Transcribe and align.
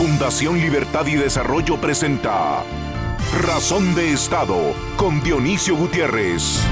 Fundación 0.00 0.56
Libertad 0.56 1.06
y 1.08 1.14
Desarrollo 1.16 1.78
presenta 1.78 2.64
Razón 3.44 3.94
de 3.94 4.14
Estado 4.14 4.56
con 4.96 5.22
Dionisio 5.22 5.76
Gutiérrez. 5.76 6.64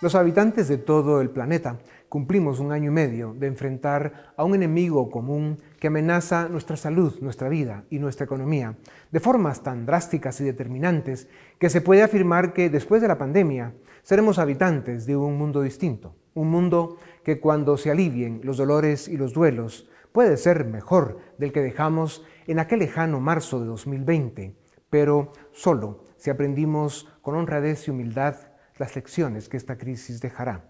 Los 0.00 0.14
habitantes 0.14 0.68
de 0.68 0.78
todo 0.78 1.20
el 1.20 1.30
planeta 1.30 1.80
cumplimos 2.08 2.60
un 2.60 2.70
año 2.70 2.92
y 2.92 2.94
medio 2.94 3.34
de 3.34 3.48
enfrentar 3.48 4.32
a 4.36 4.44
un 4.44 4.54
enemigo 4.54 5.10
común 5.10 5.58
que 5.80 5.88
amenaza 5.88 6.48
nuestra 6.48 6.76
salud, 6.76 7.18
nuestra 7.20 7.48
vida 7.48 7.82
y 7.90 7.98
nuestra 7.98 8.26
economía 8.26 8.76
de 9.10 9.18
formas 9.18 9.64
tan 9.64 9.84
drásticas 9.84 10.40
y 10.40 10.44
determinantes 10.44 11.26
que 11.58 11.68
se 11.68 11.80
puede 11.80 12.04
afirmar 12.04 12.52
que 12.52 12.70
después 12.70 13.02
de 13.02 13.08
la 13.08 13.18
pandemia 13.18 13.74
seremos 14.04 14.38
habitantes 14.38 15.04
de 15.04 15.16
un 15.16 15.36
mundo 15.36 15.62
distinto, 15.62 16.14
un 16.34 16.48
mundo 16.48 16.98
que 17.24 17.40
cuando 17.40 17.76
se 17.76 17.90
alivien 17.90 18.40
los 18.44 18.56
dolores 18.56 19.08
y 19.08 19.16
los 19.16 19.32
duelos 19.32 19.88
puede 20.12 20.36
ser 20.36 20.64
mejor 20.64 21.18
del 21.38 21.52
que 21.52 21.60
dejamos 21.60 22.24
en 22.46 22.58
aquel 22.58 22.80
lejano 22.80 23.20
marzo 23.20 23.60
de 23.60 23.66
2020, 23.66 24.56
pero 24.90 25.32
solo 25.52 26.04
si 26.16 26.30
aprendimos 26.30 27.08
con 27.22 27.34
honradez 27.34 27.88
y 27.88 27.90
humildad 27.90 28.36
las 28.76 28.94
lecciones 28.94 29.48
que 29.48 29.56
esta 29.56 29.78
crisis 29.78 30.20
dejará. 30.20 30.64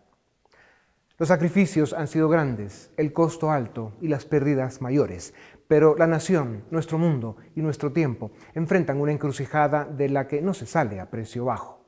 Los 1.18 1.28
sacrificios 1.28 1.92
han 1.92 2.08
sido 2.08 2.28
grandes, 2.28 2.90
el 2.96 3.12
costo 3.12 3.50
alto 3.50 3.92
y 4.00 4.08
las 4.08 4.24
pérdidas 4.24 4.80
mayores, 4.80 5.34
pero 5.68 5.94
la 5.96 6.06
nación, 6.06 6.64
nuestro 6.70 6.98
mundo 6.98 7.36
y 7.54 7.62
nuestro 7.62 7.92
tiempo 7.92 8.32
enfrentan 8.54 9.00
una 9.00 9.12
encrucijada 9.12 9.84
de 9.84 10.08
la 10.08 10.26
que 10.26 10.42
no 10.42 10.54
se 10.54 10.66
sale 10.66 11.00
a 11.00 11.10
precio 11.10 11.44
bajo. 11.44 11.82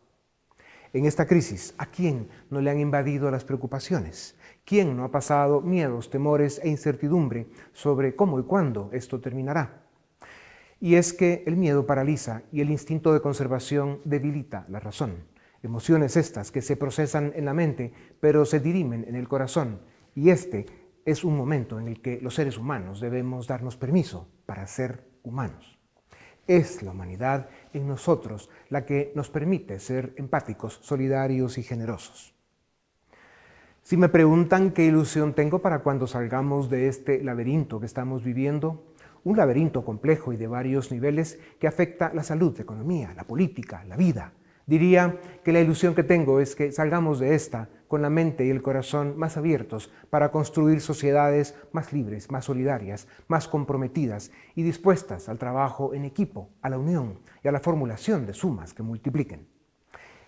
En 0.93 1.07
esta 1.07 1.27
crisis, 1.27 1.75
¿a 1.79 1.87
quién 1.87 2.29
no 2.51 2.61
le 2.61 2.71
han 2.71 2.79
invadido 2.79 3.31
las 3.31 3.45
preocupaciones? 3.45 4.37
¿Quién 4.65 4.97
no 4.97 5.05
ha 5.05 5.11
pasado 5.11 5.61
miedos, 5.61 6.09
temores 6.09 6.59
e 6.63 6.69
incertidumbre 6.69 7.49
sobre 7.75 8.17
cómo 8.17 8.41
y 8.41 8.45
cuándo 8.45 8.89
esto 8.95 9.21
terminará? 9.21 9.83
Y 10.81 10.95
es 10.95 11.13
que 11.13 11.45
el 11.47 11.57
miedo 11.57 11.87
paraliza 11.87 12.43
y 12.51 12.63
el 12.63 12.71
instinto 12.71 13.13
de 13.13 13.21
conservación 13.21 14.01
debilita 14.05 14.65
la 14.69 14.81
razón. 14.81 15.25
Emociones 15.63 16.17
estas 16.17 16.51
que 16.51 16.63
se 16.63 16.77
procesan 16.77 17.33
en 17.37 17.45
la 17.45 17.53
mente, 17.53 17.93
pero 18.21 18.47
se 18.47 18.61
dirimen 18.61 19.05
en 19.07 19.17
el 19.17 19.29
corazón. 19.29 19.81
Y 20.15 20.31
este 20.31 20.67
es 21.05 21.25
un 21.25 21.37
momento 21.37 21.79
en 21.79 21.89
el 21.89 22.01
que 22.01 22.19
los 22.23 22.35
seres 22.35 22.57
humanos 22.57 23.01
debemos 23.01 23.47
darnos 23.47 23.77
permiso 23.77 24.29
para 24.47 24.67
ser 24.67 25.09
humanos. 25.23 25.79
Es 26.47 26.83
la 26.83 26.93
humanidad 26.93 27.49
en 27.75 27.87
nosotros 27.87 28.51
la 28.71 28.85
que 28.87 29.13
nos 29.15 29.29
permite 29.29 29.79
ser 29.79 30.15
empáticos, 30.17 30.79
solidarios 30.83 31.59
y 31.59 31.63
generosos. 31.63 32.35
Si 33.85 33.99
me 33.99 34.09
preguntan 34.09 34.71
qué 34.71 34.87
ilusión 34.87 35.35
tengo 35.35 35.59
para 35.59 35.81
cuando 35.81 36.07
salgamos 36.07 36.71
de 36.71 36.89
este 36.89 37.23
laberinto 37.23 37.81
que 37.81 37.85
estamos 37.85 38.25
viviendo, 38.25 38.83
un 39.25 39.37
laberinto 39.37 39.85
complejo 39.85 40.33
y 40.33 40.39
de 40.39 40.47
varios 40.47 40.91
niveles 40.91 41.39
que 41.61 41.67
afecta 41.67 42.11
la 42.15 42.23
salud, 42.23 42.55
la 42.57 42.63
economía, 42.63 43.13
la 43.15 43.25
política, 43.25 43.85
la 43.85 43.99
vida, 43.99 44.33
diría 44.65 45.21
que 45.45 45.53
la 45.53 45.61
ilusión 45.61 45.95
que 45.95 46.03
tengo 46.03 46.41
es 46.41 46.57
que 46.57 46.73
salgamos 46.73 47.19
de 47.19 47.35
esta 47.35 47.69
con 47.87 48.01
la 48.01 48.09
mente 48.09 48.47
y 48.47 48.49
el 48.49 48.63
corazón 48.63 49.19
más 49.19 49.37
abiertos 49.37 49.93
para 50.09 50.31
construir 50.33 50.81
sociedades 50.81 51.55
más 51.73 51.93
libres, 51.93 52.31
más 52.31 52.47
solidarias, 52.47 53.07
más 53.29 53.49
comprometidas 53.49 54.31
y 54.55 54.63
dispuestas 54.63 55.29
al 55.29 55.39
trabajo 55.39 55.93
en 55.93 56.07
equipo, 56.07 56.49
a 56.63 56.71
la 56.71 56.79
unión 56.79 57.21
y 57.43 57.49
a 57.49 57.53
la 57.53 57.61
formulación 57.61 58.25
de 58.25 58.33
sumas 58.33 58.73
que 58.73 58.83
multipliquen. 58.83 59.54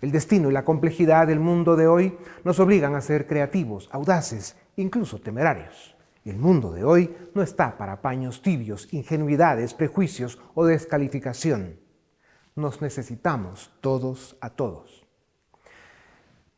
El 0.01 0.13
destino 0.13 0.51
y 0.51 0.53
la 0.53 0.65
complejidad 0.65 1.27
del 1.27 1.41
mundo 1.41 1.77
de 1.77 1.87
hoy 1.87 2.19
nos 2.45 2.61
obligan 2.61 2.95
a 2.95 3.01
ser 3.01 3.27
creativos, 3.27 3.89
audaces, 3.93 4.57
incluso 4.77 5.21
temerarios. 5.21 5.97
El 6.25 6.39
mundo 6.39 6.73
de 6.73 6.85
hoy 6.85 7.17
no 7.35 7.43
está 7.43 7.79
para 7.79 8.03
paños 8.03 8.43
tibios, 8.43 8.93
ingenuidades, 8.93 9.75
prejuicios 9.75 10.41
o 10.55 10.67
descalificación. 10.67 11.79
Nos 12.57 12.83
necesitamos 12.83 13.73
todos 13.81 14.37
a 14.41 14.51
todos. 14.51 15.07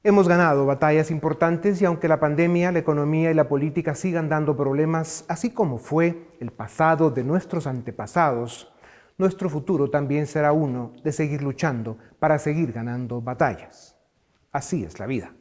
Hemos 0.05 0.27
ganado 0.27 0.65
batallas 0.65 1.11
importantes 1.11 1.83
y 1.83 1.85
aunque 1.85 2.09
la 2.09 2.19
pandemia, 2.21 2.73
la 2.73 2.79
economía 2.79 3.31
y 3.31 3.35
la 3.35 3.49
política 3.49 3.95
sigan 3.95 4.29
dando 4.29 4.57
problemas, 4.57 5.25
así 5.29 5.51
como 5.51 5.79
fue 5.79 6.29
el 6.41 6.51
pasado 6.51 7.11
de 7.11 7.25
nuestros 7.25 7.67
antepasados, 7.67 8.73
nuestro 9.19 9.51
futuro 9.51 9.91
también 9.91 10.27
será 10.27 10.53
uno 10.53 10.93
de 11.03 11.13
seguir 11.13 11.43
luchando 11.43 11.99
para 12.21 12.39
seguir 12.39 12.73
ganando 12.73 13.21
batallas. 13.21 13.97
Así 14.53 14.85
es 14.85 14.99
la 15.01 15.07
vida. 15.07 15.35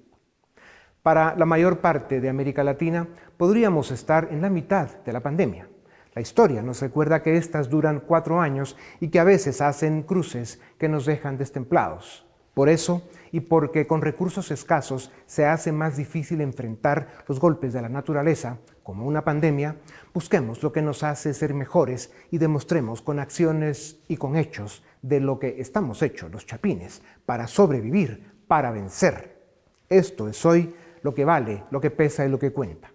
Para 1.04 1.36
la 1.36 1.46
mayor 1.46 1.80
parte 1.80 2.20
de 2.20 2.28
América 2.28 2.64
Latina 2.64 3.08
podríamos 3.38 3.92
estar 3.92 4.30
en 4.32 4.42
la 4.42 4.50
mitad 4.50 4.98
de 5.06 5.14
la 5.14 5.22
pandemia. 5.22 5.70
La 6.16 6.22
historia 6.22 6.64
nos 6.64 6.82
recuerda 6.82 7.22
que 7.22 7.38
éstas 7.38 7.70
duran 7.70 8.00
cuatro 8.00 8.42
años 8.42 8.76
y 9.00 9.10
que 9.10 9.20
a 9.20 9.24
veces 9.24 9.62
hacen 9.62 10.02
cruces 10.02 10.60
que 10.80 10.90
nos 10.90 11.06
dejan 11.06 11.38
destemplados. 11.38 12.26
Por 12.56 12.70
eso, 12.70 13.04
y 13.32 13.42
porque 13.42 13.86
con 13.86 14.02
recursos 14.02 14.50
escasos 14.50 15.12
se 15.28 15.46
hace 15.46 15.72
más 15.72 15.96
difícil 15.96 16.42
enfrentar 16.42 17.10
los 17.28 17.40
golpes 17.40 17.72
de 17.72 17.84
la 17.84 17.90
naturaleza, 17.90 18.58
como 18.82 19.06
una 19.06 19.24
pandemia, 19.24 19.76
busquemos 20.18 20.64
lo 20.64 20.72
que 20.72 20.82
nos 20.82 21.04
hace 21.04 21.32
ser 21.32 21.54
mejores 21.54 22.12
y 22.32 22.40
demostremos 22.40 23.04
con 23.04 23.20
acciones 23.20 24.00
y 24.08 24.18
con 24.18 24.36
hechos 24.36 24.84
de 25.04 25.20
lo 25.20 25.38
que 25.38 25.62
estamos 25.62 26.02
hechos 26.02 26.32
los 26.32 26.48
chapines, 26.48 27.04
para 27.28 27.46
sobrevivir, 27.46 28.34
para 28.48 28.72
vencer. 28.72 29.38
Esto 29.88 30.28
es 30.28 30.44
hoy 30.44 30.74
lo 31.04 31.14
que 31.14 31.24
vale, 31.24 31.66
lo 31.70 31.80
que 31.80 31.92
pesa 31.92 32.26
y 32.26 32.30
lo 32.30 32.40
que 32.40 32.52
cuenta. 32.52 32.92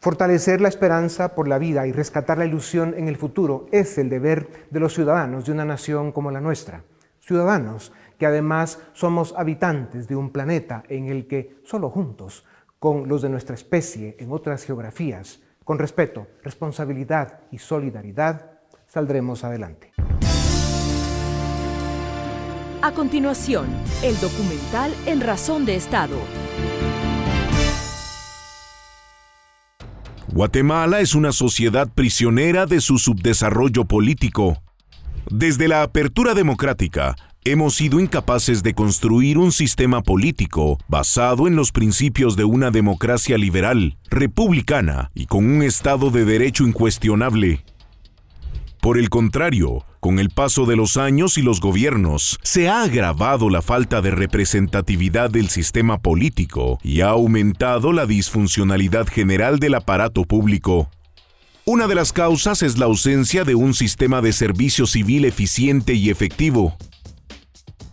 Fortalecer 0.00 0.62
la 0.62 0.68
esperanza 0.68 1.34
por 1.34 1.46
la 1.46 1.58
vida 1.58 1.86
y 1.86 1.92
rescatar 1.92 2.38
la 2.38 2.46
ilusión 2.46 2.94
en 2.96 3.08
el 3.08 3.18
futuro 3.18 3.66
es 3.70 3.98
el 3.98 4.08
deber 4.08 4.48
de 4.70 4.80
los 4.80 4.94
ciudadanos 4.94 5.44
de 5.44 5.52
una 5.52 5.66
nación 5.66 6.10
como 6.10 6.30
la 6.30 6.40
nuestra. 6.40 6.84
Ciudadanos 7.20 7.92
que 8.18 8.24
además 8.24 8.78
somos 8.94 9.34
habitantes 9.36 10.08
de 10.08 10.16
un 10.16 10.30
planeta 10.30 10.84
en 10.88 11.08
el 11.08 11.26
que 11.26 11.58
solo 11.64 11.90
juntos, 11.90 12.46
con 12.78 13.08
los 13.08 13.20
de 13.20 13.28
nuestra 13.28 13.54
especie 13.54 14.16
en 14.18 14.32
otras 14.32 14.64
geografías, 14.64 15.43
con 15.64 15.78
respeto, 15.78 16.28
responsabilidad 16.42 17.40
y 17.50 17.58
solidaridad, 17.58 18.52
saldremos 18.86 19.44
adelante. 19.44 19.92
A 22.82 22.92
continuación, 22.92 23.66
el 24.02 24.18
documental 24.20 24.94
En 25.06 25.22
Razón 25.22 25.64
de 25.64 25.74
Estado. 25.74 26.18
Guatemala 30.28 31.00
es 31.00 31.14
una 31.14 31.32
sociedad 31.32 31.88
prisionera 31.94 32.66
de 32.66 32.80
su 32.80 32.98
subdesarrollo 32.98 33.86
político. 33.86 34.60
Desde 35.30 35.68
la 35.68 35.82
apertura 35.82 36.34
democrática, 36.34 37.14
hemos 37.46 37.74
sido 37.74 38.00
incapaces 38.00 38.62
de 38.62 38.72
construir 38.74 39.36
un 39.36 39.52
sistema 39.52 40.02
político 40.02 40.78
basado 40.88 41.46
en 41.46 41.56
los 41.56 41.72
principios 41.72 42.36
de 42.36 42.44
una 42.44 42.70
democracia 42.70 43.36
liberal, 43.36 43.98
republicana 44.08 45.10
y 45.14 45.26
con 45.26 45.44
un 45.44 45.62
Estado 45.62 46.10
de 46.10 46.24
Derecho 46.24 46.64
incuestionable. 46.64 47.62
Por 48.80 48.96
el 48.96 49.10
contrario, 49.10 49.84
con 50.00 50.18
el 50.18 50.30
paso 50.30 50.64
de 50.64 50.76
los 50.76 50.96
años 50.96 51.36
y 51.36 51.42
los 51.42 51.60
gobiernos, 51.60 52.38
se 52.42 52.68
ha 52.70 52.82
agravado 52.82 53.50
la 53.50 53.60
falta 53.60 54.00
de 54.00 54.10
representatividad 54.10 55.30
del 55.30 55.50
sistema 55.50 56.00
político 56.00 56.78
y 56.82 57.02
ha 57.02 57.08
aumentado 57.08 57.92
la 57.92 58.06
disfuncionalidad 58.06 59.06
general 59.06 59.58
del 59.58 59.74
aparato 59.74 60.24
público. 60.24 60.90
Una 61.66 61.86
de 61.88 61.94
las 61.94 62.12
causas 62.12 62.62
es 62.62 62.78
la 62.78 62.86
ausencia 62.86 63.44
de 63.44 63.54
un 63.54 63.74
sistema 63.74 64.20
de 64.22 64.32
servicio 64.32 64.86
civil 64.86 65.24
eficiente 65.24 65.94
y 65.94 66.10
efectivo, 66.10 66.76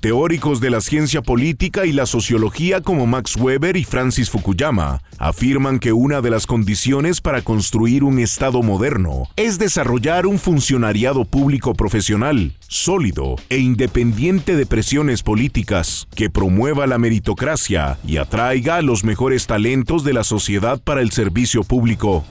Teóricos 0.01 0.59
de 0.59 0.72
la 0.72 0.81
ciencia 0.81 1.22
política 1.22 1.85
y 1.85 1.91
la 1.91 2.07
sociología 2.07 2.81
como 2.81 3.06
Max 3.06 3.35
Weber 3.35 3.78
y 3.78 3.84
Francis 3.84 4.31
Fukuyama 4.31 5.03
afirman 5.19 5.78
que 5.78 5.94
una 5.94 6.22
de 6.22 6.31
las 6.31 6.47
condiciones 6.47 7.21
para 7.21 7.44
construir 7.44 8.03
un 8.03 8.18
Estado 8.18 8.63
moderno 8.63 9.27
es 9.36 9.59
desarrollar 9.59 10.25
un 10.25 10.39
funcionariado 10.39 11.24
público 11.24 11.75
profesional, 11.75 12.53
sólido 12.68 13.36
e 13.50 13.59
independiente 13.59 14.56
de 14.56 14.65
presiones 14.65 15.21
políticas, 15.21 16.07
que 16.15 16.31
promueva 16.31 16.88
la 16.88 16.97
meritocracia 16.97 18.00
y 18.04 18.18
atraiga 18.18 18.77
a 18.77 18.81
los 18.81 19.04
mejores 19.04 19.45
talentos 19.45 20.04
de 20.04 20.13
la 20.13 20.24
sociedad 20.24 20.81
para 20.81 21.01
el 21.01 21.12
servicio 21.12 21.63
público. 21.63 22.25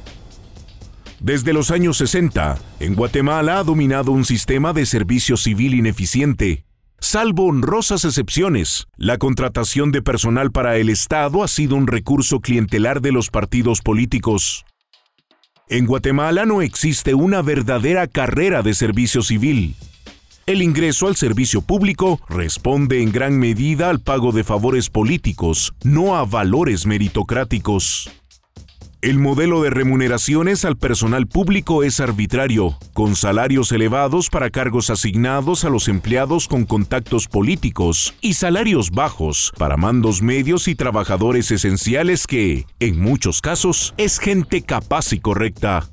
Desde 1.20 1.52
los 1.52 1.70
años 1.70 1.98
60, 1.98 2.58
en 2.80 2.96
Guatemala 2.96 3.58
ha 3.58 3.62
dominado 3.62 4.10
un 4.10 4.24
sistema 4.24 4.72
de 4.72 4.86
servicio 4.86 5.36
civil 5.36 5.74
ineficiente, 5.74 6.64
Salvo 7.02 7.46
honrosas 7.46 8.04
excepciones, 8.04 8.86
la 8.96 9.16
contratación 9.16 9.90
de 9.90 10.02
personal 10.02 10.52
para 10.52 10.76
el 10.76 10.90
Estado 10.90 11.42
ha 11.42 11.48
sido 11.48 11.74
un 11.74 11.86
recurso 11.86 12.40
clientelar 12.40 13.00
de 13.00 13.10
los 13.10 13.30
partidos 13.30 13.80
políticos. 13.80 14.66
En 15.68 15.86
Guatemala 15.86 16.44
no 16.44 16.60
existe 16.60 17.14
una 17.14 17.40
verdadera 17.40 18.06
carrera 18.06 18.62
de 18.62 18.74
servicio 18.74 19.22
civil. 19.22 19.76
El 20.44 20.60
ingreso 20.62 21.06
al 21.06 21.16
servicio 21.16 21.62
público 21.62 22.20
responde 22.28 23.02
en 23.02 23.12
gran 23.12 23.38
medida 23.38 23.88
al 23.88 24.00
pago 24.00 24.30
de 24.32 24.44
favores 24.44 24.90
políticos, 24.90 25.72
no 25.82 26.16
a 26.16 26.26
valores 26.26 26.84
meritocráticos. 26.84 28.10
El 29.02 29.18
modelo 29.18 29.62
de 29.62 29.70
remuneraciones 29.70 30.66
al 30.66 30.76
personal 30.76 31.26
público 31.26 31.84
es 31.84 32.00
arbitrario, 32.00 32.76
con 32.92 33.16
salarios 33.16 33.72
elevados 33.72 34.28
para 34.28 34.50
cargos 34.50 34.90
asignados 34.90 35.64
a 35.64 35.70
los 35.70 35.88
empleados 35.88 36.46
con 36.46 36.66
contactos 36.66 37.26
políticos 37.26 38.14
y 38.20 38.34
salarios 38.34 38.90
bajos 38.90 39.54
para 39.56 39.78
mandos 39.78 40.20
medios 40.20 40.68
y 40.68 40.74
trabajadores 40.74 41.50
esenciales 41.50 42.26
que, 42.26 42.66
en 42.78 43.00
muchos 43.00 43.40
casos, 43.40 43.94
es 43.96 44.18
gente 44.18 44.60
capaz 44.60 45.14
y 45.14 45.20
correcta. 45.20 45.88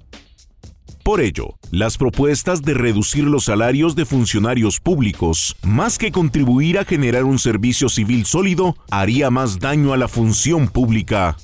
Por 1.01 1.21
ello, 1.21 1.55
las 1.71 1.97
propuestas 1.97 2.61
de 2.61 2.73
reducir 2.73 3.23
los 3.23 3.45
salarios 3.45 3.95
de 3.95 4.05
funcionarios 4.05 4.81
públicos, 4.81 5.55
más 5.63 5.97
que 5.97 6.11
contribuir 6.11 6.77
a 6.77 6.83
generar 6.83 7.23
un 7.23 7.39
servicio 7.39 7.87
civil 7.87 8.25
sólido, 8.25 8.75
haría 8.91 9.29
más 9.29 9.59
daño 9.59 9.93
a 9.93 9.97
la 9.97 10.09
función 10.09 10.67
pública. 10.67 11.37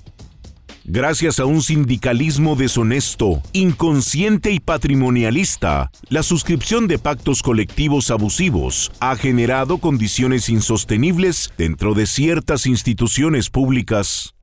Gracias 0.85 1.39
a 1.39 1.45
un 1.45 1.61
sindicalismo 1.61 2.57
deshonesto, 2.57 3.41
inconsciente 3.53 4.51
y 4.51 4.59
patrimonialista, 4.59 5.89
la 6.09 6.23
suscripción 6.23 6.87
de 6.87 6.99
pactos 6.99 7.41
colectivos 7.41 8.11
abusivos 8.11 8.91
ha 8.99 9.15
generado 9.15 9.77
condiciones 9.77 10.49
insostenibles 10.49 11.53
dentro 11.57 11.93
de 11.93 12.05
ciertas 12.05 12.65
instituciones 12.65 13.49
públicas. 13.49 14.35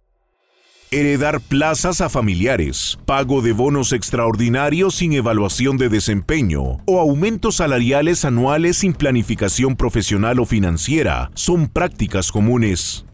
Heredar 0.91 1.43
plazas 1.43 2.01
a 2.01 2.09
familiares, 2.09 2.99
pago 3.05 3.43
de 3.43 3.53
bonos 3.53 3.93
extraordinarios 3.93 4.95
sin 4.95 5.13
evaluación 5.13 5.77
de 5.77 5.91
desempeño 5.91 6.79
o 6.87 7.01
aumentos 7.01 7.57
salariales 7.57 8.25
anuales 8.25 8.79
sin 8.79 8.95
planificación 8.95 9.77
profesional 9.77 10.41
o 10.41 10.47
financiera 10.47 11.31
son 11.35 11.69
prácticas 11.69 12.33
comunes 12.33 13.05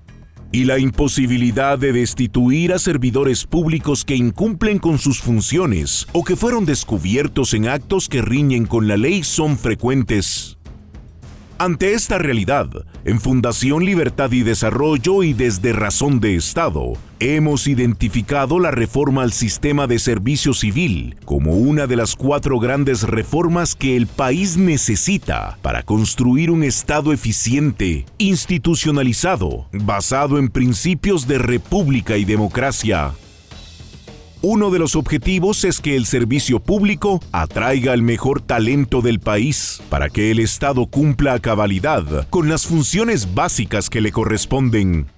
y 0.57 0.65
la 0.65 0.79
imposibilidad 0.79 1.79
de 1.79 1.93
destituir 1.93 2.73
a 2.73 2.79
servidores 2.79 3.45
públicos 3.45 4.07
que 4.07 4.17
incumplen 4.17 4.79
con 4.79 4.99
sus 4.99 5.21
funciones 5.21 6.07
o 6.15 6.25
que 6.25 6.35
fueron 6.35 6.65
descubiertos 6.65 7.53
en 7.53 7.69
actos 7.69 8.09
que 8.09 8.23
riñen 8.23 8.65
con 8.65 8.89
la 8.89 8.97
ley 8.97 9.23
son 9.23 9.59
frecuentes. 9.59 10.56
Ante 11.59 11.95
esta 11.95 12.19
realidad, 12.19 12.69
en 13.07 13.19
Fundación 13.19 13.83
Libertad 13.83 14.31
y 14.31 14.43
Desarrollo 14.43 15.23
y 15.23 15.33
desde 15.33 15.73
Razón 15.73 16.21
de 16.21 16.37
Estado, 16.37 16.93
hemos 17.19 17.67
identificado 17.67 18.59
la 18.61 18.71
reforma 18.71 19.23
al 19.23 19.33
sistema 19.33 19.87
de 19.87 19.99
servicio 19.99 20.53
civil 20.53 21.17
como 21.25 21.55
una 21.55 21.87
de 21.87 21.97
las 21.97 22.15
cuatro 22.15 22.59
grandes 22.59 23.05
reformas 23.05 23.75
que 23.75 23.97
el 23.97 24.07
país 24.07 24.59
necesita 24.59 25.57
para 25.63 25.83
construir 25.83 26.51
un 26.51 26.63
Estado 26.63 27.15
eficiente, 27.15 28.05
institucionalizado, 28.19 29.67
basado 29.73 30.39
en 30.39 30.51
principios 30.51 31.27
de 31.27 31.39
república 31.39 32.19
y 32.19 32.27
democracia. 32.27 33.15
Uno 34.49 34.71
de 34.71 34.79
los 34.79 34.95
objetivos 34.95 35.65
es 35.65 35.81
que 35.81 35.97
el 35.97 36.07
servicio 36.07 36.61
público 36.61 37.21
atraiga 37.33 37.93
al 37.93 38.03
mejor 38.03 38.41
talento 38.41 39.03
del 39.03 39.19
país 39.19 39.83
para 39.91 40.09
que 40.09 40.31
el 40.31 40.39
Estado 40.39 40.87
cumpla 40.87 41.33
a 41.33 41.41
cabalidad 41.41 42.29
con 42.31 42.49
las 42.49 42.65
funciones 42.65 43.35
básicas 43.35 43.91
que 43.91 44.01
le 44.01 44.13
corresponden. 44.13 45.09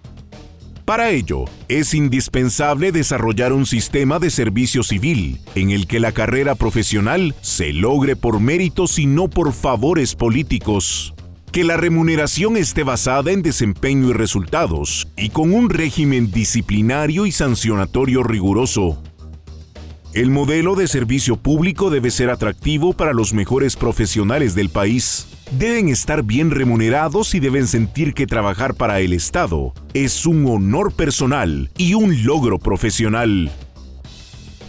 Para 0.87 1.11
ello, 1.11 1.45
es 1.69 1.93
indispensable 1.93 2.91
desarrollar 2.91 3.53
un 3.53 3.67
sistema 3.67 4.19
de 4.19 4.31
servicio 4.31 4.83
civil 4.83 5.43
en 5.55 5.73
el 5.73 5.87
que 5.87 6.01
la 6.01 6.13
carrera 6.13 6.55
profesional 6.55 7.35
se 7.43 7.75
logre 7.75 8.17
por 8.17 8.41
méritos 8.41 8.99
y 8.99 9.05
no 9.05 9.29
por 9.29 9.53
favores 9.53 10.15
políticos. 10.15 11.13
Que 11.53 11.65
la 11.65 11.77
remuneración 11.77 12.57
esté 12.57 12.83
basada 12.83 13.31
en 13.31 13.43
desempeño 13.43 14.09
y 14.09 14.13
resultados 14.15 15.07
y 15.19 15.29
con 15.29 15.53
un 15.53 15.69
régimen 15.69 16.31
disciplinario 16.31 17.27
y 17.27 17.33
sancionatorio 17.33 18.23
riguroso 18.23 19.03
el 20.21 20.31
modelo 20.31 20.75
de 20.75 20.89
servicio 20.89 21.37
público 21.37 21.91
debe 21.91 22.11
ser 22.11 22.31
atractivo 22.31 22.93
para 22.93 23.13
los 23.13 23.33
mejores 23.33 23.77
profesionales 23.77 24.57
del 24.57 24.69
país. 24.69 25.29
Deben 25.53 25.89
estar 25.89 26.25
bien 26.25 26.51
remunerados 26.51 27.37
y 27.37 27.41
deben 27.41 27.69
sentir 27.69 28.15
que 28.15 28.27
trabajar 28.27 28.75
para 28.75 28.99
el 28.99 29.13
Estado 29.13 29.75
es 29.95 30.27
un 30.27 30.45
honor 30.47 30.93
personal 30.93 31.71
y 31.79 31.95
un 31.95 32.25
logro 32.25 32.59
profesional. 32.59 33.53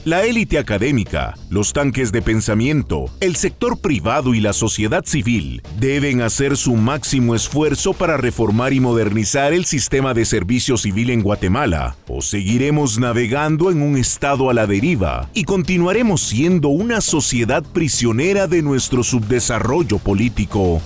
La 0.10 0.26
élite 0.26 0.58
académica, 0.58 1.38
los 1.52 1.72
tanques 1.72 2.12
de 2.12 2.24
pensamiento, 2.24 3.12
el 3.20 3.36
sector 3.36 3.78
privado 3.78 4.34
y 4.34 4.40
la 4.40 4.54
sociedad 4.54 5.06
civil 5.06 5.62
deben 5.80 6.24
hacer 6.24 6.58
su 6.58 6.76
máximo 6.76 7.36
esfuerzo 7.36 7.94
para 7.94 8.18
reformar 8.18 8.74
y 8.74 8.80
modernizar 8.80 9.54
el 9.54 9.66
sistema 9.66 10.16
de 10.16 10.26
servicio 10.26 10.78
civil 10.78 11.12
en 11.12 11.22
Guatemala, 11.22 11.96
o 12.08 12.24
seguiremos 12.24 12.98
navegando 12.98 13.70
en 13.70 13.84
un 13.84 13.98
estado 13.98 14.50
a 14.50 14.56
la 14.56 14.66
deriva 14.66 15.30
y 15.36 15.44
continuaremos 15.44 16.22
siendo 16.22 16.70
una 16.70 17.02
sociedad 17.02 17.62
prisionera 17.62 18.48
de 18.48 18.64
nuestro 18.64 19.04
subdesarrollo 19.04 20.00
político. 20.00 20.82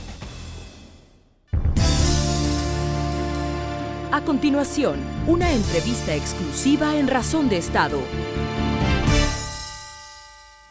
A 4.11 4.19
continuación, 4.25 4.97
una 5.27 5.49
entrevista 5.53 6.13
exclusiva 6.13 6.97
en 6.97 7.07
Razón 7.07 7.47
de 7.47 7.55
Estado. 7.55 8.01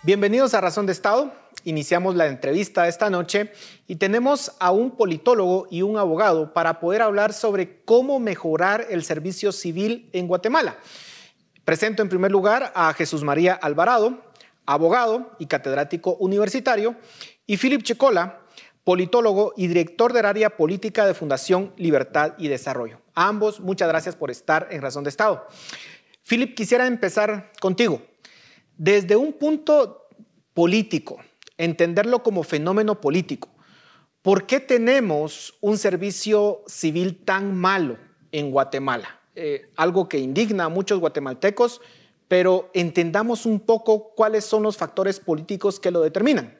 Bienvenidos 0.04 0.52
a 0.54 0.60
Razón 0.60 0.86
de 0.86 0.92
Estado. 0.92 1.32
Iniciamos 1.62 2.16
la 2.16 2.26
entrevista 2.26 2.88
esta 2.88 3.08
noche 3.08 3.52
y 3.86 3.94
tenemos 3.94 4.50
a 4.58 4.72
un 4.72 4.96
politólogo 4.96 5.68
y 5.70 5.82
un 5.82 5.96
abogado 5.96 6.52
para 6.52 6.80
poder 6.80 7.02
hablar 7.02 7.32
sobre 7.32 7.84
cómo 7.84 8.18
mejorar 8.18 8.84
el 8.90 9.04
servicio 9.04 9.52
civil 9.52 10.10
en 10.12 10.26
Guatemala. 10.26 10.76
Presento 11.64 12.02
en 12.02 12.08
primer 12.08 12.32
lugar 12.32 12.72
a 12.74 12.92
Jesús 12.94 13.22
María 13.22 13.54
Alvarado, 13.54 14.24
abogado 14.66 15.36
y 15.38 15.46
catedrático 15.46 16.16
universitario, 16.16 16.96
y 17.46 17.56
Philip 17.56 17.84
Checola, 17.84 18.40
politólogo 18.82 19.54
y 19.56 19.68
director 19.68 20.12
del 20.12 20.26
área 20.26 20.56
política 20.56 21.06
de 21.06 21.14
Fundación 21.14 21.74
Libertad 21.76 22.32
y 22.38 22.48
Desarrollo. 22.48 23.00
Ambos, 23.14 23.60
muchas 23.60 23.86
gracias 23.86 24.16
por 24.16 24.32
estar 24.32 24.66
en 24.72 24.82
Razón 24.82 25.04
de 25.04 25.10
Estado. 25.10 25.46
Philip, 26.28 26.56
quisiera 26.56 26.88
empezar 26.88 27.52
contigo. 27.60 28.02
Desde 28.76 29.16
un 29.16 29.32
punto 29.32 30.08
político, 30.54 31.18
entenderlo 31.58 32.22
como 32.22 32.42
fenómeno 32.42 33.00
político, 33.00 33.48
¿por 34.22 34.46
qué 34.46 34.60
tenemos 34.60 35.54
un 35.60 35.78
servicio 35.78 36.62
civil 36.66 37.24
tan 37.24 37.54
malo 37.54 37.98
en 38.32 38.50
Guatemala? 38.50 39.20
Eh, 39.34 39.70
algo 39.76 40.08
que 40.08 40.18
indigna 40.18 40.64
a 40.64 40.68
muchos 40.68 41.00
guatemaltecos, 41.00 41.80
pero 42.28 42.70
entendamos 42.74 43.46
un 43.46 43.60
poco 43.60 44.14
cuáles 44.14 44.44
son 44.44 44.62
los 44.62 44.76
factores 44.76 45.20
políticos 45.20 45.78
que 45.78 45.90
lo 45.90 46.00
determinan. 46.00 46.56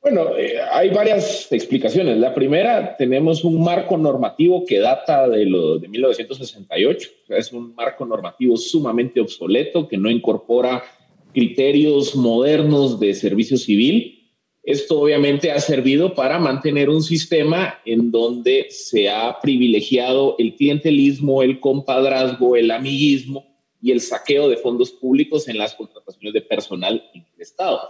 Bueno, 0.00 0.36
eh, 0.36 0.54
hay 0.72 0.90
varias 0.90 1.50
explicaciones. 1.50 2.18
La 2.18 2.32
primera, 2.32 2.96
tenemos 2.96 3.42
un 3.44 3.62
marco 3.62 3.96
normativo 3.96 4.64
que 4.64 4.78
data 4.78 5.28
de, 5.28 5.44
lo, 5.44 5.78
de 5.78 5.88
1968. 5.88 7.10
es 7.28 7.52
un 7.52 7.74
marco 7.74 8.06
normativo 8.06 8.56
sumamente 8.56 9.20
obsoleto 9.20 9.88
que 9.88 9.98
no 9.98 10.08
incorpora 10.08 10.84
criterios 11.32 12.14
modernos 12.16 12.98
de 13.00 13.14
servicio 13.14 13.56
civil. 13.56 14.14
Esto 14.62 15.00
obviamente 15.00 15.50
ha 15.50 15.60
servido 15.60 16.14
para 16.14 16.38
mantener 16.38 16.90
un 16.90 17.02
sistema 17.02 17.78
en 17.84 18.10
donde 18.10 18.66
se 18.70 19.08
ha 19.08 19.40
privilegiado 19.40 20.36
el 20.38 20.54
clientelismo, 20.56 21.42
el 21.42 21.60
compadrazgo, 21.60 22.56
el 22.56 22.70
amiguismo 22.70 23.46
y 23.80 23.92
el 23.92 24.00
saqueo 24.00 24.48
de 24.48 24.56
fondos 24.56 24.90
públicos 24.90 25.48
en 25.48 25.58
las 25.58 25.74
contrataciones 25.74 26.34
de 26.34 26.42
personal 26.42 27.02
en 27.14 27.24
el 27.34 27.40
Estado. 27.40 27.80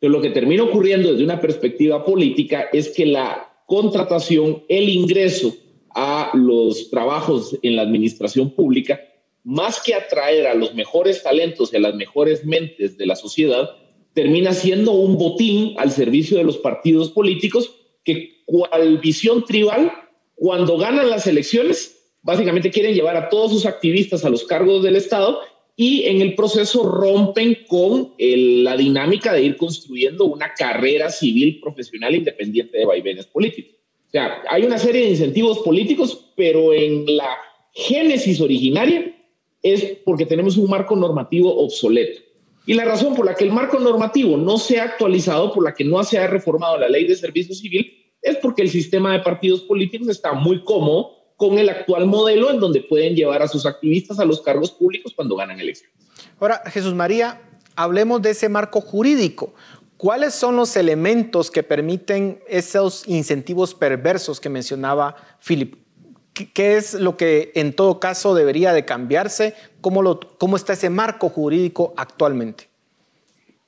Pero 0.00 0.12
lo 0.12 0.20
que 0.20 0.30
termina 0.30 0.64
ocurriendo 0.64 1.10
desde 1.10 1.24
una 1.24 1.40
perspectiva 1.40 2.04
política 2.04 2.68
es 2.72 2.90
que 2.90 3.06
la 3.06 3.48
contratación, 3.66 4.62
el 4.68 4.88
ingreso 4.88 5.54
a 5.94 6.30
los 6.34 6.90
trabajos 6.90 7.56
en 7.62 7.76
la 7.76 7.82
administración 7.82 8.50
pública 8.50 9.00
más 9.48 9.80
que 9.82 9.94
atraer 9.94 10.46
a 10.46 10.54
los 10.54 10.74
mejores 10.74 11.22
talentos 11.22 11.72
y 11.72 11.76
a 11.76 11.80
las 11.80 11.94
mejores 11.94 12.44
mentes 12.44 12.98
de 12.98 13.06
la 13.06 13.16
sociedad, 13.16 13.70
termina 14.12 14.52
siendo 14.52 14.92
un 14.92 15.16
botín 15.16 15.74
al 15.78 15.90
servicio 15.90 16.36
de 16.36 16.44
los 16.44 16.58
partidos 16.58 17.10
políticos 17.12 17.74
que 18.04 18.42
cual 18.44 18.98
visión 18.98 19.46
tribal, 19.46 19.90
cuando 20.34 20.76
ganan 20.76 21.08
las 21.08 21.26
elecciones, 21.26 21.98
básicamente 22.20 22.70
quieren 22.70 22.94
llevar 22.94 23.16
a 23.16 23.30
todos 23.30 23.50
sus 23.50 23.64
activistas 23.64 24.22
a 24.22 24.28
los 24.28 24.44
cargos 24.44 24.82
del 24.82 24.96
Estado 24.96 25.40
y 25.74 26.02
en 26.04 26.20
el 26.20 26.34
proceso 26.34 26.82
rompen 26.82 27.56
con 27.66 28.12
la 28.18 28.76
dinámica 28.76 29.32
de 29.32 29.44
ir 29.44 29.56
construyendo 29.56 30.26
una 30.26 30.52
carrera 30.52 31.08
civil 31.08 31.58
profesional 31.62 32.14
independiente 32.14 32.76
de 32.76 32.84
vaivenes 32.84 33.24
políticos. 33.24 33.76
O 34.08 34.10
sea, 34.10 34.42
hay 34.50 34.64
una 34.64 34.76
serie 34.76 35.04
de 35.04 35.10
incentivos 35.10 35.60
políticos, 35.60 36.32
pero 36.36 36.74
en 36.74 37.16
la 37.16 37.30
génesis 37.72 38.42
originaria 38.42 39.14
es 39.62 39.98
porque 40.04 40.26
tenemos 40.26 40.56
un 40.56 40.70
marco 40.70 40.94
normativo 40.96 41.56
obsoleto. 41.56 42.22
Y 42.66 42.74
la 42.74 42.84
razón 42.84 43.14
por 43.14 43.24
la 43.24 43.34
que 43.34 43.44
el 43.44 43.52
marco 43.52 43.78
normativo 43.78 44.36
no 44.36 44.58
se 44.58 44.78
ha 44.78 44.84
actualizado, 44.84 45.52
por 45.54 45.64
la 45.64 45.74
que 45.74 45.84
no 45.84 46.02
se 46.04 46.18
ha 46.18 46.26
reformado 46.26 46.76
la 46.78 46.88
ley 46.88 47.06
de 47.06 47.16
servicio 47.16 47.54
civil, 47.54 47.90
es 48.20 48.36
porque 48.36 48.62
el 48.62 48.68
sistema 48.68 49.12
de 49.12 49.20
partidos 49.20 49.62
políticos 49.62 50.08
está 50.08 50.32
muy 50.32 50.62
cómodo 50.64 51.12
con 51.36 51.58
el 51.58 51.68
actual 51.68 52.06
modelo 52.06 52.50
en 52.50 52.58
donde 52.60 52.82
pueden 52.82 53.14
llevar 53.14 53.42
a 53.42 53.48
sus 53.48 53.64
activistas 53.64 54.18
a 54.18 54.24
los 54.24 54.42
cargos 54.42 54.72
públicos 54.72 55.12
cuando 55.14 55.36
ganan 55.36 55.60
elecciones. 55.60 55.96
Ahora, 56.40 56.62
Jesús 56.66 56.94
María, 56.94 57.40
hablemos 57.76 58.20
de 58.20 58.30
ese 58.30 58.48
marco 58.48 58.80
jurídico. 58.80 59.54
¿Cuáles 59.96 60.34
son 60.34 60.56
los 60.56 60.76
elementos 60.76 61.50
que 61.50 61.62
permiten 61.62 62.40
esos 62.48 63.06
incentivos 63.08 63.74
perversos 63.74 64.40
que 64.40 64.48
mencionaba 64.48 65.16
Philip? 65.40 65.74
¿Qué 66.46 66.76
es 66.76 66.94
lo 66.94 67.16
que 67.16 67.52
en 67.54 67.72
todo 67.72 68.00
caso 68.00 68.34
debería 68.34 68.72
de 68.72 68.84
cambiarse? 68.84 69.54
¿Cómo, 69.80 70.02
lo, 70.02 70.20
cómo 70.38 70.56
está 70.56 70.72
ese 70.72 70.90
marco 70.90 71.28
jurídico 71.28 71.94
actualmente? 71.96 72.64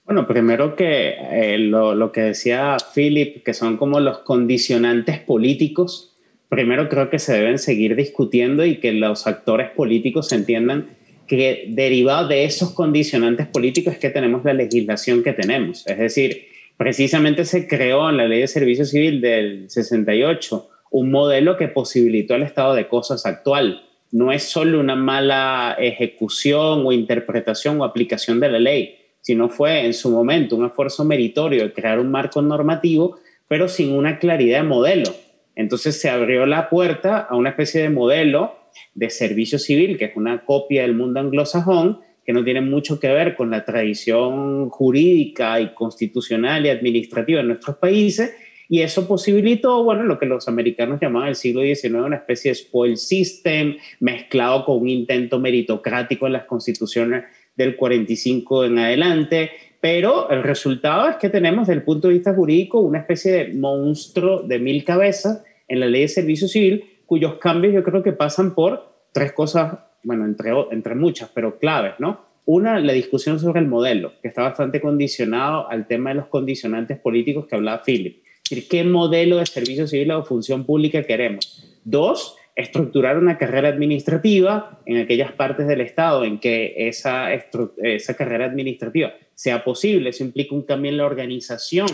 Bueno, 0.05 0.27
primero 0.27 0.75
que 0.75 1.15
eh, 1.19 1.59
lo, 1.59 1.95
lo, 1.95 2.11
que 2.11 2.23
decía 2.23 2.77
Philip, 2.95 3.45
que 3.45 3.55
son 3.55 3.77
como 3.77 4.01
los 4.01 4.19
condicionantes 4.19 5.21
políticos, 5.21 6.17
primero 6.49 6.89
creo 6.89 7.11
que 7.11 7.19
se 7.21 7.35
deben 7.35 7.59
seguir 7.59 7.95
discutiendo 7.95 8.65
y 8.65 8.81
que 8.81 8.93
los 8.93 9.27
actores 9.27 9.71
políticos 9.71 10.33
entiendan 10.33 10.97
que 11.29 11.67
derivado 11.69 12.27
de 12.27 12.45
esos 12.45 12.73
condicionantes 12.73 13.47
políticos 13.47 13.95
es 13.95 14.01
que 14.01 14.11
tenemos 14.11 14.45
la 14.45 14.53
legislación 14.53 15.23
que 15.23 15.33
tenemos. 15.33 15.87
Es 15.87 15.97
decir, 15.97 16.49
precisamente 16.77 17.45
se 17.45 17.69
creó 17.69 18.11
en 18.11 18.17
la 18.17 18.27
Ley 18.27 18.41
de 18.41 18.49
Servicio 18.49 18.85
Civil 18.85 19.21
del 19.21 19.71
68 19.71 20.69
un 20.91 21.11
modelo 21.11 21.57
que 21.57 21.69
posibilitó 21.69 22.35
el 22.35 22.43
estado 22.43 22.75
de 22.75 22.89
cosas 22.89 23.25
actual. 23.25 23.85
No 24.11 24.33
es 24.33 24.43
solo 24.43 24.81
una 24.81 24.97
mala 24.97 25.77
ejecución 25.79 26.85
o 26.85 26.93
interpretación 26.93 27.81
o 27.81 27.85
aplicación 27.85 28.41
de 28.41 28.51
la 28.51 28.59
ley, 28.59 28.97
sino 29.21 29.49
fue 29.49 29.85
en 29.87 29.95
su 29.95 30.11
momento 30.11 30.57
un 30.57 30.67
esfuerzo 30.67 31.05
meritorio 31.05 31.63
de 31.63 31.73
crear 31.73 32.01
un 32.01 32.11
marco 32.11 32.43
normativo, 32.43 33.19
pero 33.47 33.69
sin 33.69 33.93
una 33.93 34.19
claridad 34.19 34.63
de 34.63 34.69
modelo. 34.69 35.15
Entonces 35.55 36.01
se 36.01 36.11
abrió 36.11 36.47
la 36.47 36.69
puerta 36.69 37.19
a 37.19 37.37
una 37.37 37.51
especie 37.51 37.83
de 37.83 37.91
modelo 37.91 38.55
de 38.95 39.11
servicio 39.11 39.59
civil, 39.59 39.99
que 39.99 40.07
es 40.07 40.17
una 40.17 40.45
copia 40.45 40.83
del 40.83 40.95
mundo 40.95 41.21
anglosajón, 41.21 42.01
que 42.25 42.33
no 42.33 42.45
tiene 42.45 42.61
mucho 42.61 43.01
que 43.01 43.09
ver 43.09 43.35
con 43.35 43.51
la 43.51 43.65
tradición 43.65 44.71
jurídica 44.71 45.61
y 45.61 45.75
constitucional 45.75 46.67
y 46.67 46.71
administrativa 46.71 47.41
de 47.41 47.47
nuestros 47.47 47.77
países, 47.77 48.33
y 48.73 48.83
eso 48.83 49.09
posibilitó, 49.09 49.83
bueno, 49.83 50.05
lo 50.05 50.17
que 50.17 50.27
los 50.27 50.47
americanos 50.47 51.01
llamaban 51.03 51.31
el 51.31 51.35
siglo 51.35 51.61
XIX 51.63 51.95
una 52.05 52.19
especie 52.19 52.53
de 52.53 52.55
spoil 52.55 52.97
system, 52.97 53.77
mezclado 53.99 54.65
con 54.65 54.83
un 54.83 54.89
intento 54.89 55.41
meritocrático 55.41 56.29
en 56.29 56.35
las 56.35 56.45
constituciones 56.45 57.25
del 57.57 57.75
45 57.75 58.67
en 58.67 58.79
adelante, 58.79 59.51
pero 59.81 60.31
el 60.31 60.45
resultado 60.45 61.09
es 61.09 61.17
que 61.17 61.29
tenemos 61.29 61.67
desde 61.67 61.81
el 61.81 61.85
punto 61.85 62.07
de 62.07 62.15
vista 62.15 62.33
jurídico 62.33 62.79
una 62.79 63.01
especie 63.01 63.33
de 63.33 63.55
monstruo 63.55 64.43
de 64.43 64.61
mil 64.61 64.85
cabezas 64.85 65.43
en 65.67 65.81
la 65.81 65.87
ley 65.87 66.03
de 66.03 66.09
servicio 66.09 66.47
civil 66.47 66.85
cuyos 67.07 67.39
cambios 67.39 67.75
yo 67.75 67.83
creo 67.83 68.05
que 68.05 68.13
pasan 68.13 68.55
por 68.55 69.09
tres 69.13 69.33
cosas, 69.33 69.81
bueno, 70.05 70.25
entre, 70.25 70.53
entre 70.71 70.95
muchas, 70.95 71.29
pero 71.35 71.59
claves, 71.59 71.95
¿no? 71.99 72.21
Una, 72.45 72.79
la 72.79 72.93
discusión 72.93 73.41
sobre 73.41 73.59
el 73.59 73.67
modelo, 73.67 74.13
que 74.23 74.29
está 74.29 74.43
bastante 74.43 74.81
condicionado 74.81 75.69
al 75.69 75.89
tema 75.89 76.11
de 76.11 76.17
los 76.17 76.27
condicionantes 76.27 77.01
políticos 77.01 77.47
que 77.49 77.57
hablaba 77.57 77.83
Philip. 77.85 78.23
Decir, 78.51 78.69
¿qué 78.69 78.83
modelo 78.83 79.37
de 79.37 79.47
servicio 79.47 79.87
civil 79.87 80.11
o 80.11 80.25
función 80.25 80.65
pública 80.65 81.05
queremos? 81.05 81.65
Dos, 81.85 82.35
estructurar 82.57 83.17
una 83.17 83.39
carrera 83.39 83.69
administrativa 83.69 84.81
en 84.87 84.97
aquellas 84.97 85.31
partes 85.31 85.69
del 85.69 85.81
Estado 85.81 86.25
en 86.25 86.41
que 86.41 86.75
esa, 86.89 87.33
esa 87.33 88.15
carrera 88.15 88.47
administrativa 88.47 89.15
sea 89.37 89.63
posible. 89.63 90.11
Eso 90.11 90.25
implica 90.25 90.53
un 90.53 90.63
cambio 90.63 90.91
en 90.91 90.97
la 90.97 91.07
organización 91.07 91.87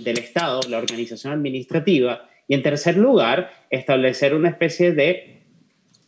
del 0.00 0.18
Estado, 0.18 0.60
la 0.68 0.76
organización 0.76 1.32
administrativa. 1.32 2.28
Y 2.46 2.52
en 2.56 2.62
tercer 2.62 2.98
lugar, 2.98 3.50
establecer 3.70 4.34
una 4.34 4.50
especie 4.50 4.92
de, 4.92 5.44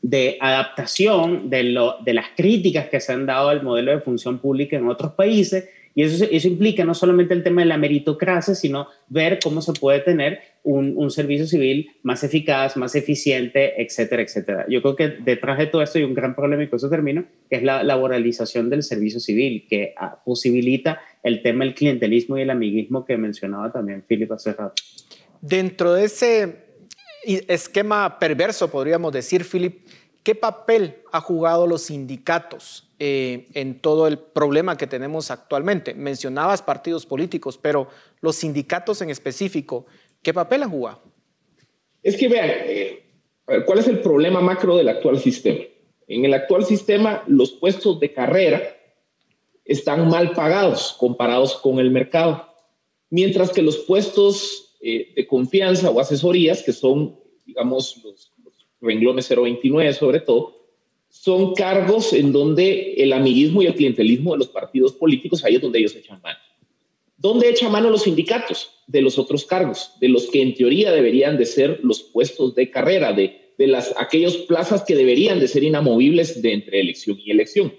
de 0.03 0.37
adaptación 0.39 1.49
de, 1.49 1.63
lo, 1.63 1.97
de 2.05 2.13
las 2.13 2.27
críticas 2.37 2.91
que 2.91 3.01
se 3.01 3.11
han 3.15 3.25
dado 3.25 3.49
al 3.49 3.63
modelo 3.63 3.93
de 3.93 4.01
función 4.01 4.39
pública 4.39 4.77
en 4.77 4.87
otros 4.87 5.15
países. 5.15 5.67
Y 5.95 6.03
eso, 6.03 6.25
eso 6.31 6.49
implica 6.49 6.85
no 6.85 6.95
solamente 6.95 7.35
el 7.35 7.43
tema 7.43 7.63
de 7.63 7.69
la 7.69 7.79
meritocracia, 7.79 8.55
sino 8.55 8.89
ver 9.09 9.39
cómo 9.43 9.63
se 9.63 9.73
puede 9.73 10.01
tener 10.01 10.41
un, 10.63 10.95
un, 10.97 11.11
servicio 11.11 11.47
civil 11.47 11.91
más 12.03 12.25
eficaz, 12.25 12.77
más 12.77 12.95
eficiente, 12.95 13.81
etcétera, 13.83 14.23
etcétera. 14.23 14.67
Yo 14.69 14.83
creo 14.83 14.97
que 14.97 15.09
detrás 15.09 15.59
de 15.59 15.67
todo 15.67 15.83
esto 15.83 15.99
hay 15.99 16.05
un 16.05 16.15
gran 16.15 16.35
problema, 16.35 16.65
y 16.65 16.69
con 16.69 16.79
eso 16.79 16.91
termino, 16.91 17.25
que 17.49 17.57
es 17.57 17.63
la 17.63 17.83
laboralización 17.83 18.71
del 18.71 18.83
servicio 18.83 19.21
civil, 19.21 19.67
que 19.69 19.95
ah, 19.97 20.21
posibilita 20.25 21.01
el 21.23 21.43
tema 21.43 21.65
del 21.65 21.75
clientelismo 21.75 22.39
y 22.39 22.43
el 22.43 22.51
amiguismo 22.51 23.05
que 23.05 23.17
mencionaba 23.17 23.71
también 23.71 24.03
Philip 24.09 24.33
hace 24.33 24.53
rato. 24.53 24.83
Dentro 25.41 25.93
de 25.93 26.05
ese 26.05 26.65
esquema 27.25 28.19
perverso, 28.19 28.71
podríamos 28.71 29.13
decir, 29.13 29.45
Philip, 29.45 29.84
¿qué 30.25 30.35
papel 30.35 30.97
ha 31.12 31.21
jugado 31.21 31.66
los 31.69 31.83
sindicatos 31.83 32.88
eh, 32.99 33.47
en 33.54 33.78
todo 33.78 34.09
el 34.09 34.19
problema 34.19 34.76
que 34.76 34.88
tenemos 34.88 35.31
actualmente? 35.31 35.95
Mencionabas 35.95 36.62
partidos 36.62 37.07
políticos, 37.07 37.59
pero 37.61 37.88
los 38.21 38.37
sindicatos 38.37 39.02
en 39.02 39.11
específico, 39.11 39.87
¿qué 40.23 40.35
papel 40.35 40.64
han 40.64 40.71
jugado? 40.71 41.02
Es 42.02 42.16
que 42.16 42.28
vean, 42.28 42.50
eh, 42.50 43.04
¿cuál 43.66 43.78
es 43.78 43.87
el 43.87 44.00
problema 44.00 44.40
macro 44.40 44.76
del 44.76 44.88
actual 44.88 45.21
sistema? 45.21 45.61
En 46.09 46.25
el 46.25 46.35
actual 46.35 46.64
sistema, 46.64 47.23
los 47.26 47.52
puestos 47.52 48.00
de 48.00 48.12
carrera 48.12 48.62
están 49.64 50.09
mal 50.09 50.33
pagados 50.33 50.97
comparados 50.99 51.57
con 51.57 51.78
el 51.78 51.90
mercado, 51.90 52.49
mientras 53.11 53.50
que 53.50 53.62
los 53.62 53.78
puestos 53.78 54.76
eh, 54.81 55.12
de 55.14 55.26
confianza 55.26 55.90
o 55.90 56.00
asesorías, 56.00 56.62
que 56.62 56.73
son, 56.73 57.19
digamos, 57.47 58.02
los, 58.04 58.34
renglones 58.85 59.29
029 59.29 59.93
sobre 59.95 60.21
todo, 60.21 60.64
son 61.09 61.55
cargos 61.55 62.12
en 62.12 62.33
donde 62.33 62.95
el 62.95 63.12
amiguismo 63.12 63.62
y 63.62 63.67
el 63.67 63.75
clientelismo 63.75 64.33
de 64.33 64.38
los 64.38 64.49
partidos 64.49 64.93
políticos, 64.93 65.45
ahí 65.45 65.55
es 65.55 65.62
donde 65.62 65.79
ellos 65.79 65.95
echan 65.95 66.21
mano. 66.21 66.38
¿Dónde 67.17 67.49
echan 67.49 67.73
mano 67.73 67.88
los 67.88 68.03
sindicatos? 68.03 68.71
De 68.87 69.00
los 69.00 69.19
otros 69.19 69.45
cargos, 69.45 69.93
de 70.00 70.09
los 70.09 70.26
que 70.26 70.43
en 70.43 70.55
teoría 70.55 70.93
deberían 70.93 71.38
de 71.38 71.47
ser 71.47 71.81
los 71.83 72.03
puestos 72.03 72.55
de 72.55 72.71
carrera, 72.71 73.12
de, 73.12 73.53
de 73.57 73.67
las, 73.69 73.95
aquellos 73.97 74.37
plazas 74.38 74.83
que 74.85 74.97
deberían 74.97 75.38
de 75.38 75.49
ser 75.49 75.62
inamovibles 75.62 76.43
de 76.43 76.53
entre 76.53 76.81
elección 76.81 77.19
y 77.25 77.31
elección. 77.31 77.73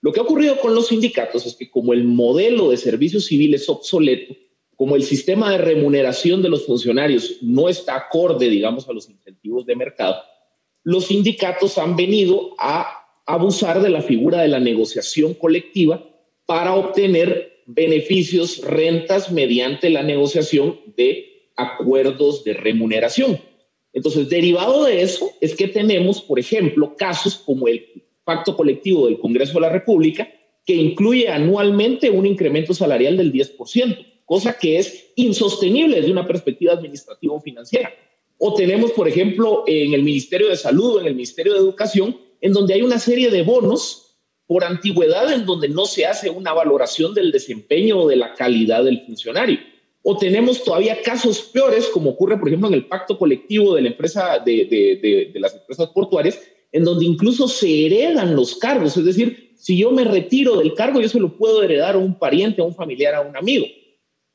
Lo 0.00 0.12
que 0.12 0.20
ha 0.20 0.22
ocurrido 0.22 0.58
con 0.60 0.74
los 0.74 0.86
sindicatos 0.86 1.44
es 1.44 1.56
que 1.56 1.68
como 1.68 1.92
el 1.92 2.04
modelo 2.04 2.70
de 2.70 2.76
servicio 2.76 3.20
civil 3.20 3.54
es 3.54 3.68
obsoleto, 3.68 4.34
como 4.76 4.94
el 4.94 5.02
sistema 5.02 5.50
de 5.50 5.58
remuneración 5.58 6.42
de 6.42 6.50
los 6.50 6.66
funcionarios 6.66 7.38
no 7.42 7.68
está 7.68 7.96
acorde, 7.96 8.48
digamos, 8.48 8.88
a 8.88 8.92
los 8.92 9.08
incentivos 9.08 9.66
de 9.66 9.74
mercado, 9.74 10.16
los 10.86 11.06
sindicatos 11.06 11.78
han 11.78 11.96
venido 11.96 12.54
a 12.58 12.86
abusar 13.26 13.82
de 13.82 13.90
la 13.90 14.02
figura 14.02 14.42
de 14.42 14.46
la 14.46 14.60
negociación 14.60 15.34
colectiva 15.34 16.08
para 16.46 16.76
obtener 16.76 17.64
beneficios, 17.66 18.62
rentas 18.62 19.32
mediante 19.32 19.90
la 19.90 20.04
negociación 20.04 20.78
de 20.96 21.50
acuerdos 21.56 22.44
de 22.44 22.54
remuneración. 22.54 23.40
Entonces, 23.92 24.28
derivado 24.28 24.84
de 24.84 25.02
eso 25.02 25.28
es 25.40 25.56
que 25.56 25.66
tenemos, 25.66 26.22
por 26.22 26.38
ejemplo, 26.38 26.94
casos 26.96 27.34
como 27.34 27.66
el 27.66 28.04
pacto 28.22 28.56
colectivo 28.56 29.06
del 29.06 29.18
Congreso 29.18 29.54
de 29.54 29.62
la 29.62 29.70
República, 29.70 30.28
que 30.64 30.76
incluye 30.76 31.28
anualmente 31.28 32.10
un 32.10 32.26
incremento 32.26 32.72
salarial 32.72 33.16
del 33.16 33.32
10% 33.32 34.06
cosa 34.26 34.58
que 34.58 34.76
es 34.76 35.12
insostenible 35.16 35.96
desde 35.96 36.12
una 36.12 36.26
perspectiva 36.26 36.74
administrativa 36.74 37.34
o 37.34 37.40
financiera. 37.40 37.90
O 38.38 38.54
tenemos, 38.54 38.92
por 38.92 39.08
ejemplo, 39.08 39.64
en 39.66 39.94
el 39.94 40.02
Ministerio 40.02 40.48
de 40.48 40.56
Salud 40.56 40.96
o 40.96 41.00
en 41.00 41.06
el 41.06 41.14
Ministerio 41.14 41.54
de 41.54 41.58
Educación, 41.58 42.18
en 42.40 42.52
donde 42.52 42.74
hay 42.74 42.82
una 42.82 42.98
serie 42.98 43.30
de 43.30 43.42
bonos 43.42 44.16
por 44.46 44.64
antigüedad 44.64 45.32
en 45.32 45.46
donde 45.46 45.68
no 45.68 45.86
se 45.86 46.06
hace 46.06 46.30
una 46.30 46.52
valoración 46.52 47.14
del 47.14 47.32
desempeño 47.32 48.00
o 48.00 48.08
de 48.08 48.16
la 48.16 48.34
calidad 48.34 48.84
del 48.84 49.04
funcionario. 49.04 49.58
O 50.02 50.16
tenemos 50.16 50.62
todavía 50.62 51.02
casos 51.02 51.40
peores, 51.40 51.88
como 51.88 52.10
ocurre, 52.10 52.38
por 52.38 52.48
ejemplo, 52.48 52.68
en 52.68 52.74
el 52.74 52.86
pacto 52.86 53.18
colectivo 53.18 53.74
de, 53.74 53.82
la 53.82 53.88
empresa, 53.88 54.38
de, 54.38 54.66
de, 54.66 55.30
de 55.32 55.40
las 55.40 55.54
empresas 55.54 55.88
portuarias, 55.88 56.38
en 56.70 56.84
donde 56.84 57.06
incluso 57.06 57.48
se 57.48 57.86
heredan 57.86 58.36
los 58.36 58.56
cargos. 58.56 58.96
Es 58.96 59.04
decir, 59.04 59.54
si 59.56 59.78
yo 59.78 59.90
me 59.90 60.04
retiro 60.04 60.58
del 60.58 60.74
cargo, 60.74 61.00
yo 61.00 61.08
se 61.08 61.18
lo 61.18 61.36
puedo 61.36 61.62
heredar 61.62 61.94
a 61.94 61.98
un 61.98 62.18
pariente, 62.18 62.60
a 62.60 62.64
un 62.64 62.74
familiar, 62.74 63.14
a 63.14 63.22
un 63.22 63.36
amigo. 63.36 63.66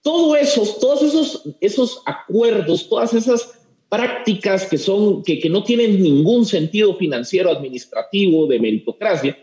Todo 0.01 0.35
esos, 0.35 0.79
todos 0.79 1.03
esos, 1.03 1.43
esos 1.61 2.01
acuerdos, 2.05 2.89
todas 2.89 3.13
esas 3.13 3.60
prácticas 3.91 4.67
que, 4.67 4.77
son, 4.77 5.21
que, 5.21 5.37
que 5.37 5.49
no 5.49 5.65
tienen 5.65 6.01
ningún 6.01 6.45
sentido 6.45 6.95
financiero, 6.95 7.51
administrativo, 7.51 8.47
de 8.47 8.57
meritocracia, 8.57 9.37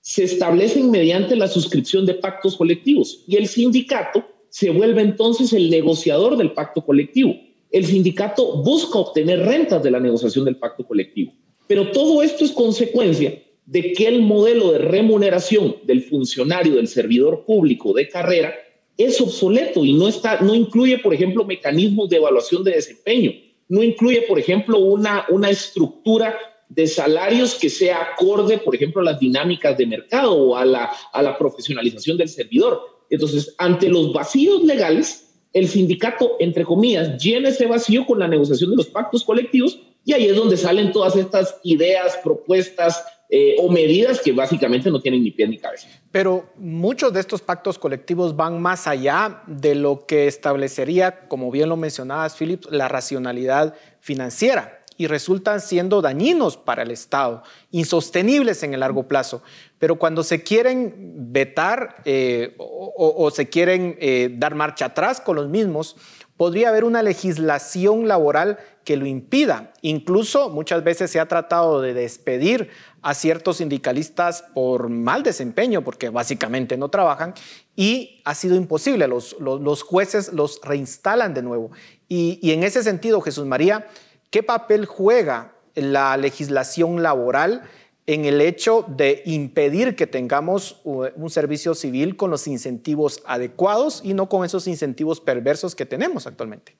se 0.00 0.22
establecen 0.22 0.88
mediante 0.92 1.34
la 1.34 1.48
suscripción 1.48 2.06
de 2.06 2.14
pactos 2.14 2.56
colectivos 2.56 3.24
y 3.26 3.34
el 3.34 3.48
sindicato 3.48 4.24
se 4.50 4.70
vuelve 4.70 5.02
entonces 5.02 5.52
el 5.52 5.68
negociador 5.68 6.36
del 6.36 6.52
pacto 6.52 6.86
colectivo. 6.86 7.34
El 7.72 7.86
sindicato 7.86 8.62
busca 8.62 9.00
obtener 9.00 9.40
rentas 9.40 9.82
de 9.82 9.90
la 9.90 9.98
negociación 9.98 10.44
del 10.44 10.56
pacto 10.56 10.86
colectivo. 10.86 11.32
Pero 11.66 11.90
todo 11.90 12.22
esto 12.22 12.44
es 12.44 12.52
consecuencia 12.52 13.42
de 13.66 13.92
que 13.94 14.06
el 14.06 14.22
modelo 14.22 14.70
de 14.70 14.78
remuneración 14.78 15.74
del 15.82 16.04
funcionario, 16.04 16.76
del 16.76 16.86
servidor 16.86 17.44
público 17.44 17.92
de 17.92 18.08
carrera, 18.08 18.54
es 18.96 19.20
obsoleto 19.20 19.84
y 19.84 19.92
no, 19.92 20.06
está, 20.06 20.40
no 20.40 20.54
incluye, 20.54 20.98
por 20.98 21.12
ejemplo, 21.12 21.44
mecanismos 21.44 22.08
de 22.08 22.18
evaluación 22.18 22.62
de 22.62 22.70
desempeño, 22.72 23.32
no 23.68 23.82
incluye, 23.82 24.22
por 24.22 24.38
ejemplo, 24.38 24.78
una, 24.78 25.26
una 25.28 25.50
estructura 25.50 26.36
de 26.68 26.86
salarios 26.86 27.54
que 27.54 27.70
sea 27.70 28.02
acorde, 28.12 28.58
por 28.58 28.74
ejemplo, 28.74 29.00
a 29.00 29.04
las 29.04 29.20
dinámicas 29.20 29.76
de 29.76 29.86
mercado 29.86 30.34
o 30.34 30.56
a 30.56 30.64
la, 30.64 30.90
a 31.12 31.22
la 31.22 31.36
profesionalización 31.38 32.16
del 32.16 32.28
servidor. 32.28 32.80
Entonces, 33.10 33.54
ante 33.58 33.88
los 33.88 34.12
vacíos 34.12 34.62
legales, 34.64 35.34
el 35.52 35.66
sindicato, 35.66 36.36
entre 36.40 36.64
comillas, 36.64 37.22
llena 37.22 37.48
ese 37.48 37.66
vacío 37.66 38.04
con 38.04 38.18
la 38.18 38.28
negociación 38.28 38.70
de 38.70 38.76
los 38.76 38.86
pactos 38.86 39.24
colectivos 39.24 39.80
y 40.04 40.12
ahí 40.12 40.26
es 40.26 40.36
donde 40.36 40.56
salen 40.56 40.92
todas 40.92 41.16
estas 41.16 41.58
ideas, 41.64 42.18
propuestas 42.22 43.02
eh, 43.30 43.56
o 43.58 43.70
medidas 43.70 44.20
que 44.20 44.32
básicamente 44.32 44.90
no 44.90 45.00
tienen 45.00 45.22
ni 45.22 45.30
pie 45.30 45.46
ni 45.48 45.58
cabeza. 45.58 45.88
Pero 46.10 46.50
muchos 46.56 47.12
de 47.12 47.20
estos 47.20 47.42
pactos 47.42 47.78
colectivos 47.78 48.34
van 48.34 48.60
más 48.60 48.86
allá 48.86 49.42
de 49.46 49.74
lo 49.74 50.06
que 50.06 50.26
establecería, 50.26 51.28
como 51.28 51.50
bien 51.50 51.68
lo 51.68 51.76
mencionabas, 51.76 52.36
Philip, 52.36 52.64
la 52.70 52.88
racionalidad 52.88 53.74
financiera 54.00 54.78
y 54.98 55.06
resultan 55.06 55.60
siendo 55.60 56.02
dañinos 56.02 56.56
para 56.56 56.82
el 56.82 56.90
Estado, 56.90 57.42
insostenibles 57.70 58.62
en 58.64 58.74
el 58.74 58.80
largo 58.80 59.06
plazo. 59.06 59.42
Pero 59.78 59.96
cuando 59.96 60.24
se 60.24 60.42
quieren 60.42 61.32
vetar 61.32 62.02
eh, 62.04 62.56
o, 62.58 63.30
se 63.30 63.48
quieren 63.48 63.96
eh, 64.00 64.28
dar 64.32 64.56
marcha 64.56 64.86
atrás 64.86 65.20
con 65.20 65.36
los 65.36 65.48
mismos, 65.48 65.96
podría 66.38 66.70
haber 66.70 66.84
una 66.84 67.02
legislación 67.02 68.08
laboral 68.08 68.56
que 68.84 68.96
lo 68.96 69.04
impida. 69.04 69.74
Incluso 69.82 70.48
muchas 70.48 70.82
veces 70.82 71.10
se 71.10 71.20
ha 71.20 71.28
tratado 71.28 71.82
de 71.82 71.92
despedir 71.92 72.70
a 73.02 73.12
ciertos 73.12 73.58
sindicalistas 73.58 74.44
por 74.54 74.88
mal 74.88 75.22
desempeño, 75.22 75.84
porque 75.84 76.08
básicamente 76.08 76.78
no 76.78 76.88
trabajan, 76.88 77.34
y 77.76 78.22
ha 78.24 78.34
sido 78.34 78.56
imposible. 78.56 79.06
Los, 79.08 79.34
jueces 79.82 80.32
los 80.32 80.60
reinstalan 80.64 81.34
de 81.34 81.42
nuevo. 81.42 81.70
Y, 82.08 82.50
en 82.50 82.62
ese 82.62 82.82
sentido, 82.82 83.20
Jesús 83.20 83.44
María, 83.44 83.86
¿Qué 84.30 84.42
papel 84.42 84.84
juega 84.84 85.54
la 85.74 86.16
legislación 86.18 87.02
laboral 87.02 87.62
en 88.08 88.24
el 88.24 88.40
hecho 88.40 88.86
de 88.88 89.20
impedir 89.26 89.94
que 89.94 90.06
tengamos 90.06 90.80
un 90.84 91.28
servicio 91.28 91.74
civil 91.74 92.16
con 92.16 92.30
los 92.30 92.48
incentivos 92.48 93.22
adecuados 93.26 94.00
y 94.02 94.14
no 94.14 94.30
con 94.30 94.46
esos 94.46 94.66
incentivos 94.66 95.20
perversos 95.20 95.74
que 95.74 95.84
tenemos 95.84 96.26
actualmente? 96.26 96.72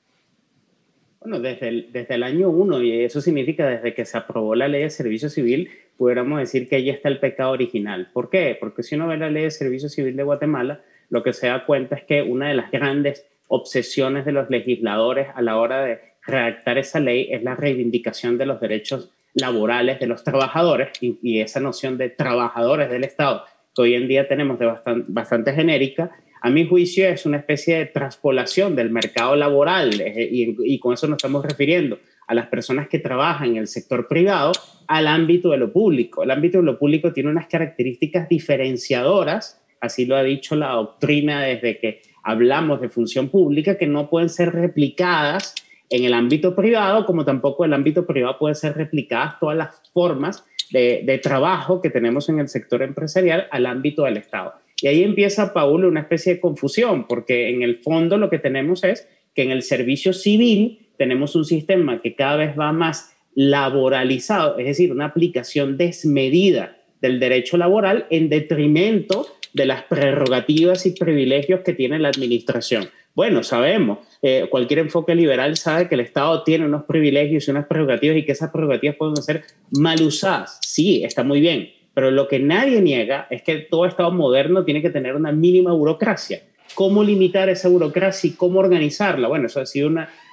Bueno, 1.21 1.39
desde 1.39 1.67
el, 1.67 1.91
desde 1.93 2.15
el 2.15 2.23
año 2.23 2.49
uno, 2.49 2.81
y 2.81 3.03
eso 3.03 3.21
significa 3.21 3.67
desde 3.67 3.93
que 3.93 4.05
se 4.05 4.17
aprobó 4.17 4.55
la 4.55 4.67
ley 4.67 4.81
de 4.81 4.89
servicio 4.89 5.29
civil, 5.29 5.69
pudiéramos 5.97 6.39
decir 6.39 6.67
que 6.67 6.77
ahí 6.77 6.89
está 6.89 7.09
el 7.09 7.19
pecado 7.19 7.51
original. 7.51 8.09
¿Por 8.11 8.31
qué? 8.31 8.57
Porque 8.59 8.81
si 8.81 8.95
uno 8.95 9.05
ve 9.05 9.17
la 9.17 9.29
ley 9.29 9.43
de 9.43 9.51
servicio 9.51 9.87
civil 9.87 10.15
de 10.15 10.23
Guatemala, 10.23 10.81
lo 11.11 11.21
que 11.21 11.33
se 11.33 11.45
da 11.45 11.63
cuenta 11.67 11.95
es 11.95 12.05
que 12.05 12.23
una 12.23 12.47
de 12.47 12.55
las 12.55 12.71
grandes 12.71 13.27
obsesiones 13.47 14.25
de 14.25 14.31
los 14.31 14.49
legisladores 14.49 15.27
a 15.35 15.43
la 15.43 15.57
hora 15.57 15.85
de 15.85 15.99
redactar 16.25 16.79
esa 16.79 16.99
ley 16.99 17.27
es 17.29 17.43
la 17.43 17.55
reivindicación 17.55 18.39
de 18.39 18.47
los 18.47 18.59
derechos 18.59 19.11
laborales 19.39 19.99
de 19.99 20.07
los 20.07 20.23
trabajadores 20.23 20.89
y, 21.01 21.39
esa 21.39 21.59
noción 21.59 21.97
de 21.97 22.09
trabajadores 22.09 22.89
del 22.89 23.03
Estado 23.03 23.43
que 23.75 23.81
hoy 23.81 23.93
en 23.93 24.07
día 24.07 24.27
tenemos 24.27 24.59
de 24.59 24.71
bastante, 25.07 25.53
genérica, 25.53 26.11
a 26.41 26.49
mi 26.49 26.67
juicio 26.67 27.07
es 27.07 27.25
una 27.25 27.37
especie 27.37 27.77
de 27.77 27.85
traspolación 27.85 28.75
del 28.75 28.89
mercado 28.89 29.35
laboral 29.35 29.93
y, 29.93 30.55
y, 30.63 30.79
con 30.79 30.93
eso 30.93 31.07
nos 31.07 31.17
estamos 31.17 31.45
refiriendo 31.45 31.99
a 32.27 32.33
las 32.33 32.47
personas 32.47 32.87
que 32.87 32.99
trabajan 32.99 33.49
en 33.49 33.57
el 33.57 33.67
sector 33.67 34.07
privado 34.07 34.51
al 34.87 35.07
ámbito 35.07 35.49
de 35.49 35.57
lo 35.57 35.73
público. 35.73 36.23
El 36.23 36.31
ámbito 36.31 36.59
de 36.59 36.63
lo 36.63 36.79
público 36.79 37.11
tiene 37.11 37.29
unas 37.29 37.47
características 37.47 38.29
diferenciadoras, 38.29 39.61
así 39.81 40.05
lo 40.05 40.15
ha 40.15 40.23
dicho 40.23 40.55
la 40.55 40.69
doctrina 40.73 41.41
desde 41.41 41.79
que 41.79 42.01
hablamos 42.23 42.81
de 42.81 42.89
función 42.89 43.29
pública, 43.29 43.77
que 43.77 43.87
no 43.87 44.09
pueden 44.09 44.29
ser 44.29 44.53
replicadas 44.53 45.55
en 45.89 46.03
el 46.03 46.13
ámbito 46.13 46.55
privado, 46.55 47.05
como 47.05 47.25
tampoco 47.25 47.65
el 47.65 47.73
ámbito 47.73 48.05
privado 48.05 48.37
puede 48.37 48.55
ser 48.55 48.75
replicadas 48.75 49.39
todas 49.39 49.57
las 49.57 49.81
formas 49.93 50.45
de, 50.71 51.19
trabajo 51.21 51.81
que 51.81 51.89
tenemos 51.89 52.29
en 52.29 52.39
el 52.39 52.47
sector 52.47 52.83
empresarial 52.83 53.47
al 53.51 53.65
ámbito 53.65 54.03
del 54.03 54.17
Estado. 54.17 54.53
Y 54.81 54.87
ahí 54.87 55.03
empieza, 55.03 55.53
Paul, 55.53 55.85
una 55.85 56.01
especie 56.01 56.35
de 56.35 56.39
confusión, 56.39 57.07
porque 57.07 57.49
en 57.49 57.63
el 57.63 57.79
fondo 57.79 58.17
lo 58.17 58.29
que 58.29 58.39
tenemos 58.39 58.83
es 58.83 59.07
que 59.33 59.43
en 59.43 59.51
el 59.51 59.63
servicio 59.63 60.13
civil 60.13 60.89
tenemos 60.97 61.35
un 61.35 61.45
sistema 61.45 62.01
que 62.01 62.15
cada 62.15 62.37
vez 62.37 62.57
va 62.57 62.71
más 62.71 63.15
laboralizado, 63.35 64.57
es 64.57 64.65
decir, 64.65 64.91
una 64.91 65.05
aplicación 65.05 65.77
desmedida 65.77 66.77
del 67.01 67.19
derecho 67.19 67.57
laboral 67.57 68.05
en 68.09 68.29
detrimento 68.29 69.25
de 69.53 69.65
las 69.65 69.83
prerrogativas 69.83 70.85
y 70.85 70.91
privilegios 70.91 71.61
que 71.61 71.73
tiene 71.73 71.99
la 71.99 72.09
administración. 72.09 72.89
Bueno, 73.15 73.43
sabemos, 73.43 73.99
eh, 74.21 74.47
cualquier 74.49 74.79
enfoque 74.79 75.15
liberal 75.15 75.57
sabe 75.57 75.87
que 75.87 75.95
el 75.95 76.01
Estado 76.01 76.43
tiene 76.43 76.65
unos 76.65 76.83
privilegios 76.83 77.47
y 77.47 77.51
unas 77.51 77.65
prerrogativas 77.65 78.17
y 78.17 78.25
que 78.25 78.31
esas 78.31 78.51
prerrogativas 78.51 78.95
pueden 78.95 79.17
ser 79.17 79.43
mal 79.71 80.01
usadas. 80.01 80.59
Sí, 80.61 81.03
está 81.03 81.23
muy 81.23 81.41
bien, 81.41 81.69
pero 81.93 82.11
lo 82.11 82.27
que 82.27 82.39
nadie 82.39 82.81
niega 82.81 83.27
es 83.29 83.41
que 83.41 83.57
todo 83.57 83.85
Estado 83.85 84.11
moderno 84.11 84.63
tiene 84.63 84.81
que 84.81 84.89
tener 84.89 85.15
una 85.15 85.31
mínima 85.31 85.73
burocracia. 85.73 86.43
¿Cómo 86.75 87.03
limitar 87.03 87.49
esa 87.49 87.67
burocracia 87.67 88.29
y 88.29 88.33
cómo 88.33 88.59
organizarla? 88.59 89.27
Bueno, 89.27 89.47
eso 89.47 89.59
ha 89.59 89.65
sido 89.65 89.89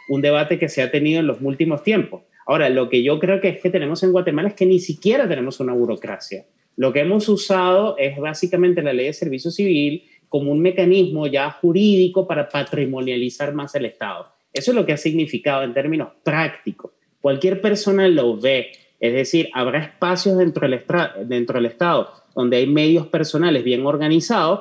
un 0.08 0.22
debate 0.22 0.58
que 0.58 0.68
se 0.68 0.82
ha 0.82 0.90
tenido 0.90 1.20
en 1.20 1.26
los 1.26 1.38
últimos 1.40 1.82
tiempos. 1.82 2.22
Ahora, 2.46 2.68
lo 2.68 2.88
que 2.88 3.02
yo 3.02 3.18
creo 3.18 3.40
que 3.40 3.48
es 3.48 3.60
que 3.60 3.70
tenemos 3.70 4.02
en 4.04 4.12
Guatemala 4.12 4.48
es 4.48 4.54
que 4.54 4.66
ni 4.66 4.78
siquiera 4.78 5.26
tenemos 5.26 5.58
una 5.58 5.72
burocracia. 5.72 6.44
Lo 6.76 6.92
que 6.92 7.00
hemos 7.00 7.28
usado 7.28 7.96
es 7.98 8.18
básicamente 8.18 8.82
la 8.82 8.92
ley 8.92 9.06
de 9.06 9.14
servicio 9.14 9.50
civil, 9.50 10.04
como 10.28 10.52
un 10.52 10.60
mecanismo 10.60 11.26
ya 11.26 11.50
jurídico 11.50 12.26
para 12.26 12.48
patrimonializar 12.48 13.54
más 13.54 13.74
el 13.74 13.86
Estado. 13.86 14.28
Eso 14.52 14.70
es 14.70 14.74
lo 14.74 14.86
que 14.86 14.92
ha 14.92 14.96
significado 14.96 15.62
en 15.62 15.74
términos 15.74 16.08
prácticos. 16.22 16.92
Cualquier 17.20 17.60
persona 17.60 18.08
lo 18.08 18.38
ve, 18.38 18.72
es 19.00 19.12
decir, 19.12 19.48
habrá 19.52 19.80
espacios 19.80 20.38
dentro 20.38 20.68
del, 20.68 20.82
dentro 21.26 21.56
del 21.56 21.66
Estado 21.66 22.26
donde 22.36 22.58
hay 22.58 22.66
medios 22.66 23.06
personales 23.06 23.64
bien 23.64 23.84
organizados, 23.86 24.60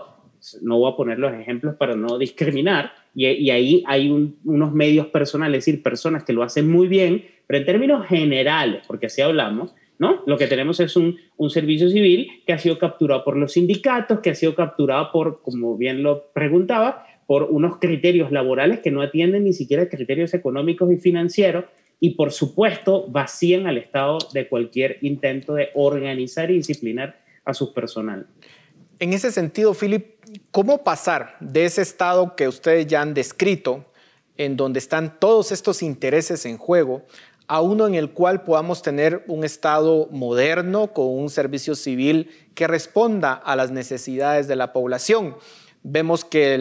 no 0.62 0.80
voy 0.80 0.94
a 0.94 0.96
poner 0.96 1.20
los 1.20 1.34
ejemplos 1.34 1.76
para 1.76 1.94
no 1.94 2.18
discriminar, 2.18 2.94
y, 3.14 3.50
ahí 3.50 3.84
hay 3.86 4.10
unos 4.10 4.72
medios 4.72 5.08
personales, 5.08 5.60
es 5.60 5.66
decir, 5.66 5.84
personas 5.84 6.24
que 6.24 6.32
lo 6.32 6.42
hacen 6.42 6.70
muy 6.70 6.88
bien, 6.88 7.26
pero 7.46 7.60
en 7.60 7.66
términos 7.66 8.08
generales, 8.08 8.84
porque 8.88 9.08
así 9.08 9.22
hablamos, 9.22 9.74
¿no? 9.98 10.24
Lo 10.26 10.38
que 10.38 10.48
tenemos 10.48 10.80
es 10.80 10.96
un, 10.96 11.18
servicio 11.50 11.90
civil 11.90 12.30
que 12.46 12.54
ha 12.54 12.58
sido 12.58 12.80
capturado 12.80 13.24
por 13.24 13.38
los 13.38 13.54
sindicatos, 13.54 14.20
que 14.20 14.32
ha 14.32 14.36
sido 14.36 14.56
capturado 14.56 15.12
por, 15.12 15.42
como 15.42 15.78
bien 15.78 16.04
lo 16.04 16.32
preguntaba, 16.34 17.06
por 17.28 17.44
unos 17.44 17.78
criterios 17.80 18.32
laborales 18.32 18.80
que 18.80 18.92
no 18.92 19.02
atienden 19.02 19.46
ni 19.46 19.54
siquiera 19.54 19.90
criterios 19.90 20.34
económicos 20.34 20.92
y 20.92 20.98
financieros 20.98 21.66
y 22.00 22.12
por 22.12 22.32
supuesto 22.32 23.08
vacían 23.08 23.68
al 23.68 23.78
Estado 23.78 24.18
de 24.34 24.48
cualquier 24.48 24.98
intento 25.02 25.56
de 25.56 25.70
organizar 25.74 26.52
y 26.52 26.56
disciplinar 26.56 27.20
a 27.46 27.54
su 27.54 27.74
personal. 27.74 28.28
En 29.00 29.14
ese 29.14 29.32
sentido, 29.32 29.74
Philip, 29.74 30.06
¿cómo 30.52 30.84
pasar 30.84 31.36
de 31.40 31.66
ese 31.66 31.82
Estado 31.82 32.36
que 32.36 32.48
ustedes 32.48 32.88
ya 32.88 33.02
han 33.02 33.14
descrito, 33.14 33.86
en 34.38 34.58
donde 34.58 34.80
están 34.80 35.20
todos 35.20 35.52
estos 35.52 35.82
intereses 35.82 36.46
en 36.46 36.58
juego, 36.58 37.04
a 37.48 37.62
uno 37.62 37.88
en 37.88 37.96
el 37.96 38.12
cual 38.12 38.44
podamos 38.44 38.82
tener 38.82 39.24
un 39.28 39.44
Estado 39.44 40.08
moderno 40.12 40.94
con 40.94 41.08
un 41.08 41.30
servicio 41.30 41.76
civil 41.76 42.30
que 42.56 42.68
responda 42.68 43.34
a 43.34 43.56
las 43.56 43.72
necesidades 43.72 44.48
de 44.48 44.56
la 44.56 44.74
población. 44.74 45.36
Vemos 45.84 46.26
que 46.26 46.60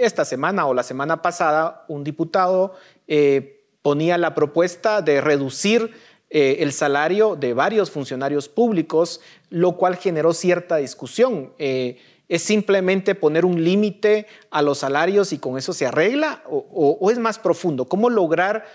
esta 0.00 0.24
semana 0.24 0.66
o 0.66 0.74
la 0.74 0.82
semana 0.82 1.22
pasada 1.22 1.84
un 1.88 2.04
diputado 2.04 2.74
eh, 3.06 3.64
ponía 3.80 4.18
la 4.18 4.34
propuesta 4.34 5.00
de 5.00 5.20
reducir 5.22 5.92
eh, 6.30 6.58
el 6.60 6.72
salario 6.72 7.36
de 7.36 7.54
varios 7.54 7.90
funcionarios 7.90 8.50
públicos, 8.50 9.22
lo 9.48 9.78
cual 9.78 9.96
generó 9.96 10.34
cierta 10.34 10.76
discusión. 10.76 11.54
Eh, 11.58 11.98
¿Es 12.28 12.42
simplemente 12.42 13.14
poner 13.14 13.46
un 13.46 13.64
límite 13.64 14.26
a 14.50 14.60
los 14.60 14.78
salarios 14.78 15.32
y 15.32 15.38
con 15.38 15.56
eso 15.56 15.72
se 15.72 15.86
arregla? 15.86 16.42
¿O, 16.50 17.10
es 17.10 17.18
más 17.18 17.38
profundo? 17.38 17.86
¿Cómo 17.86 18.10
lograr 18.10 18.66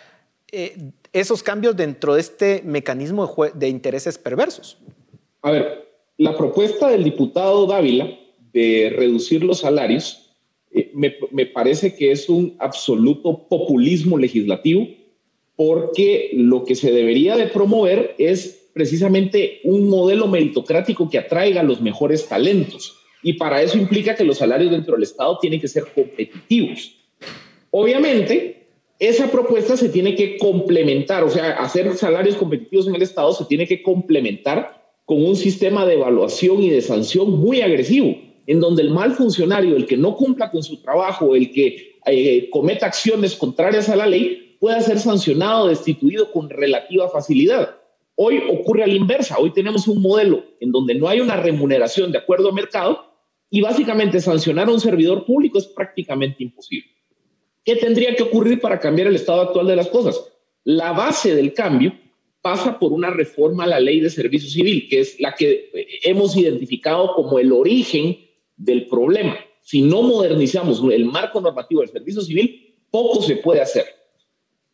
esos 1.12 1.44
cambios 1.44 1.76
dentro 1.76 2.16
de 2.16 2.22
este 2.22 2.62
mecanismo 2.64 3.34
de, 3.54 3.70
intereses 3.70 4.18
perversos? 4.18 4.78
A 5.42 5.52
ver, 5.52 5.90
la 6.18 6.38
propuesta 6.38 6.90
del 6.90 7.04
diputado 7.04 7.66
Dávila 7.66 8.10
de 8.54 8.94
reducir 8.96 9.44
los 9.44 9.60
salarios 9.60 10.36
eh, 10.72 10.92
me, 10.94 11.16
me, 11.32 11.46
parece 11.46 11.96
que 11.96 12.12
es 12.12 12.30
un 12.30 12.56
absoluto 12.60 13.48
populismo 13.48 14.18
legislativo 14.18 14.88
porque 15.56 16.32
lo 16.34 16.64
que 16.66 16.76
se 16.76 16.92
debería 16.92 17.36
de 17.36 17.48
promover 17.48 18.16
es 18.18 18.70
precisamente 18.74 19.60
un 19.64 19.90
modelo 19.90 20.28
meritocrático 20.28 21.10
que 21.10 21.20
atraiga 21.20 21.62
los 21.64 21.82
mejores 21.82 22.28
talentos 22.28 22.96
y 23.24 23.34
para 23.34 23.62
eso 23.62 23.78
implica 23.78 24.16
que 24.16 24.24
los 24.24 24.38
salarios 24.38 24.72
dentro 24.72 24.96
del 24.96 25.04
Estado 25.04 25.38
tienen 25.40 25.62
que 25.62 25.68
ser 25.68 25.86
competitivos. 25.96 26.98
Obviamente, 27.72 28.63
esa 29.00 29.32
propuesta 29.32 29.76
se 29.76 29.90
tiene 29.90 30.16
que 30.16 30.38
complementar, 30.38 31.24
o 31.24 31.30
sea, 31.30 31.52
hacer 31.54 31.94
salarios 31.96 32.36
competitivos 32.36 32.88
en 32.88 32.96
el 32.96 33.02
Estado 33.02 33.34
se 33.34 33.46
tiene 33.46 33.68
que 33.68 33.82
complementar 33.82 34.82
con 35.06 35.24
un 35.24 35.36
sistema 35.36 35.86
de 35.86 35.96
evaluación 35.96 36.62
y 36.62 36.70
de 36.70 36.82
sanción 36.82 37.32
muy 37.32 37.62
agresivo, 37.62 38.16
en 38.48 38.60
donde 38.60 38.82
el 38.82 38.92
mal 38.92 39.14
funcionario, 39.14 39.76
el 39.76 39.86
que 39.86 39.98
no 39.98 40.16
cumpla 40.16 40.52
con 40.52 40.64
su 40.64 40.82
trabajo, 40.82 41.36
el 41.36 41.52
que 41.52 41.98
eh, 42.06 42.50
cometa 42.50 42.86
acciones 42.86 43.36
contrarias 43.36 43.90
a 43.90 43.96
la 43.96 44.06
ley, 44.06 44.58
pueda 44.60 44.80
ser 44.82 45.00
sancionado, 45.00 45.68
destituido 45.68 46.32
con 46.32 46.50
relativa 46.50 47.10
facilidad. 47.10 47.76
Hoy 48.16 48.42
ocurre 48.50 48.84
a 48.84 48.88
la 48.88 48.94
inversa. 48.94 49.38
Hoy 49.40 49.52
tenemos 49.52 49.88
un 49.88 50.02
modelo 50.02 50.44
en 50.60 50.72
donde 50.72 50.96
no 50.96 51.08
hay 51.08 51.20
una 51.20 51.36
remuneración 51.36 52.12
de 52.12 52.20
acuerdo 52.20 52.50
a 52.50 52.54
mercado 52.54 53.14
y 53.50 53.62
básicamente 53.62 54.22
sancionar 54.22 54.68
a 54.70 54.72
un 54.72 54.80
servidor 54.80 55.26
público 55.26 55.58
es 55.58 55.66
prácticamente 55.66 56.44
imposible. 56.44 56.90
¿Qué 57.66 57.78
tendría 57.78 58.16
que 58.16 58.24
ocurrir 58.24 58.60
para 58.60 58.80
cambiar 58.80 59.08
el 59.08 59.16
estado 59.16 59.42
actual 59.42 59.68
de 59.68 59.76
las 59.76 59.88
cosas? 59.88 60.22
La 60.64 60.92
base 60.92 61.36
del 61.36 61.54
cambio 61.54 61.94
pasa 62.42 62.78
por 62.78 62.92
una 62.92 63.10
reforma 63.10 63.64
a 63.64 63.68
la 63.68 63.80
ley 63.80 64.02
de 64.02 64.10
servicio 64.10 64.50
civil, 64.50 64.88
que 64.90 65.00
es 65.00 65.20
la 65.20 65.34
que 65.34 65.72
hemos 66.04 66.36
identificado 66.36 67.14
como 67.16 67.40
el 67.40 67.54
origen 67.54 68.18
del 68.58 68.88
problema. 68.88 69.38
Si 69.62 69.82
no 69.82 70.02
modernizamos 70.02 70.82
el 70.92 71.06
marco 71.06 71.40
normativo 71.40 71.82
del 71.82 71.90
servicio 71.90 72.22
civil, 72.22 72.76
poco 72.92 73.22
se 73.22 73.38
puede 73.38 73.62
hacer. 73.62 73.86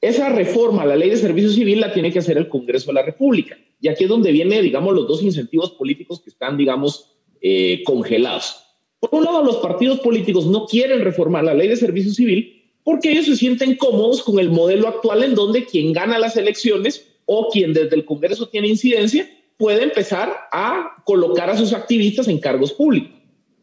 Esa 0.02 0.30
reforma 0.30 0.82
a 0.82 0.88
la 0.88 0.96
ley 0.96 1.12
de 1.12 1.18
servicio 1.18 1.52
civil 1.52 1.80
la 1.80 1.94
tiene 1.94 2.12
que 2.12 2.20
hacer 2.20 2.38
el 2.38 2.50
Congreso 2.50 2.88
de 2.88 2.94
la 2.94 3.04
República. 3.04 3.56
Y 3.80 3.88
aquí 3.88 4.06
es 4.06 4.10
donde 4.10 4.32
vienen, 4.32 4.64
digamos, 4.64 4.96
los 4.96 5.08
dos 5.08 5.22
incentivos 5.22 5.72
políticos 5.72 6.22
que 6.22 6.32
están, 6.32 6.58
digamos, 6.58 7.18
eh, 7.40 7.84
congelados. 7.86 8.64
Por 9.00 9.14
un 9.14 9.26
lado, 9.26 9.44
los 9.44 9.58
partidos 9.58 10.00
políticos 10.00 10.48
no 10.48 10.66
quieren 10.66 11.02
reformar 11.02 11.44
la 11.44 11.54
ley 11.54 11.68
de 11.68 11.76
servicio 11.76 12.12
civil 12.12 12.59
porque 12.84 13.12
ellos 13.12 13.26
se 13.26 13.36
sienten 13.36 13.76
cómodos 13.76 14.24
con 14.24 14.40
el 14.40 14.50
modelo 14.50 14.88
actual 14.88 15.24
en 15.24 15.36
donde 15.36 15.66
quien 15.66 15.94
gana 15.94 16.18
las 16.20 16.38
elecciones 16.38 17.08
o 17.26 17.50
quien 17.50 17.74
desde 17.74 17.96
el 17.96 18.06
Congreso 18.06 18.48
tiene 18.48 18.68
incidencia 18.68 19.30
puede 19.58 19.84
empezar 19.84 20.34
a 20.52 21.04
colocar 21.06 21.50
a 21.50 21.58
sus 21.58 21.74
activistas 21.74 22.28
en 22.28 22.40
cargos 22.40 22.74
públicos. 22.74 23.12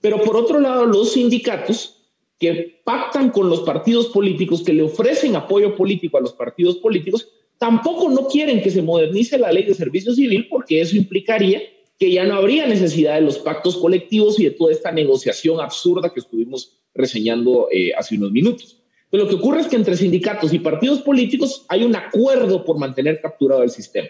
Pero 0.01 0.23
por 0.23 0.37
otro 0.37 0.61
lado, 0.61 0.87
los 0.87 1.13
sindicatos 1.13 1.97
que 2.39 2.81
pactan 2.85 3.31
con 3.31 3.49
los 3.49 3.61
partidos 3.61 4.07
políticos, 4.09 4.63
que 4.63 4.75
le 4.75 4.83
ofrecen 4.83 5.35
apoyo 5.37 5.75
político 5.75 6.19
a 6.19 6.21
los 6.21 6.35
partidos 6.35 6.77
políticos, 6.77 7.29
tampoco 7.59 8.11
no 8.11 8.29
quieren 8.29 8.63
que 8.63 8.71
se 8.71 8.83
modernice 8.83 9.39
la 9.39 9.51
ley 9.51 9.65
de 9.65 9.75
servicio 9.75 10.15
civil 10.15 10.47
porque 10.49 10.81
eso 10.81 10.97
implicaría 10.97 11.63
que 11.99 12.13
ya 12.13 12.25
no 12.25 12.35
habría 12.35 12.67
necesidad 12.67 13.15
de 13.15 13.23
los 13.23 13.39
pactos 13.39 13.77
colectivos 13.77 14.39
y 14.39 14.45
de 14.45 14.51
toda 14.51 14.73
esta 14.73 14.93
negociación 14.93 15.61
absurda 15.61 16.13
que 16.13 16.21
estuvimos 16.21 16.77
reseñando 16.95 17.69
eh, 17.73 17.93
hace 17.97 18.17
unos 18.17 18.33
minutos. 18.33 18.83
Pero 19.11 19.25
lo 19.25 19.29
que 19.29 19.37
ocurre 19.37 19.61
es 19.61 19.69
que 19.69 19.77
entre 19.77 19.97
sindicatos 19.97 20.53
y 20.53 20.59
partidos 20.59 21.01
políticos 21.01 21.65
hay 21.69 21.85
un 21.85 21.95
acuerdo 21.95 22.65
por 22.65 22.79
mantener 22.79 23.21
capturado 23.21 23.63
el 23.63 23.71
sistema. 23.71 24.09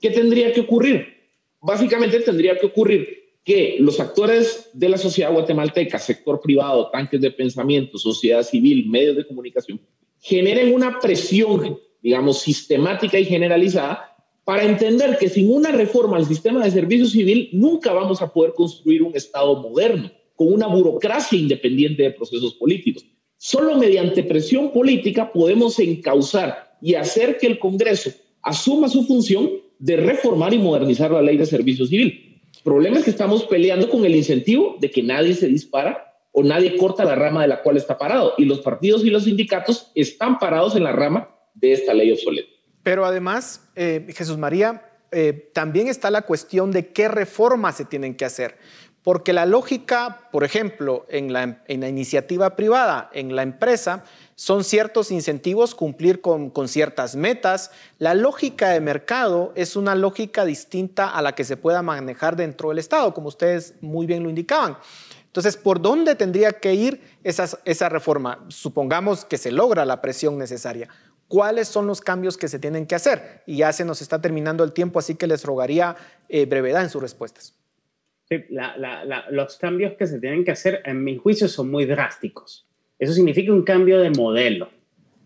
¿Qué 0.00 0.10
tendría 0.10 0.52
que 0.52 0.60
ocurrir? 0.60 1.06
Básicamente 1.60 2.20
tendría 2.20 2.58
que 2.58 2.66
ocurrir 2.66 3.22
que 3.44 3.76
los 3.78 3.98
actores 4.00 4.70
de 4.72 4.88
la 4.88 4.98
sociedad 4.98 5.32
guatemalteca, 5.32 5.98
sector 5.98 6.40
privado, 6.40 6.90
tanques 6.90 7.20
de 7.20 7.30
pensamiento, 7.30 7.98
sociedad 7.98 8.42
civil, 8.42 8.88
medios 8.88 9.16
de 9.16 9.26
comunicación, 9.26 9.80
generen 10.20 10.74
una 10.74 11.00
presión, 11.00 11.78
digamos, 12.02 12.40
sistemática 12.40 13.18
y 13.18 13.24
generalizada 13.24 14.12
para 14.44 14.64
entender 14.64 15.18
que 15.18 15.28
sin 15.28 15.52
una 15.52 15.70
reforma 15.70 16.16
al 16.16 16.26
sistema 16.26 16.64
de 16.64 16.70
servicio 16.70 17.06
civil 17.06 17.48
nunca 17.52 17.92
vamos 17.92 18.22
a 18.22 18.32
poder 18.32 18.54
construir 18.54 19.02
un 19.02 19.14
Estado 19.14 19.60
moderno, 19.60 20.10
con 20.34 20.52
una 20.52 20.66
burocracia 20.66 21.38
independiente 21.38 22.02
de 22.02 22.10
procesos 22.10 22.54
políticos. 22.54 23.04
Solo 23.44 23.76
mediante 23.76 24.22
presión 24.22 24.72
política 24.72 25.32
podemos 25.32 25.78
encauzar 25.78 26.76
y 26.80 26.94
hacer 26.94 27.38
que 27.38 27.48
el 27.48 27.58
Congreso 27.58 28.10
asuma 28.42 28.88
su 28.88 29.04
función 29.04 29.50
de 29.78 29.96
reformar 29.96 30.54
y 30.54 30.58
modernizar 30.58 31.10
la 31.10 31.22
ley 31.22 31.36
de 31.36 31.46
servicio 31.46 31.86
civil 31.86 32.32
el 32.56 32.62
problema 32.62 32.98
es 32.98 33.04
que 33.04 33.10
estamos 33.10 33.44
peleando 33.44 33.90
con 33.90 34.04
el 34.04 34.14
incentivo 34.14 34.76
de 34.80 34.88
que 34.88 35.02
nadie 35.02 35.34
se 35.34 35.48
dispara 35.48 36.14
o 36.30 36.44
nadie 36.44 36.76
corta 36.76 37.04
la 37.04 37.16
rama 37.16 37.42
de 37.42 37.48
la 37.48 37.60
cual 37.60 37.76
está 37.76 37.98
parado. 37.98 38.34
Y 38.38 38.44
los 38.44 38.60
partidos 38.60 39.04
y 39.04 39.10
los 39.10 39.24
sindicatos 39.24 39.90
están 39.96 40.38
parados 40.38 40.76
en 40.76 40.84
la 40.84 40.92
rama 40.92 41.28
de 41.54 41.72
esta 41.72 41.92
ley 41.92 42.12
obsoleta. 42.12 42.48
Pero 42.84 43.04
además, 43.04 43.68
eh, 43.74 44.06
Jesús 44.14 44.38
María, 44.38 44.88
eh, 45.10 45.50
también 45.52 45.88
está 45.88 46.10
la 46.10 46.22
cuestión 46.22 46.70
de 46.70 46.92
qué 46.92 47.08
reformas 47.08 47.76
se 47.76 47.84
tienen 47.84 48.14
que 48.14 48.24
hacer. 48.24 48.56
Porque 49.02 49.32
la 49.32 49.46
lógica, 49.46 50.28
por 50.30 50.44
ejemplo, 50.44 51.06
en 51.08 51.32
la, 51.32 51.58
iniciativa 51.68 52.54
privada, 52.54 53.10
en 53.12 53.34
la 53.34 53.42
empresa, 53.42 54.04
son 54.36 54.62
ciertos 54.62 55.10
incentivos 55.10 55.74
cumplir 55.74 56.20
con, 56.20 56.50
con, 56.50 56.68
ciertas 56.68 57.16
metas. 57.16 57.72
La 57.98 58.14
lógica 58.14 58.70
de 58.70 58.80
mercado 58.80 59.52
es 59.56 59.74
una 59.74 59.96
lógica 59.96 60.44
distinta 60.44 61.08
a 61.08 61.20
la 61.20 61.34
que 61.34 61.44
se 61.44 61.56
pueda 61.56 61.82
manejar 61.82 62.36
dentro 62.36 62.68
del 62.68 62.78
Estado, 62.78 63.12
como 63.12 63.28
ustedes 63.28 63.74
muy 63.80 64.06
bien 64.06 64.22
lo 64.22 64.28
indicaban. 64.28 64.78
Entonces, 65.32 65.56
¿por 65.56 65.80
dónde 65.80 66.14
tendría 66.14 66.52
que 66.52 66.74
ir 66.74 67.00
esa 67.24 67.88
reforma? 67.88 68.44
Supongamos 68.48 69.24
que 69.24 69.38
se 69.38 69.50
logra 69.50 69.86
la 69.86 70.02
presión 70.02 70.36
necesaria. 70.36 70.88
¿Cuáles 71.26 71.68
son 71.68 71.86
los 71.86 72.02
cambios 72.02 72.36
que 72.36 72.46
se 72.46 72.58
tienen 72.58 72.86
que 72.86 72.94
hacer? 72.94 73.42
Y 73.46 73.56
ya 73.56 73.72
se 73.72 73.86
nos 73.86 74.02
está 74.02 74.20
terminando 74.20 74.62
el 74.62 74.74
tiempo, 74.74 74.98
así 74.98 75.14
que 75.14 75.26
les 75.26 75.44
rogaría 75.44 75.96
eh, 76.28 76.44
brevedad 76.44 76.82
en 76.82 76.90
sus 76.90 77.00
respuestas. 77.00 77.54
Los 79.30 79.56
cambios 79.56 79.94
que 79.94 80.06
se 80.06 80.20
tienen 80.20 80.44
que 80.44 80.50
hacer, 80.52 80.82
en 80.84 81.02
mi 81.02 81.16
juicio, 81.16 81.48
son 81.48 81.70
muy 81.70 81.84
drásticos. 81.84 82.66
Eso 82.98 83.12
significa 83.12 83.52
un 83.52 83.62
cambio 83.62 84.00
de 84.00 84.10
modelo. 84.10 84.68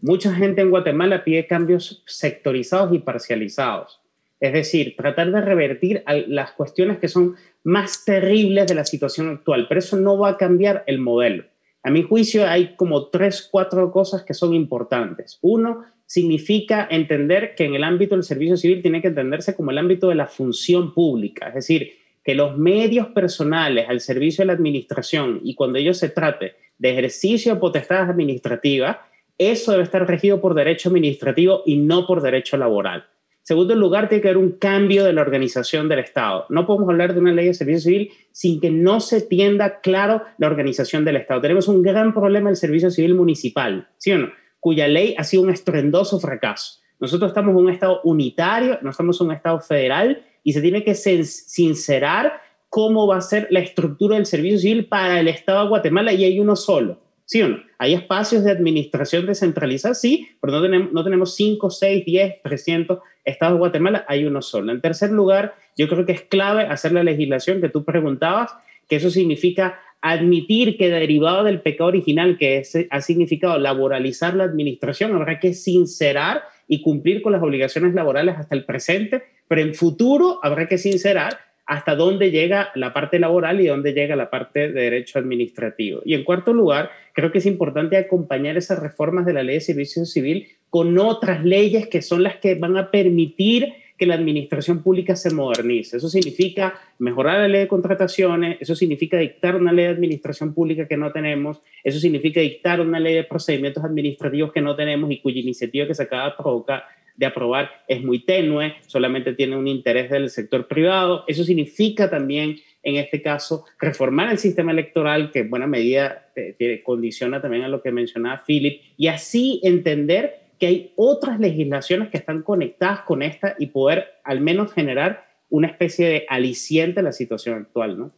Mucha 0.01 0.33
gente 0.35 0.61
en 0.61 0.71
Guatemala 0.71 1.25
pide 1.25 1.47
cambios 1.47 2.03
sectorizados 2.07 2.95
y 2.95 2.99
parcializados. 2.99 4.01
Es 4.39 4.53
decir, 4.53 4.95
tratar 4.97 5.31
de 5.33 5.41
revertir 5.41 6.05
las 6.29 6.53
cuestiones 6.53 6.99
que 6.99 7.09
son 7.09 7.37
más 7.65 8.05
terribles 8.05 8.67
de 8.67 8.75
la 8.75 8.85
situación 8.85 9.29
actual, 9.29 9.67
pero 9.69 9.79
eso 9.79 9.97
no 9.97 10.19
va 10.19 10.31
a 10.31 10.37
cambiar 10.37 10.85
el 10.87 10.99
modelo. 10.99 11.45
A 11.83 11.91
mi 11.91 12.03
juicio 12.03 12.47
hay 12.47 12.77
como 12.77 13.09
tres, 13.09 13.49
cuatro 13.51 13.91
cosas 13.91 14.25
que 14.25 14.35
son 14.35 14.55
importantes. 14.55 15.39
Uno, 15.41 15.85
significa 16.07 16.87
entender 16.91 17.55
que 17.55 17.65
en 17.65 17.75
el 17.75 17.85
ámbito 17.85 18.15
del 18.15 18.25
servicio 18.25 18.57
civil 18.57 18.83
tiene 18.83 19.03
que 19.03 19.09
entenderse 19.09 19.55
como 19.55 19.73
el 19.73 19.79
ámbito 19.79 20.09
de 20.09 20.15
la 20.15 20.27
función 20.27 20.95
pública, 20.95 21.49
es 21.49 21.55
decir, 21.55 21.93
que 22.27 22.35
los 22.35 22.59
medios 22.59 23.07
personales 23.07 23.89
al 23.89 24.01
servicio 24.01 24.43
de 24.43 24.47
la 24.47 24.55
administración 24.55 25.41
y 25.45 25.55
cuando 25.55 25.79
ello 25.79 25.95
se 25.95 26.09
trate 26.09 26.57
de 26.77 26.91
ejercicio 26.91 27.55
de 27.55 27.61
potestades 27.61 28.11
administrativas, 28.11 28.97
eso 29.39 29.71
debe 29.71 29.85
estar 29.85 30.05
regido 30.09 30.41
por 30.41 30.55
derecho 30.55 30.89
administrativo 30.89 31.63
y 31.65 31.77
no 31.77 32.05
por 32.05 32.23
derecho 32.23 32.57
laboral. 32.57 33.07
Segundo 33.43 33.77
lugar, 33.77 34.09
tiene 34.09 34.23
que 34.23 34.29
haber 34.29 34.43
un 34.43 34.59
cambio 34.59 35.05
de 35.05 35.13
la 35.13 35.21
organización 35.21 35.89
del 35.89 36.01
Estado. 36.01 36.47
No 36.49 36.67
podemos 36.67 36.89
hablar 36.89 37.15
de 37.15 37.21
una 37.21 37.33
ley 37.33 37.47
de 37.47 37.55
servicio 37.55 37.83
civil 37.83 38.11
sin 38.33 38.61
que 38.61 38.73
no 38.73 38.99
se 38.99 39.21
tienda 39.21 39.81
claro 39.81 40.25
la 40.39 40.49
organización 40.49 41.05
del 41.05 41.19
Estado. 41.19 41.43
Tenemos 41.43 41.69
un 41.69 41.81
gran 41.81 42.13
problema 42.13 42.49
del 42.49 42.57
servicio 42.57 42.91
civil 42.91 43.15
municipal, 43.15 43.87
¿sí 43.99 44.11
o 44.11 44.19
no? 44.19 44.33
Cuya 44.59 44.89
ley 44.89 45.15
ha 45.17 45.23
sido 45.23 45.45
un 45.45 45.51
estruendoso 45.51 46.19
fracaso. 46.19 46.81
Nosotros 46.99 47.31
estamos 47.31 47.53
en 47.53 47.59
un 47.59 47.71
Estado 47.71 48.01
unitario, 48.03 48.81
no 48.83 48.91
estamos 48.91 49.21
un 49.21 49.31
Estado 49.31 49.61
federal 49.61 50.25
y 50.47 50.53
se 50.53 50.63
tiene 50.63 50.85
que 50.85 50.95
sincerar 50.95 52.41
cómo 52.69 53.09
va 53.09 53.17
a 53.17 53.21
ser 53.21 53.49
la 53.51 53.59
estructura 53.59 54.15
del 54.15 54.27
servicio 54.27 54.61
civil 54.61 54.87
para 54.87 55.19
el 55.19 55.27
Estado 55.27 55.65
de 55.65 55.69
Guatemala 55.71 56.13
y 56.13 56.23
hay 56.23 56.39
uno 56.39 56.55
solo. 56.55 57.01
¿Sí 57.25 57.43
o 57.43 57.49
no? 57.49 57.59
Hay 57.79 57.95
espacios 57.95 58.45
de 58.45 58.53
administración 58.53 59.27
descentralizada, 59.27 59.97
sí, 59.97 60.29
pero 60.41 60.53
no 60.53 60.63
tenemos, 60.63 60.93
no 60.93 61.03
tenemos 61.03 61.35
5, 61.35 61.69
6, 61.69 62.05
10, 62.07 62.43
300 62.45 62.99
estados 63.25 63.55
de 63.55 63.59
Guatemala, 63.59 64.05
hay 64.07 64.25
uno 64.25 64.41
solo. 64.41 64.71
En 64.71 64.81
tercer 64.81 65.11
lugar, 65.11 65.57
yo 65.77 65.89
creo 65.89 66.07
que 66.07 66.13
es 66.13 66.23
clave 66.23 66.63
hacer 66.63 66.93
la 66.93 67.03
legislación 67.03 67.61
que 67.61 67.69
tú 67.69 67.85
preguntabas, 67.85 68.53
que 68.89 68.95
eso 68.95 69.11
significa 69.11 69.81
admitir 70.01 70.79
que 70.79 70.91
derivado 70.91 71.43
del 71.43 71.61
pecado 71.61 71.89
original 71.89 72.39
que 72.39 72.63
ha 72.89 73.01
significado 73.01 73.59
laboralizar 73.59 74.37
la 74.37 74.45
administración, 74.45 75.13
habrá 75.17 75.41
que 75.41 75.55
sincerar 75.55 76.45
y 76.69 76.83
cumplir 76.83 77.21
con 77.21 77.33
las 77.33 77.43
obligaciones 77.43 77.95
laborales 77.95 78.37
hasta 78.39 78.55
el 78.55 78.65
presente, 78.65 79.25
pero 79.49 79.61
en 79.61 79.75
futuro 79.75 80.39
habrá 80.43 80.67
que 80.67 80.79
sincerar 80.79 81.39
hasta 81.67 81.97
dónde 81.97 82.31
llega 82.31 82.71
la 82.77 82.93
parte 82.93 83.19
laboral 83.19 83.61
y 83.61 83.67
dónde 83.67 83.93
llega 83.93 84.15
la 84.15 84.31
parte 84.31 84.71
de 84.71 84.83
derecho 84.83 85.19
administrativo. 85.19 86.01
Y 86.05 86.15
en 86.15 86.23
cuarto 86.23 86.53
lugar, 86.53 86.91
creo 87.13 87.33
que 87.33 87.39
es 87.39 87.47
importante 87.47 87.97
acompañar 87.97 88.57
esas 88.57 88.79
reformas 88.79 89.27
de 89.27 89.33
la 89.33 89.43
ley 89.43 89.57
de 89.57 89.61
servicio 89.61 90.05
civil 90.07 90.47
con 90.71 90.97
otras 90.99 91.45
leyes 91.45 91.89
que 91.89 92.03
son 92.03 92.23
las 92.23 92.37
que 92.37 92.55
van 92.55 92.77
a 92.77 92.91
permitir 92.91 93.73
que 93.99 94.07
la 94.07 94.15
administración 94.15 94.83
pública 94.83 95.17
se 95.17 95.31
modernice. 95.31 95.97
Eso 95.97 96.09
significa 96.09 96.75
mejorar 96.99 97.41
la 97.41 97.49
ley 97.49 97.61
de 97.63 97.69
contrataciones, 97.69 98.59
eso 98.61 98.77
significa 98.77 99.17
dictar 99.17 99.57
una 99.57 99.73
ley 99.73 99.87
de 99.87 99.93
administración 99.93 100.53
pública 100.55 100.87
que 100.87 100.97
no 100.97 101.13
tenemos, 101.13 101.63
eso 101.83 101.99
significa 101.99 102.41
dictar 102.41 102.81
una 102.81 103.01
ley 103.01 103.15
de 103.15 103.25
procedimientos 103.25 103.83
administrativos 103.83 104.53
que 104.53 104.61
no 104.61 104.77
tenemos 104.77 105.11
y 105.11 105.21
cuya 105.21 105.41
iniciativa 105.41 105.87
que 105.87 105.95
se 105.95 106.03
acaba 106.03 106.27
de 106.27 106.37
provocar 106.37 106.85
de 107.17 107.27
aprobar 107.27 107.71
es 107.89 108.03
muy 108.03 108.25
tenue, 108.25 108.75
solamente 108.87 109.35
tiene 109.35 109.57
un 109.57 109.69
interés 109.69 110.11
del 110.11 110.31
sector 110.31 110.69
privado. 110.69 111.25
Eso 111.27 111.45
significa 111.45 112.11
también, 112.11 112.57
en 112.83 112.97
este 112.97 113.23
caso, 113.23 113.65
reformar 113.79 114.31
el 114.31 114.39
sistema 114.39 114.73
electoral, 114.73 115.31
que 115.31 115.41
en 115.41 115.51
buena 115.51 115.67
medida 115.67 116.31
eh, 116.37 116.83
condiciona 116.85 117.41
también 117.41 117.65
a 117.65 117.69
lo 117.69 117.83
que 117.83 117.93
mencionaba 117.93 118.45
Philip, 118.47 118.81
y 118.97 119.09
así 119.09 119.61
entender 119.63 120.47
que 120.59 120.67
hay 120.67 120.93
otras 120.97 121.39
legislaciones 121.39 122.09
que 122.09 122.17
están 122.17 122.43
conectadas 122.43 123.01
con 123.01 123.23
esta 123.23 123.57
y 123.59 123.67
poder 123.67 124.07
al 124.25 124.41
menos 124.41 124.73
generar 124.73 125.27
una 125.51 125.69
especie 125.69 126.09
de 126.09 126.27
aliciente 126.29 127.01
a 127.01 127.03
la 127.03 127.13
situación 127.13 127.59
actual, 127.59 127.99
¿no? 127.99 128.13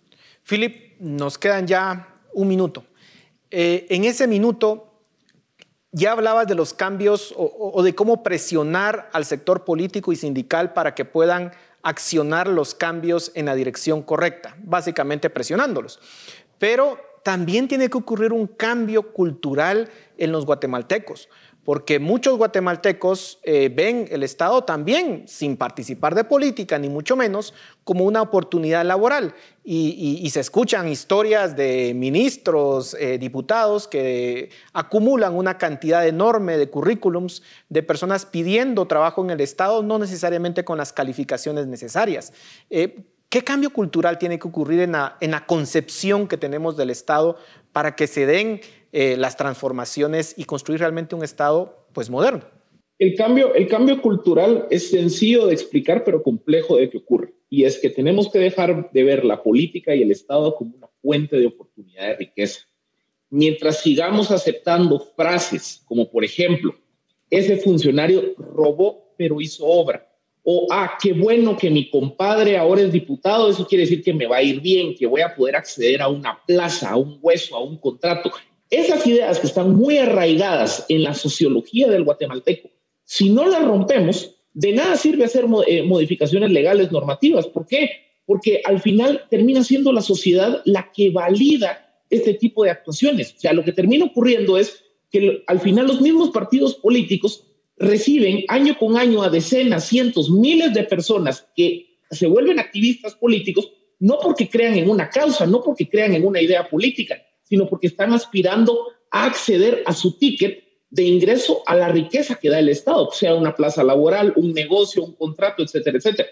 Philip, 0.49 0.99
nos 1.01 1.37
quedan 1.37 1.67
ya 1.67 2.09
un 2.33 2.49
minuto. 2.49 2.85
Eh, 3.51 3.87
en 3.91 4.05
ese 4.05 4.27
minuto, 4.27 4.88
ya 5.93 6.13
hablabas 6.13 6.47
de 6.47 6.55
los 6.55 6.75
cambios 6.75 7.35
o, 7.37 7.83
de 7.83 7.95
cómo 7.95 8.23
presionar 8.23 9.09
al 9.13 9.25
sector 9.25 9.65
político 9.65 10.13
y 10.13 10.17
sindical 10.17 10.73
para 10.73 10.95
que 10.95 11.05
puedan 11.05 11.53
accionar 11.83 12.49
los 12.49 12.75
cambios 12.75 13.33
en 13.35 13.47
la 13.47 13.55
dirección 13.55 14.03
correcta, 14.03 14.57
básicamente 14.63 15.31
presionándolos. 15.31 16.01
Pero 16.59 16.99
también 17.23 17.69
tiene 17.69 17.89
que 17.89 17.99
ocurrir 17.99 18.33
un 18.33 18.47
cambio 18.47 19.13
cultural 19.13 19.89
en 20.19 20.33
los 20.33 20.45
guatemaltecos 20.45 21.29
porque 21.69 21.99
muchos 21.99 22.39
guatemaltecos 22.39 23.41
eh, 23.43 23.69
ven 23.69 24.09
el 24.11 24.23
Estado 24.23 24.65
también, 24.65 25.29
sin 25.29 25.59
participar 25.59 26.15
de 26.15 26.25
política, 26.25 26.79
ni 26.79 26.89
mucho 26.89 27.15
menos, 27.15 27.53
como 27.85 28.05
una 28.05 28.23
oportunidad 28.23 28.87
laboral. 28.87 29.35
Y, 29.63 30.27
se 30.31 30.41
escuchan 30.41 30.89
historias 30.89 31.59
de 31.59 31.93
ministros, 31.95 32.97
eh, 32.99 33.19
diputados 33.19 33.87
que 33.87 34.49
acumulan 34.73 35.35
una 35.35 35.59
cantidad 35.59 36.09
enorme 36.09 36.57
de 36.57 36.71
currículums 36.71 37.43
de 37.69 37.83
personas 37.83 38.25
pidiendo 38.25 38.87
trabajo 38.87 39.23
en 39.23 39.29
el 39.29 39.43
Estado, 39.43 39.83
no 39.83 39.99
necesariamente 39.99 40.65
con 40.65 40.79
las 40.79 40.95
calificaciones 40.95 41.67
necesarias. 41.67 42.33
Eh, 42.71 43.05
¿Qué 43.29 43.45
cambio 43.45 43.75
cultural 43.75 44.17
tiene 44.17 44.39
que 44.39 44.49
ocurrir 44.49 44.81
en 44.81 44.93
la, 44.93 45.19
en 45.21 45.33
la 45.33 45.45
concepción 45.45 46.29
que 46.29 46.39
tenemos 46.39 46.79
del 46.79 46.89
Estado 46.89 47.37
para 47.75 47.95
que 47.95 48.07
se 48.07 48.25
den 48.25 48.63
eh, 48.93 49.17
las 49.17 49.37
transformaciones 49.37 50.35
y 50.37 50.45
construir 50.45 50.81
realmente 50.81 51.15
un 51.15 51.25
Estado 51.25 51.87
pues 51.93 52.11
moderno. 52.11 52.45
El 52.99 53.15
cambio, 53.15 53.55
el 53.55 53.69
cambio 53.69 54.03
cultural 54.03 54.67
es 54.71 54.91
sencillo 54.91 55.47
de 55.47 55.55
explicar, 55.55 56.03
pero 56.05 56.23
complejo 56.23 56.77
de 56.77 56.91
que 56.91 56.99
ocurre. 56.99 57.33
Y 57.49 57.65
es 57.65 57.79
que 57.79 57.91
tenemos 57.91 58.31
que 58.31 58.41
dejar 58.41 58.91
de 58.91 59.03
ver 59.05 59.25
la 59.25 59.43
política 59.43 59.95
y 59.95 60.03
el 60.03 60.11
Estado 60.11 60.55
como 60.57 60.75
una 60.77 60.89
fuente 61.01 61.39
de 61.39 61.47
oportunidad 61.47 62.09
de 62.09 62.17
riqueza. 62.17 62.61
Mientras 63.31 63.81
sigamos 63.81 64.31
aceptando 64.31 64.99
frases 64.99 65.83
como, 65.85 66.11
por 66.11 66.25
ejemplo, 66.25 66.75
ese 67.31 67.59
funcionario 67.59 68.35
robó, 68.37 69.15
pero 69.17 69.41
hizo 69.41 69.65
obra. 69.67 70.09
O, 70.43 70.67
ah, 70.71 70.97
qué 71.01 71.13
bueno 71.13 71.57
que 71.57 71.69
mi 71.69 71.91
compadre 71.91 72.57
ahora 72.57 72.81
es 72.81 72.91
diputado, 72.91 73.51
eso 73.51 73.67
quiere 73.67 73.85
decir 73.85 74.03
que 74.03 74.15
me 74.15 74.27
va 74.27 74.39
a 74.39 74.43
ir 74.43 74.61
bien, 74.61 74.95
que 74.95 75.07
voy 75.07 75.21
a 75.21 75.35
poder 75.35 75.57
acceder 75.57 76.01
a 76.01 76.09
una 76.09 76.41
plaza, 76.47 76.91
a 76.91 76.97
un 76.97 77.19
hueso, 77.21 77.55
a 77.55 77.63
un 77.63 77.79
contrato. 77.79 78.31
Esas 78.71 79.07
ideas 79.07 79.39
que 79.39 79.47
están 79.47 79.77
muy 79.77 79.97
arraigadas 79.97 80.85
en 80.89 81.03
la 81.03 81.15
sociología 81.15 81.89
del 81.89 82.05
guatemalteco, 82.05 82.71
si 83.05 83.31
no 83.31 83.47
las 83.47 83.65
rompemos, 83.65 84.37
de 84.53 84.73
nada 84.73 84.97
sirve 84.97 85.25
hacer 85.25 85.47
eh, 85.67 85.83
modificaciones 85.83 86.51
legales 86.51 86.93
normativas. 86.93 87.47
¿Por 87.47 87.67
qué? 87.67 87.91
Porque 88.27 88.61
al 88.65 88.81
final 88.81 89.25
termina 89.31 89.65
siendo 89.65 89.93
la 89.93 90.03
sociedad 90.03 90.61
la 90.65 90.91
que 90.93 91.11
valida 91.11 92.03
este 92.11 92.35
tipo 92.35 92.65
de 92.65 92.71
actuaciones. 92.71 93.35
O 93.37 93.41
sea, 93.41 93.53
lo 93.53 93.65
que 93.65 93.73
termina 93.73 94.05
ocurriendo 94.05 94.59
es 94.59 94.83
que 95.11 95.43
al 95.47 95.61
final 95.61 95.87
los 95.87 96.01
mismos 96.01 96.31
partidos 96.31 96.75
políticos 96.75 97.45
reciben 97.79 98.45
año 98.49 98.77
con 98.79 98.97
año 98.97 99.23
a 99.23 99.31
decenas, 99.31 99.87
cientos, 99.87 100.31
miles 100.31 100.75
de 100.75 100.85
personas 100.85 101.47
que 101.55 102.01
se 102.11 102.27
vuelven 102.27 102.59
activistas 102.59 103.15
políticos, 103.15 103.71
no 104.01 104.19
porque 104.23 104.49
crean 104.49 104.75
en 104.75 104.91
una 104.91 105.09
causa, 105.09 105.47
no 105.47 105.63
porque 105.63 105.89
crean 105.89 106.15
en 106.15 106.27
una 106.27 106.41
idea 106.41 106.69
política, 106.69 107.23
sino 107.49 107.69
porque 107.69 107.87
están 107.87 108.13
aspirando 108.13 108.87
a 109.11 109.25
acceder 109.25 109.83
a 109.87 109.93
su 109.93 110.19
ticket 110.19 110.65
de 110.91 111.03
ingreso 111.03 111.63
a 111.67 111.75
la 111.75 111.89
riqueza 111.89 112.37
que 112.37 112.49
da 112.49 112.59
el 112.59 112.69
Estado, 112.69 113.11
sea 113.13 113.35
una 113.35 113.55
plaza 113.55 113.83
laboral, 113.85 114.33
un 114.37 114.53
negocio, 114.53 115.05
un 115.05 115.15
contrato, 115.15 115.63
etcétera, 115.63 115.99
etcétera. 115.99 116.29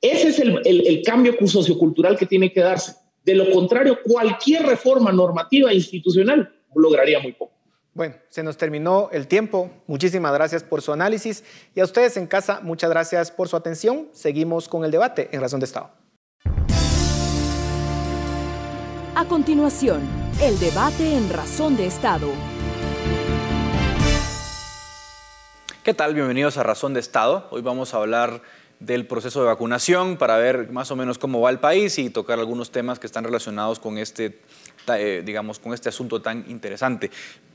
Ese 0.00 0.28
es 0.28 0.38
el, 0.38 0.60
el, 0.64 0.86
el 0.86 1.02
cambio 1.02 1.34
sociocultural 1.46 2.16
que 2.16 2.26
tiene 2.26 2.52
que 2.52 2.60
darse. 2.60 2.94
De 3.24 3.34
lo 3.34 3.50
contrario, 3.50 3.98
cualquier 4.02 4.64
reforma 4.64 5.12
normativa 5.12 5.72
institucional 5.72 6.52
lograría 6.74 7.20
muy 7.20 7.32
poco. 7.32 7.52
Bueno, 7.92 8.14
se 8.28 8.42
nos 8.42 8.56
terminó 8.56 9.10
el 9.12 9.26
tiempo. 9.26 9.70
Muchísimas 9.86 10.32
gracias 10.32 10.62
por 10.62 10.80
su 10.80 10.92
análisis. 10.92 11.44
Y 11.74 11.80
a 11.80 11.84
ustedes 11.84 12.16
en 12.16 12.26
casa, 12.26 12.60
muchas 12.62 12.88
gracias 12.88 13.30
por 13.30 13.48
su 13.48 13.56
atención. 13.56 14.08
Seguimos 14.12 14.68
con 14.68 14.84
el 14.84 14.90
debate 14.90 15.28
en 15.32 15.40
Razón 15.40 15.60
de 15.60 15.66
Estado. 15.66 15.99
A 19.16 19.24
continuación, 19.24 20.02
el 20.40 20.56
debate 20.60 21.16
en 21.16 21.30
Razón 21.30 21.76
de 21.76 21.84
Estado. 21.84 22.28
¿Qué 25.82 25.94
tal? 25.94 26.14
Bienvenidos 26.14 26.56
a 26.58 26.62
Razón 26.62 26.94
de 26.94 27.00
Estado. 27.00 27.48
Hoy 27.50 27.60
vamos 27.60 27.92
a 27.92 27.96
hablar 27.96 28.40
del 28.78 29.08
proceso 29.08 29.40
de 29.40 29.46
vacunación 29.46 30.16
para 30.16 30.36
ver 30.36 30.70
más 30.70 30.92
o 30.92 30.96
menos 30.96 31.18
cómo 31.18 31.40
va 31.40 31.50
el 31.50 31.58
país 31.58 31.98
y 31.98 32.08
tocar 32.08 32.38
algunos 32.38 32.70
temas 32.70 33.00
que 33.00 33.08
están 33.08 33.24
relacionados 33.24 33.80
con 33.80 33.98
este, 33.98 34.38
eh, 34.86 35.22
digamos, 35.26 35.58
con 35.58 35.74
este 35.74 35.88
asunto 35.88 36.22
tan 36.22 36.48
interesante. 36.48 37.10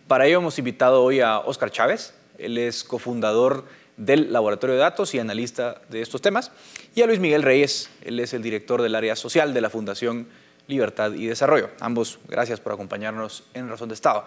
Para 0.10 0.28
ello 0.28 0.40
hemos 0.40 0.60
invitado 0.60 1.02
hoy 1.04 1.22
a 1.22 1.40
Óscar 1.40 1.72
Chávez. 1.72 2.16
Él 2.38 2.58
es 2.58 2.84
cofundador 2.84 3.64
del 3.96 4.34
Laboratorio 4.34 4.76
de 4.76 4.82
Datos 4.82 5.16
y 5.16 5.20
analista 5.20 5.82
de 5.90 6.02
estos 6.02 6.22
temas. 6.22 6.52
Y 6.96 7.02
a 7.02 7.08
Luis 7.08 7.22
Miguel 7.22 7.44
Reyes. 7.44 7.90
Él 8.02 8.20
es 8.20 8.34
el 8.34 8.44
director 8.44 8.82
del 8.82 8.94
área 8.94 9.16
social 9.16 9.54
de 9.54 9.62
la 9.62 9.70
Fundación 9.70 10.28
libertad 10.68 11.14
y 11.14 11.28
desarrollo. 11.28 11.70
Ambos, 11.80 12.20
gracias 12.28 12.60
por 12.60 12.74
acompañarnos 12.74 13.44
en 13.54 13.70
Razón 13.70 13.90
de 13.90 13.96
Estado. 13.96 14.26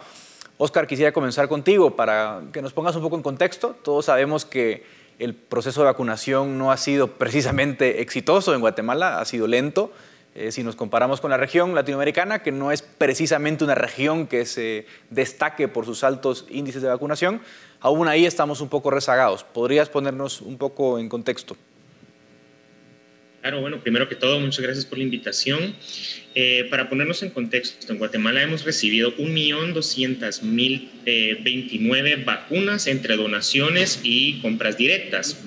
Oscar, 0.57 0.87
quisiera 0.87 1.11
comenzar 1.11 1.47
contigo 1.47 1.95
para 1.95 2.41
que 2.51 2.61
nos 2.61 2.73
pongas 2.73 2.95
un 2.95 3.01
poco 3.01 3.15
en 3.15 3.23
contexto. 3.23 3.75
Todos 3.83 4.05
sabemos 4.05 4.45
que 4.45 4.83
el 5.17 5.33
proceso 5.33 5.81
de 5.81 5.85
vacunación 5.85 6.57
no 6.57 6.71
ha 6.71 6.77
sido 6.77 7.13
precisamente 7.13 8.01
exitoso 8.01 8.53
en 8.53 8.61
Guatemala, 8.61 9.19
ha 9.19 9.25
sido 9.25 9.47
lento. 9.47 9.91
Eh, 10.35 10.51
si 10.51 10.63
nos 10.63 10.75
comparamos 10.75 11.21
con 11.21 11.31
la 11.31 11.37
región 11.37 11.73
latinoamericana, 11.73 12.43
que 12.43 12.51
no 12.51 12.71
es 12.71 12.81
precisamente 12.81 13.63
una 13.63 13.73
región 13.73 14.27
que 14.27 14.45
se 14.45 14.85
destaque 15.09 15.67
por 15.67 15.85
sus 15.85 16.03
altos 16.03 16.45
índices 16.49 16.81
de 16.81 16.87
vacunación, 16.87 17.41
aún 17.79 18.07
ahí 18.07 18.25
estamos 18.25 18.61
un 18.61 18.69
poco 18.69 18.91
rezagados. 18.91 19.43
¿Podrías 19.43 19.89
ponernos 19.89 20.41
un 20.41 20.57
poco 20.57 20.99
en 20.99 21.09
contexto? 21.09 21.57
Claro, 23.41 23.61
bueno, 23.61 23.79
primero 23.79 24.07
que 24.07 24.15
todo, 24.15 24.39
muchas 24.39 24.63
gracias 24.63 24.85
por 24.85 24.97
la 24.97 25.05
invitación. 25.05 25.75
Eh, 26.35 26.67
para 26.69 26.89
ponernos 26.89 27.23
en 27.23 27.31
contexto, 27.31 27.91
en 27.91 27.97
Guatemala 27.97 28.43
hemos 28.43 28.63
recibido 28.63 29.15
1.200.029 29.17 30.97
eh, 31.05 32.23
vacunas 32.23 32.85
entre 32.85 33.15
donaciones 33.17 34.01
y 34.03 34.39
compras 34.41 34.77
directas. 34.77 35.43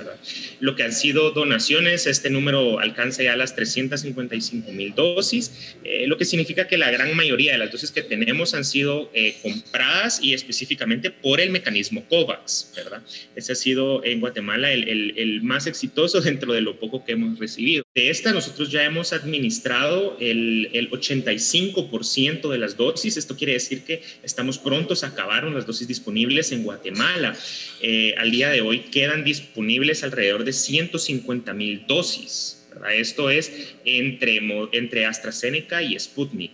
Lo 0.59 0.75
que 0.75 0.83
han 0.83 0.93
sido 0.93 1.31
donaciones, 1.31 2.09
este 2.09 2.31
número 2.31 2.81
alcanza 2.81 3.23
ya 3.23 3.37
las 3.37 3.57
355.000 3.57 4.95
dosis, 4.95 5.77
eh, 5.85 6.09
lo 6.09 6.19
que 6.19 6.25
significa 6.25 6.67
que 6.67 6.77
la 6.79 6.91
gran 6.91 7.15
mayoría 7.15 7.53
de 7.53 7.59
las 7.59 7.71
dosis 7.71 7.93
que 7.93 8.03
tenemos 8.03 8.55
han 8.55 8.65
sido 8.65 9.09
compradas 9.43 10.21
y 10.23 10.35
específicamente 10.35 11.11
por 11.11 11.41
el 11.41 11.51
mecanismo 11.51 12.05
COVAX. 12.09 12.73
¿verdad? 12.75 13.03
Ese 13.37 13.53
ha 13.53 13.57
sido 13.57 14.05
en 14.05 14.19
Guatemala 14.21 14.73
el, 14.73 14.89
el, 14.89 15.15
el 15.17 15.43
más 15.43 15.69
exitoso 15.69 16.21
dentro 16.23 16.53
de 16.53 16.61
lo 16.61 16.81
poco 16.81 17.05
que 17.05 17.13
hemos 17.13 17.39
recibido. 17.39 17.85
De 17.95 18.09
esta 18.09 18.33
nosotros 18.33 18.71
ya 18.71 18.85
hemos 18.85 19.13
administrado 19.13 20.17
el 20.19 20.71
el 20.73 20.91
85% 20.91 22.51
de 22.51 22.59
las 22.59 22.79
dosis. 22.79 23.19
Esto 23.19 23.37
quiere 23.37 23.53
decir 23.53 23.85
que 23.85 24.03
estamos 24.23 24.59
prontos 24.59 25.05
a 25.05 25.09
acabar 25.09 25.45
las 25.45 25.67
dosis 25.67 25.89
disponibles 25.89 26.53
en 26.53 26.63
Guatemala. 26.63 27.37
Eh, 27.83 28.15
al 28.17 28.31
día 28.31 28.49
de 28.49 28.63
hoy 28.63 28.81
quedan 28.81 29.25
disponibles 29.25 30.03
alrededor 30.05 30.45
de 30.45 30.55
150 30.55 31.53
mil 31.53 31.87
dosis. 31.87 32.67
Esto 32.95 33.29
es 33.29 33.75
entre, 33.85 34.41
entre 34.73 35.05
AstraZeneca 35.05 35.83
y 35.83 35.99
Sputnik. 35.99 36.53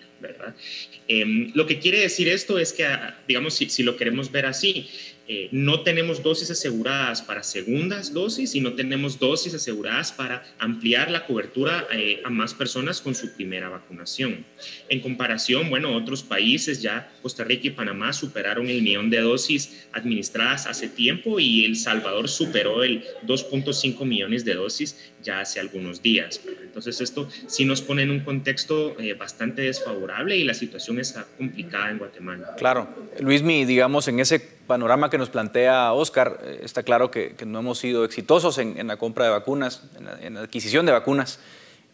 Em, 1.06 1.52
lo 1.54 1.66
que 1.66 1.78
quiere 1.78 2.00
decir 2.00 2.28
esto 2.28 2.58
es 2.58 2.72
que, 2.72 2.84
digamos, 3.28 3.54
si, 3.54 3.70
si 3.70 3.84
lo 3.84 3.96
queremos 3.96 4.32
ver 4.32 4.46
así, 4.46 4.88
eh, 5.30 5.50
no 5.52 5.82
tenemos 5.82 6.22
dosis 6.22 6.50
aseguradas 6.50 7.20
para 7.20 7.42
segundas 7.42 8.14
dosis 8.14 8.54
y 8.54 8.60
no 8.60 8.72
tenemos 8.72 9.18
dosis 9.18 9.52
aseguradas 9.52 10.10
para 10.10 10.42
ampliar 10.58 11.10
la 11.10 11.26
cobertura 11.26 11.86
eh, 11.92 12.22
a 12.24 12.30
más 12.30 12.54
personas 12.54 13.02
con 13.02 13.14
su 13.14 13.34
primera 13.34 13.68
vacunación. 13.68 14.46
En 14.88 15.00
comparación, 15.00 15.68
bueno, 15.68 15.94
otros 15.94 16.22
países 16.22 16.80
ya, 16.80 17.12
Costa 17.20 17.44
Rica 17.44 17.66
y 17.66 17.70
Panamá 17.70 18.14
superaron 18.14 18.68
el 18.68 18.80
millón 18.80 19.10
de 19.10 19.20
dosis 19.20 19.86
administradas 19.92 20.66
hace 20.66 20.88
tiempo 20.88 21.38
y 21.38 21.66
El 21.66 21.76
Salvador 21.76 22.28
superó 22.30 22.82
el 22.82 23.04
2.5 23.26 24.06
millones 24.06 24.46
de 24.46 24.54
dosis 24.54 25.12
ya 25.28 25.40
hace 25.40 25.60
algunos 25.60 26.00
días. 26.02 26.40
Entonces 26.62 27.00
esto 27.00 27.28
sí 27.46 27.64
nos 27.66 27.82
pone 27.82 28.02
en 28.02 28.10
un 28.10 28.20
contexto 28.20 28.98
eh, 28.98 29.12
bastante 29.12 29.62
desfavorable 29.62 30.36
y 30.36 30.44
la 30.44 30.54
situación 30.54 30.98
está 30.98 31.26
complicada 31.36 31.90
en 31.90 31.98
Guatemala. 31.98 32.54
Claro. 32.56 32.88
Luismi, 33.20 33.66
digamos, 33.66 34.08
en 34.08 34.20
ese 34.20 34.40
panorama 34.40 35.10
que 35.10 35.18
nos 35.18 35.28
plantea 35.28 35.92
Oscar, 35.92 36.40
eh, 36.42 36.60
está 36.62 36.82
claro 36.82 37.10
que, 37.10 37.34
no 37.46 37.58
hemos 37.58 37.78
sido 37.78 38.04
exitosos 38.04 38.56
en, 38.58 38.86
la 38.86 38.96
compra 38.96 39.26
de 39.26 39.30
vacunas, 39.30 39.82
en 40.22 40.34
la, 40.34 40.40
adquisición 40.40 40.86
de 40.86 40.92
vacunas. 40.92 41.40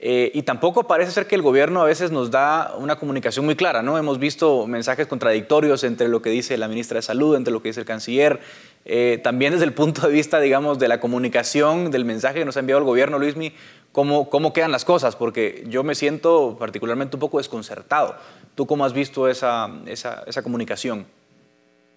Eh, 0.06 0.30
y 0.34 0.42
tampoco 0.42 0.86
parece 0.86 1.12
ser 1.12 1.26
que 1.26 1.34
el 1.34 1.40
gobierno 1.40 1.80
a 1.80 1.86
veces 1.86 2.10
nos 2.10 2.30
da 2.30 2.74
una 2.76 2.96
comunicación 2.96 3.46
muy 3.46 3.56
clara, 3.56 3.82
¿no? 3.82 3.96
Hemos 3.96 4.18
visto 4.18 4.66
mensajes 4.66 5.06
contradictorios 5.06 5.82
entre 5.82 6.08
lo 6.08 6.20
que 6.20 6.28
dice 6.28 6.58
la 6.58 6.68
ministra 6.68 6.96
de 6.96 7.02
Salud, 7.02 7.34
entre 7.34 7.54
lo 7.54 7.62
que 7.62 7.70
dice 7.70 7.80
el 7.80 7.86
canciller, 7.86 8.38
eh, 8.84 9.18
también 9.24 9.54
desde 9.54 9.64
el 9.64 9.72
punto 9.72 10.06
de 10.06 10.12
vista, 10.12 10.40
digamos, 10.40 10.78
de 10.78 10.88
la 10.88 11.00
comunicación, 11.00 11.90
del 11.90 12.04
mensaje 12.04 12.40
que 12.40 12.44
nos 12.44 12.58
ha 12.58 12.60
enviado 12.60 12.80
el 12.80 12.84
gobierno, 12.84 13.18
Luismi, 13.18 13.54
cómo, 13.92 14.28
cómo 14.28 14.52
quedan 14.52 14.72
las 14.72 14.84
cosas, 14.84 15.16
porque 15.16 15.64
yo 15.68 15.82
me 15.84 15.94
siento 15.94 16.58
particularmente 16.58 17.16
un 17.16 17.20
poco 17.20 17.38
desconcertado. 17.38 18.14
¿Tú 18.54 18.66
cómo 18.66 18.84
has 18.84 18.92
visto 18.92 19.26
esa, 19.26 19.70
esa, 19.86 20.22
esa 20.26 20.42
comunicación? 20.42 21.06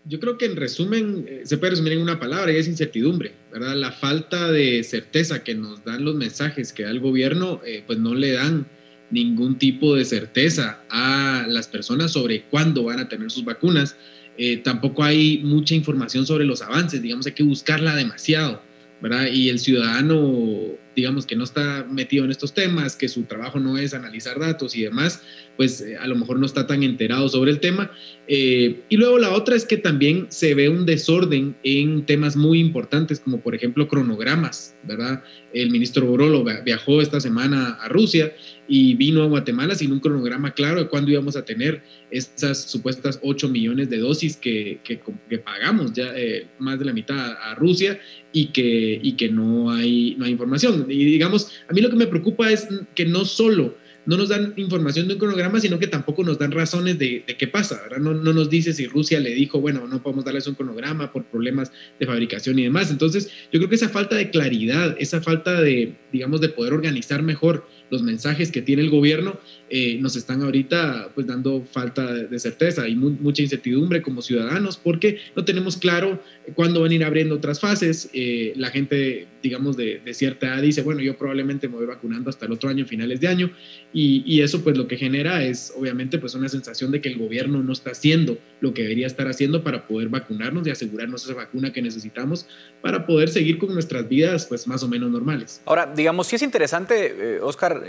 Yo 0.05 0.19
creo 0.19 0.38
que 0.38 0.45
en 0.45 0.55
resumen 0.55 1.25
eh, 1.27 1.41
se 1.43 1.57
puede 1.57 1.71
resumir 1.71 1.93
en 1.93 2.01
una 2.01 2.19
palabra 2.19 2.51
y 2.51 2.55
es 2.55 2.67
incertidumbre, 2.67 3.33
¿verdad? 3.51 3.75
La 3.75 3.91
falta 3.91 4.51
de 4.51 4.83
certeza 4.83 5.43
que 5.43 5.55
nos 5.55 5.83
dan 5.83 6.05
los 6.05 6.15
mensajes 6.15 6.71
que 6.71 6.83
da 6.83 6.91
el 6.91 6.99
gobierno, 6.99 7.62
eh, 7.65 7.83
pues 7.86 7.99
no 7.99 8.15
le 8.15 8.33
dan 8.33 8.67
ningún 9.10 9.57
tipo 9.57 9.95
de 9.95 10.05
certeza 10.05 10.81
a 10.89 11.45
las 11.47 11.67
personas 11.67 12.12
sobre 12.12 12.43
cuándo 12.43 12.83
van 12.83 12.99
a 12.99 13.10
tener 13.10 13.31
sus 13.31 13.45
vacunas. 13.45 13.95
Eh, 14.38 14.57
tampoco 14.57 15.03
hay 15.03 15.39
mucha 15.39 15.75
información 15.75 16.25
sobre 16.25 16.45
los 16.45 16.62
avances, 16.62 17.01
digamos, 17.01 17.25
hay 17.25 17.33
que 17.33 17.43
buscarla 17.43 17.95
demasiado, 17.95 18.62
¿verdad? 19.01 19.27
Y 19.31 19.49
el 19.49 19.60
ciudadano, 19.60 20.77
digamos, 20.97 21.27
que 21.27 21.36
no 21.36 21.43
está 21.43 21.86
metido 21.88 22.25
en 22.25 22.31
estos 22.31 22.55
temas, 22.55 22.95
que 22.95 23.07
su 23.07 23.25
trabajo 23.25 23.60
no 23.60 23.77
es 23.77 23.93
analizar 23.93 24.39
datos 24.39 24.75
y 24.75 24.81
demás, 24.81 25.21
pues 25.55 25.79
eh, 25.79 25.95
a 25.95 26.07
lo 26.07 26.15
mejor 26.15 26.39
no 26.39 26.47
está 26.47 26.65
tan 26.65 26.81
enterado 26.81 27.29
sobre 27.29 27.51
el 27.51 27.60
tema. 27.60 27.91
Eh, 28.27 28.81
y 28.89 28.97
luego 28.97 29.19
la 29.19 29.31
otra 29.31 29.55
es 29.55 29.65
que 29.65 29.77
también 29.77 30.25
se 30.29 30.55
ve 30.55 30.69
un 30.69 30.88
desorden 30.88 31.55
en 31.62 32.07
temas 32.07 32.36
muy 32.36 32.60
importantes, 32.60 33.19
como 33.19 33.39
por 33.41 33.53
ejemplo 33.53 33.88
cronogramas, 33.88 34.75
¿verdad? 34.86 35.23
El 35.53 35.69
ministro 35.69 36.07
Borolo 36.07 36.43
viajó 36.65 36.99
esta 36.99 37.21
semana 37.21 37.77
a 37.79 37.88
Rusia 37.89 38.33
y 38.67 38.95
vino 38.95 39.23
a 39.23 39.27
Guatemala 39.27 39.75
sin 39.75 39.91
un 39.91 39.99
cronograma 39.99 40.51
claro 40.51 40.80
de 40.80 40.88
cuándo 40.88 41.12
íbamos 41.12 41.36
a 41.36 41.45
tener 41.45 41.82
esas 42.12 42.69
supuestas 42.69 43.19
8 43.21 43.49
millones 43.49 43.89
de 43.89 43.97
dosis 43.97 44.38
que, 44.38 44.80
que, 44.84 44.99
pagamos 45.39 45.93
ya 45.93 46.13
eh, 46.15 46.47
más 46.60 46.80
de 46.80 46.86
la 46.86 46.93
mitad 46.93 47.34
a, 47.41 47.56
Rusia 47.56 47.99
y 48.32 48.47
que, 48.47 48.99
y 49.01 49.13
que 49.13 49.30
no, 49.30 49.71
hay, 49.71 50.15
no 50.17 50.25
hay 50.25 50.32
información. 50.32 50.86
Y 50.89 51.06
digamos, 51.06 51.51
a 51.67 51.73
mí 51.73 51.82
lo 51.82 51.89
que 51.89 51.95
me 51.95 52.08
preocupa 52.08 52.51
es 52.51 52.67
que 52.93 53.06
no 53.06 53.25
solo 53.25 53.75
no 54.08 54.15
nos 54.15 54.30
dan 54.30 54.53
información 54.56 55.08
de 55.08 55.15
un 55.15 55.19
cronograma, 55.19 55.60
sino 55.60 55.77
que 55.80 55.88
tampoco 55.88 56.23
nos 56.23 56.39
dan 56.39 56.53
razones 56.53 56.97
de, 56.97 57.25
qué 57.38 57.47
pasa, 57.47 57.82
¿verdad? 57.84 57.97
No, 57.97 58.13
no, 58.13 58.32
nos 58.32 58.49
dice 58.49 58.71
si 58.71 58.88
Rusia 58.88 59.19
le 59.19 59.32
dijo, 59.36 59.60
bueno, 59.60 59.86
no 59.86 60.01
podemos 60.01 60.23
darles 60.23 60.47
un 60.47 60.56
cronograma 60.56 61.12
por 61.12 61.25
problemas 61.25 61.73
de 61.99 62.06
fabricación 62.06 62.58
y 62.58 62.63
demás. 62.63 62.89
Entonces, 62.89 63.30
yo 63.51 63.60
creo 63.60 63.67
que 63.67 63.75
esa 63.75 63.89
falta 63.89 64.15
de 64.15 64.30
claridad, 64.30 64.95
esa 64.97 65.21
falta 65.21 65.62
de, 65.62 65.97
digamos, 66.13 66.39
de 66.39 66.47
poder 66.47 66.71
organizar 66.71 67.21
mejor 67.21 67.67
los 67.89 68.04
mensajes 68.04 68.52
que 68.52 68.62
tiene 68.62 68.82
el 68.82 68.89
gobierno, 68.89 69.39
eh, 69.69 69.97
nos 70.00 70.15
están 70.15 70.41
ahorita 70.41 71.12
pues 71.13 71.28
dando 71.28 71.63
falta 71.63 72.13
de 72.13 72.39
certeza 72.39 72.88
y 72.88 72.95
mucha 72.95 73.41
incertidumbre 73.41 74.02
como 74.02 74.21
ciudadanos 74.21 74.78
porque 74.78 75.19
no 75.36 75.43
tenemos 75.43 75.78
claro 75.78 76.21
cuándo 76.56 76.82
van 76.82 76.91
a 76.91 76.95
ir 76.95 77.04
abriendo 77.04 77.36
otras 77.36 77.60
fases. 77.60 78.10
Eh, 78.13 78.54
la 78.56 78.69
gente, 78.69 79.28
digamos, 79.43 79.76
de, 79.78 80.02
cierta 80.13 80.47
edad 80.47 80.62
dice, 80.62 80.82
bueno, 80.82 81.02
yo 81.02 81.17
probablemente 81.17 81.67
me 81.67 81.76
voy 81.76 81.86
vacunando 81.86 82.30
hasta 82.30 82.45
el 82.45 82.52
otro 82.54 82.69
año, 82.69 82.86
finales 82.86 83.19
de 83.19 83.28
año, 83.28 83.52
y, 83.93 84.23
y, 84.26 84.41
eso 84.41 84.63
pues 84.63 84.78
lo 84.78 84.88
que 84.88 84.97
genera 84.97 85.43
es 85.43 85.73
obviamente 85.76 86.17
pues 86.17 86.34
una 86.34 86.50
sensación 86.50 86.91
de 86.91 87.02
que 87.02 87.10
el 87.10 87.17
gobierno 87.17 87.62
no 87.62 87.73
está 87.73 87.91
haciendo 87.91 88.38
lo 88.60 88.74
que 88.74 88.84
debería 88.84 89.08
estar 89.08 89.28
haciendo 89.28 89.63
para 89.63 89.88
poder 89.88 90.10
vacunarnos 90.10 90.65
y 90.67 90.72
asegurarnos 90.72 91.24
esa 91.24 91.34
vacuna 91.34 91.72
que 91.72 91.82
necesitamos 91.82 92.48
para 92.82 93.06
poder 93.06 93.30
seguir 93.30 93.58
con 93.58 93.74
nuestras 93.74 94.08
vidas 94.08 94.46
pues 94.46 94.67
más 94.67 94.84
o 94.84 94.88
menos 94.88 95.12
normales. 95.12 95.62
Ahora, 95.65 95.91
digamos, 95.96 96.28
sí 96.28 96.36
es 96.36 96.41
interesante, 96.41 97.36
eh, 97.36 97.39
Oscar, 97.41 97.84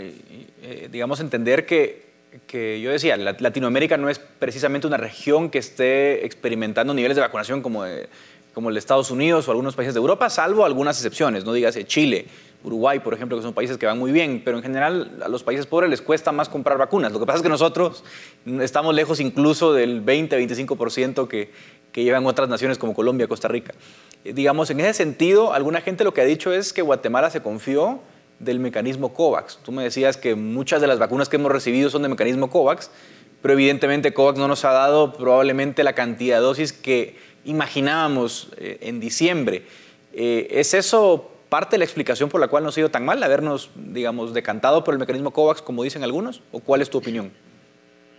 digamos, 0.91 1.19
entender 1.19 1.65
que, 1.65 2.09
yo 2.81 2.91
decía, 2.91 3.17
Latinoamérica 3.17 3.97
no 3.97 4.09
es 4.09 4.19
precisamente 4.19 4.85
una 4.87 4.97
región 4.97 5.49
que 5.49 5.57
esté 5.57 6.25
experimentando 6.25 6.93
niveles 6.93 7.15
de 7.15 7.21
vacunación 7.21 7.61
como, 7.61 7.83
como 8.53 8.69
el 8.69 8.75
de 8.75 8.79
Estados 8.79 9.09
Unidos 9.11 9.47
o 9.47 9.51
algunos 9.51 9.75
países 9.75 9.93
de 9.93 9.99
Europa, 9.99 10.29
salvo 10.29 10.65
algunas 10.65 10.97
excepciones, 10.97 11.45
no 11.45 11.53
digas 11.53 11.77
Chile, 11.85 12.25
Uruguay, 12.63 12.99
por 12.99 13.13
ejemplo, 13.13 13.37
que 13.37 13.43
son 13.43 13.53
países 13.53 13.77
que 13.77 13.85
van 13.85 13.97
muy 13.97 14.11
bien, 14.11 14.41
pero 14.43 14.57
en 14.57 14.63
general 14.63 15.17
a 15.23 15.29
los 15.29 15.43
países 15.43 15.65
pobres 15.65 15.89
les 15.89 16.01
cuesta 16.01 16.31
más 16.31 16.49
comprar 16.49 16.77
vacunas. 16.77 17.11
Lo 17.11 17.19
que 17.19 17.25
pasa 17.25 17.37
es 17.37 17.43
que 17.43 17.49
nosotros 17.49 18.03
estamos 18.45 18.93
lejos 18.93 19.19
incluso 19.19 19.73
del 19.73 20.05
20-25% 20.05 21.27
que, 21.27 21.51
que 21.91 22.03
llevan 22.03 22.25
otras 22.25 22.49
naciones 22.49 22.77
como 22.77 22.93
Colombia, 22.93 23.27
Costa 23.27 23.47
Rica. 23.47 23.73
Eh, 24.25 24.33
digamos, 24.33 24.69
en 24.69 24.81
ese 24.81 24.93
sentido, 24.93 25.53
alguna 25.53 25.81
gente 25.81 26.03
lo 26.03 26.13
que 26.13 26.21
ha 26.21 26.25
dicho 26.25 26.51
es 26.51 26.73
que 26.73 26.81
Guatemala 26.81 27.29
se 27.29 27.41
confió 27.41 28.01
del 28.39 28.59
mecanismo 28.59 29.13
COVAX. 29.13 29.59
Tú 29.63 29.71
me 29.71 29.83
decías 29.83 30.17
que 30.17 30.35
muchas 30.35 30.81
de 30.81 30.87
las 30.87 30.99
vacunas 30.99 31.29
que 31.29 31.37
hemos 31.37 31.51
recibido 31.51 31.89
son 31.89 32.01
de 32.01 32.09
mecanismo 32.09 32.49
COVAX, 32.49 32.91
pero 33.41 33.53
evidentemente 33.53 34.13
COVAX 34.13 34.37
no 34.37 34.47
nos 34.47 34.65
ha 34.65 34.71
dado 34.71 35.13
probablemente 35.13 35.83
la 35.83 35.93
cantidad 35.93 36.37
de 36.37 36.43
dosis 36.43 36.73
que 36.73 37.15
imaginábamos 37.45 38.49
eh, 38.57 38.79
en 38.81 38.99
diciembre. 38.99 39.63
Eh, 40.13 40.47
¿Es 40.51 40.73
eso 40.73 41.31
parte 41.49 41.75
de 41.75 41.79
la 41.79 41.85
explicación 41.85 42.29
por 42.29 42.39
la 42.39 42.47
cual 42.47 42.63
nos 42.63 42.77
ha 42.77 42.79
ido 42.79 42.89
tan 42.89 43.05
mal, 43.05 43.21
habernos, 43.21 43.71
digamos, 43.75 44.33
decantado 44.33 44.83
por 44.83 44.93
el 44.93 44.99
mecanismo 44.99 45.31
COVAX, 45.31 45.61
como 45.61 45.83
dicen 45.83 46.03
algunos? 46.03 46.41
¿O 46.51 46.59
cuál 46.59 46.81
es 46.81 46.89
tu 46.89 46.97
opinión? 46.97 47.31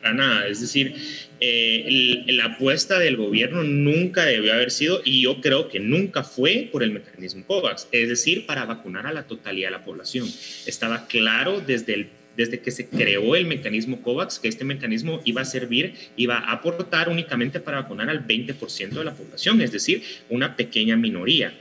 para 0.01 0.15
nada. 0.15 0.47
Es 0.47 0.61
decir, 0.61 0.95
eh, 1.41 2.25
la 2.29 2.47
apuesta 2.47 2.99
del 2.99 3.17
gobierno 3.17 3.63
nunca 3.63 4.25
debió 4.25 4.53
haber 4.53 4.71
sido, 4.71 5.01
y 5.05 5.23
yo 5.23 5.41
creo 5.41 5.69
que 5.69 5.81
nunca 5.81 6.23
fue 6.25 6.69
por 6.73 6.83
el 6.83 6.93
mecanismo 6.93 7.45
COVAX, 7.47 7.89
es 7.93 8.09
decir, 8.09 8.47
para 8.47 8.65
vacunar 8.65 9.07
a 9.07 9.13
la 9.13 9.25
totalidad 9.25 9.69
de 9.69 9.73
la 9.73 9.85
población. 9.85 10.27
Estaba 10.67 11.07
claro 11.07 11.61
desde 11.61 11.95
el 11.95 12.09
desde 12.37 12.61
que 12.61 12.71
se 12.71 12.89
creó 12.89 13.37
el 13.37 13.45
mecanismo 13.45 14.01
COVAX, 14.01 14.39
que 14.39 14.49
este 14.49 14.65
mecanismo 14.65 15.21
iba 15.25 15.43
a 15.43 15.45
servir, 15.45 15.95
iba 16.17 16.39
a 16.39 16.53
aportar 16.53 17.11
únicamente 17.11 17.61
para 17.61 17.83
vacunar 17.83 18.09
al 18.09 18.27
20% 18.27 18.89
de 18.91 19.05
la 19.05 19.13
población, 19.13 19.61
es 19.61 19.73
decir, 19.73 20.03
una 20.31 20.57
pequeña 20.57 20.97
minoría. 20.97 21.53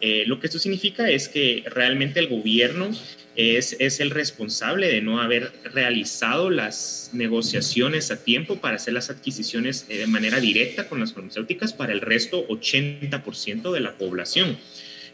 Eh, 0.00 0.24
lo 0.26 0.38
que 0.38 0.46
esto 0.46 0.58
significa 0.58 1.08
es 1.08 1.28
que 1.28 1.64
realmente 1.66 2.20
el 2.20 2.28
gobierno 2.28 2.90
es, 3.36 3.76
es, 3.78 4.00
el 4.00 4.10
responsable 4.10 4.88
de 4.88 5.00
no 5.00 5.20
haber 5.20 5.50
realizado 5.72 6.50
las 6.50 7.10
negociaciones 7.12 8.10
a 8.10 8.22
tiempo 8.22 8.56
para 8.56 8.76
hacer 8.76 8.94
las 8.94 9.10
adquisiciones 9.10 9.86
eh, 9.88 9.98
de 9.98 10.06
manera 10.06 10.40
directa 10.40 10.88
con 10.88 11.00
las 11.00 11.12
farmacéuticas 11.12 11.72
para 11.72 11.92
el 11.92 12.00
resto 12.00 12.46
80% 12.46 13.72
de 13.72 13.80
la 13.80 13.96
población. 13.96 14.58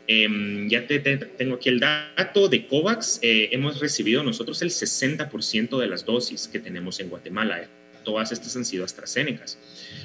Em, 0.06 0.68
ya 0.68 0.88
te, 0.88 0.98
tengo 0.98 1.54
aquí 1.54 1.68
el 1.68 1.78
dato 1.78 2.48
de 2.48 2.66
COVAX. 2.66 3.20
Eh, 3.22 3.50
hemos 3.52 3.78
recibido 3.78 4.24
nosotros 4.24 4.60
el 4.62 4.70
60% 4.70 5.78
de 5.78 5.86
las 5.86 6.04
dosis 6.04 6.48
que 6.48 6.58
tenemos 6.58 6.98
en 6.98 7.10
Guatemala. 7.10 7.68
Todas 8.04 8.32
estas 8.32 8.56
han 8.56 8.64
sido 8.64 8.84
AstraZeneca. 8.84 9.44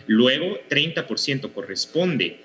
Luego, 0.05 0.59
30% 0.69 1.51
corresponde 1.53 2.37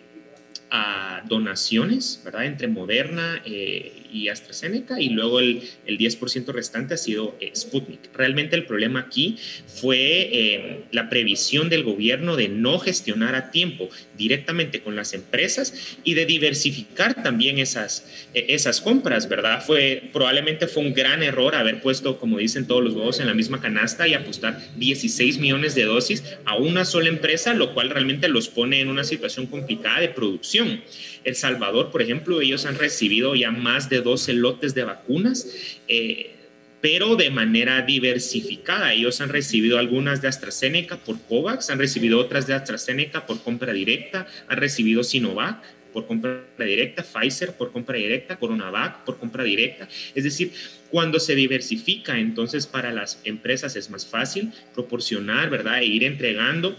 a 0.71 1.23
donaciones, 1.27 2.21
¿verdad? 2.25 2.45
Entre 2.45 2.69
Moderna 2.69 3.43
eh, 3.45 4.00
y 4.13 4.29
AstraZeneca 4.29 5.01
y 5.01 5.11
luego 5.11 5.41
el, 5.41 5.63
el 5.87 5.99
10% 5.99 6.47
restante 6.53 6.95
ha 6.95 6.97
sido 6.97 7.37
eh, 7.41 7.53
Sputnik. 7.55 8.15
Realmente 8.15 8.57
el 8.57 8.65
problema 8.65 9.01
aquí 9.01 9.37
fue 9.67 9.97
eh, 10.33 10.85
la 10.93 11.09
previsión 11.09 11.69
del 11.69 11.85
gobierno 11.85 12.37
de 12.37 12.49
no 12.49 12.79
gestionar 12.79 13.35
a 13.35 13.51
tiempo 13.51 13.89
directamente 14.17 14.81
con 14.81 14.97
las 14.97 15.15
empresas 15.15 15.99
y 16.05 16.15
de 16.15 16.27
diversificar 16.27 17.23
también 17.23 17.59
esas, 17.59 18.07
esas 18.35 18.81
compras, 18.81 19.29
¿verdad? 19.29 19.65
Fue, 19.65 20.11
probablemente 20.13 20.67
fue 20.67 20.83
un 20.83 20.95
gran 20.95 21.23
error 21.23 21.55
haber 21.55 21.81
puesto, 21.81 22.19
como 22.19 22.39
dicen 22.39 22.67
todos 22.67 22.83
los 22.83 22.95
huevos, 22.95 23.21
en 23.21 23.27
la 23.27 23.35
misma 23.35 23.61
canasta 23.61 24.07
y 24.07 24.15
apostar 24.15 24.61
16 24.77 25.39
millones 25.39 25.75
de 25.75 25.85
dosis 25.85 26.25
a 26.45 26.57
una 26.57 26.85
sola 26.85 27.09
empresa, 27.09 27.55
lo 27.55 27.75
cual 27.75 27.91
realmente 27.91 28.29
los 28.29 28.49
pone 28.49 28.81
en 28.81 28.89
una 28.89 29.05
situación 29.05 29.47
complicada 29.47 30.01
de 30.01 30.09
producción 30.09 30.83
el 31.25 31.37
Salvador, 31.37 31.91
por 31.91 32.03
ejemplo, 32.03 32.41
ellos 32.41 32.67
han 32.67 32.77
recibido 32.77 33.35
ya 33.35 33.51
más 33.51 33.89
de 33.89 34.01
12 34.01 34.35
lotes 34.35 34.75
de 34.75 34.85
vacunas. 34.85 35.49
Eh, 35.89 36.37
pero 36.81 37.17
de 37.17 37.31
manera 37.31 37.83
diversificada. 37.83 38.93
Ellos 38.93 39.21
han 39.21 39.29
recibido 39.29 39.79
algunas 39.79 40.23
de 40.23 40.29
AstraZeneca 40.29 40.97
por 40.97 41.21
COVAX, 41.23 41.71
han 41.71 41.79
recibido 41.79 42.19
otras 42.19 42.47
de 42.47 42.55
AstraZeneca 42.55 43.27
por 43.27 43.43
compra 43.43 43.73
directa, 43.73 44.27
han 44.49 44.57
recibido 44.59 45.05
Sinovac 45.05 45.63
por 45.93 46.07
compra 46.07 46.45
directa, 46.59 47.03
Pfizer 47.03 47.53
por 47.55 47.73
compra 47.73 47.97
directa, 47.97 48.37
CoronaVac 48.37 49.05
por 49.05 49.19
compra 49.19 49.45
directa. 49.45 49.89
Es 50.15 50.25
decir, 50.25 50.53
cuando 50.91 51.19
se 51.19 51.35
diversifica, 51.35 52.19
entonces 52.19 52.67
para 52.67 52.93
las 52.93 53.21
empresas 53.25 53.77
es 53.77 53.91
más 53.91 54.07
fácil 54.07 54.53
proporcionar, 54.73 55.51
¿verdad? 55.51 55.81
E 55.81 55.87
ir 55.87 56.05
entregando 56.05 56.77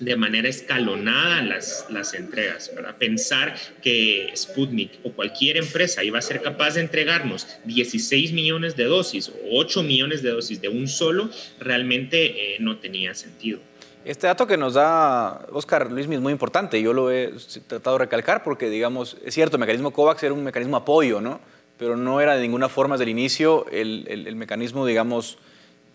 de 0.00 0.16
manera 0.16 0.48
escalonada 0.48 1.42
las, 1.42 1.86
las 1.90 2.14
entregas, 2.14 2.68
para 2.68 2.96
Pensar 2.96 3.54
que 3.82 4.32
Sputnik 4.34 4.92
o 5.04 5.12
cualquier 5.12 5.56
empresa 5.56 6.04
iba 6.04 6.18
a 6.18 6.22
ser 6.22 6.42
capaz 6.42 6.74
de 6.74 6.80
entregarnos 6.80 7.46
16 7.64 8.32
millones 8.32 8.76
de 8.76 8.84
dosis 8.84 9.28
o 9.28 9.58
8 9.58 9.82
millones 9.82 10.22
de 10.22 10.30
dosis 10.30 10.60
de 10.60 10.68
un 10.68 10.88
solo, 10.88 11.30
realmente 11.60 12.54
eh, 12.54 12.56
no 12.60 12.78
tenía 12.78 13.14
sentido. 13.14 13.60
Este 14.04 14.26
dato 14.26 14.46
que 14.46 14.58
nos 14.58 14.74
da 14.74 15.46
Oscar 15.52 15.90
Luis 15.90 16.06
es 16.06 16.20
muy 16.20 16.32
importante, 16.32 16.80
yo 16.82 16.92
lo 16.92 17.10
he 17.10 17.32
tratado 17.66 17.96
de 17.96 18.04
recalcar 18.04 18.42
porque, 18.42 18.68
digamos, 18.68 19.16
es 19.24 19.32
cierto, 19.32 19.56
el 19.56 19.60
mecanismo 19.60 19.92
COVAX 19.92 20.22
era 20.22 20.34
un 20.34 20.44
mecanismo 20.44 20.76
apoyo, 20.76 21.22
¿no? 21.22 21.40
Pero 21.78 21.96
no 21.96 22.20
era 22.20 22.36
de 22.36 22.42
ninguna 22.42 22.68
forma 22.68 22.96
desde 22.96 23.04
el 23.04 23.10
inicio 23.10 23.66
el, 23.72 24.04
el 24.06 24.36
mecanismo, 24.36 24.84
digamos, 24.86 25.38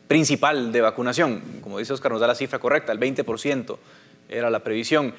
principal 0.10 0.72
de 0.72 0.82
vacunación. 0.82 1.42
Como 1.62 1.78
dice 1.78 1.94
Oscar, 1.94 2.12
nos 2.12 2.20
da 2.20 2.26
la 2.26 2.34
cifra 2.34 2.58
correcta, 2.58 2.92
el 2.92 3.00
20% 3.00 3.78
era 4.28 4.50
la 4.50 4.64
previsión. 4.64 5.14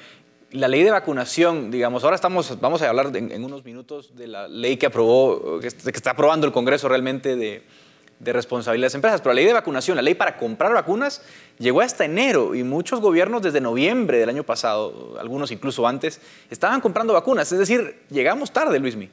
La 0.51 0.67
ley 0.67 0.83
de 0.83 0.91
vacunación, 0.91 1.71
digamos, 1.71 2.03
ahora 2.03 2.15
estamos, 2.15 2.59
vamos 2.59 2.81
a 2.81 2.89
hablar 2.89 3.15
en, 3.15 3.41
unos 3.41 3.63
minutos 3.63 4.17
de 4.17 4.27
la 4.27 4.49
ley 4.49 4.75
que 4.75 4.87
aprobó, 4.87 5.61
que, 5.61 5.67
está 5.67 6.11
aprobando 6.11 6.45
el 6.45 6.51
Congreso 6.51 6.89
realmente 6.89 7.37
de, 7.37 7.63
responsabilidad 8.19 8.83
de 8.83 8.87
las 8.87 8.95
empresas. 8.95 9.21
Pero 9.21 9.31
la 9.31 9.35
ley 9.35 9.45
de 9.45 9.53
vacunación, 9.53 9.95
la 9.95 10.01
ley 10.01 10.13
para 10.13 10.35
comprar 10.35 10.73
vacunas, 10.73 11.21
llegó 11.57 11.79
hasta 11.79 12.03
enero 12.03 12.53
y 12.53 12.63
muchos 12.63 12.99
gobiernos 12.99 13.41
desde 13.41 13.61
noviembre 13.61 14.17
del 14.17 14.27
año 14.27 14.43
pasado, 14.43 15.15
algunos 15.21 15.51
incluso 15.51 15.87
antes, 15.87 16.19
estaban 16.49 16.81
comprando 16.81 17.13
vacunas. 17.13 17.49
Es 17.49 17.59
decir, 17.59 18.01
llegamos 18.09 18.51
tarde, 18.51 18.77
Luismi. 18.77 19.09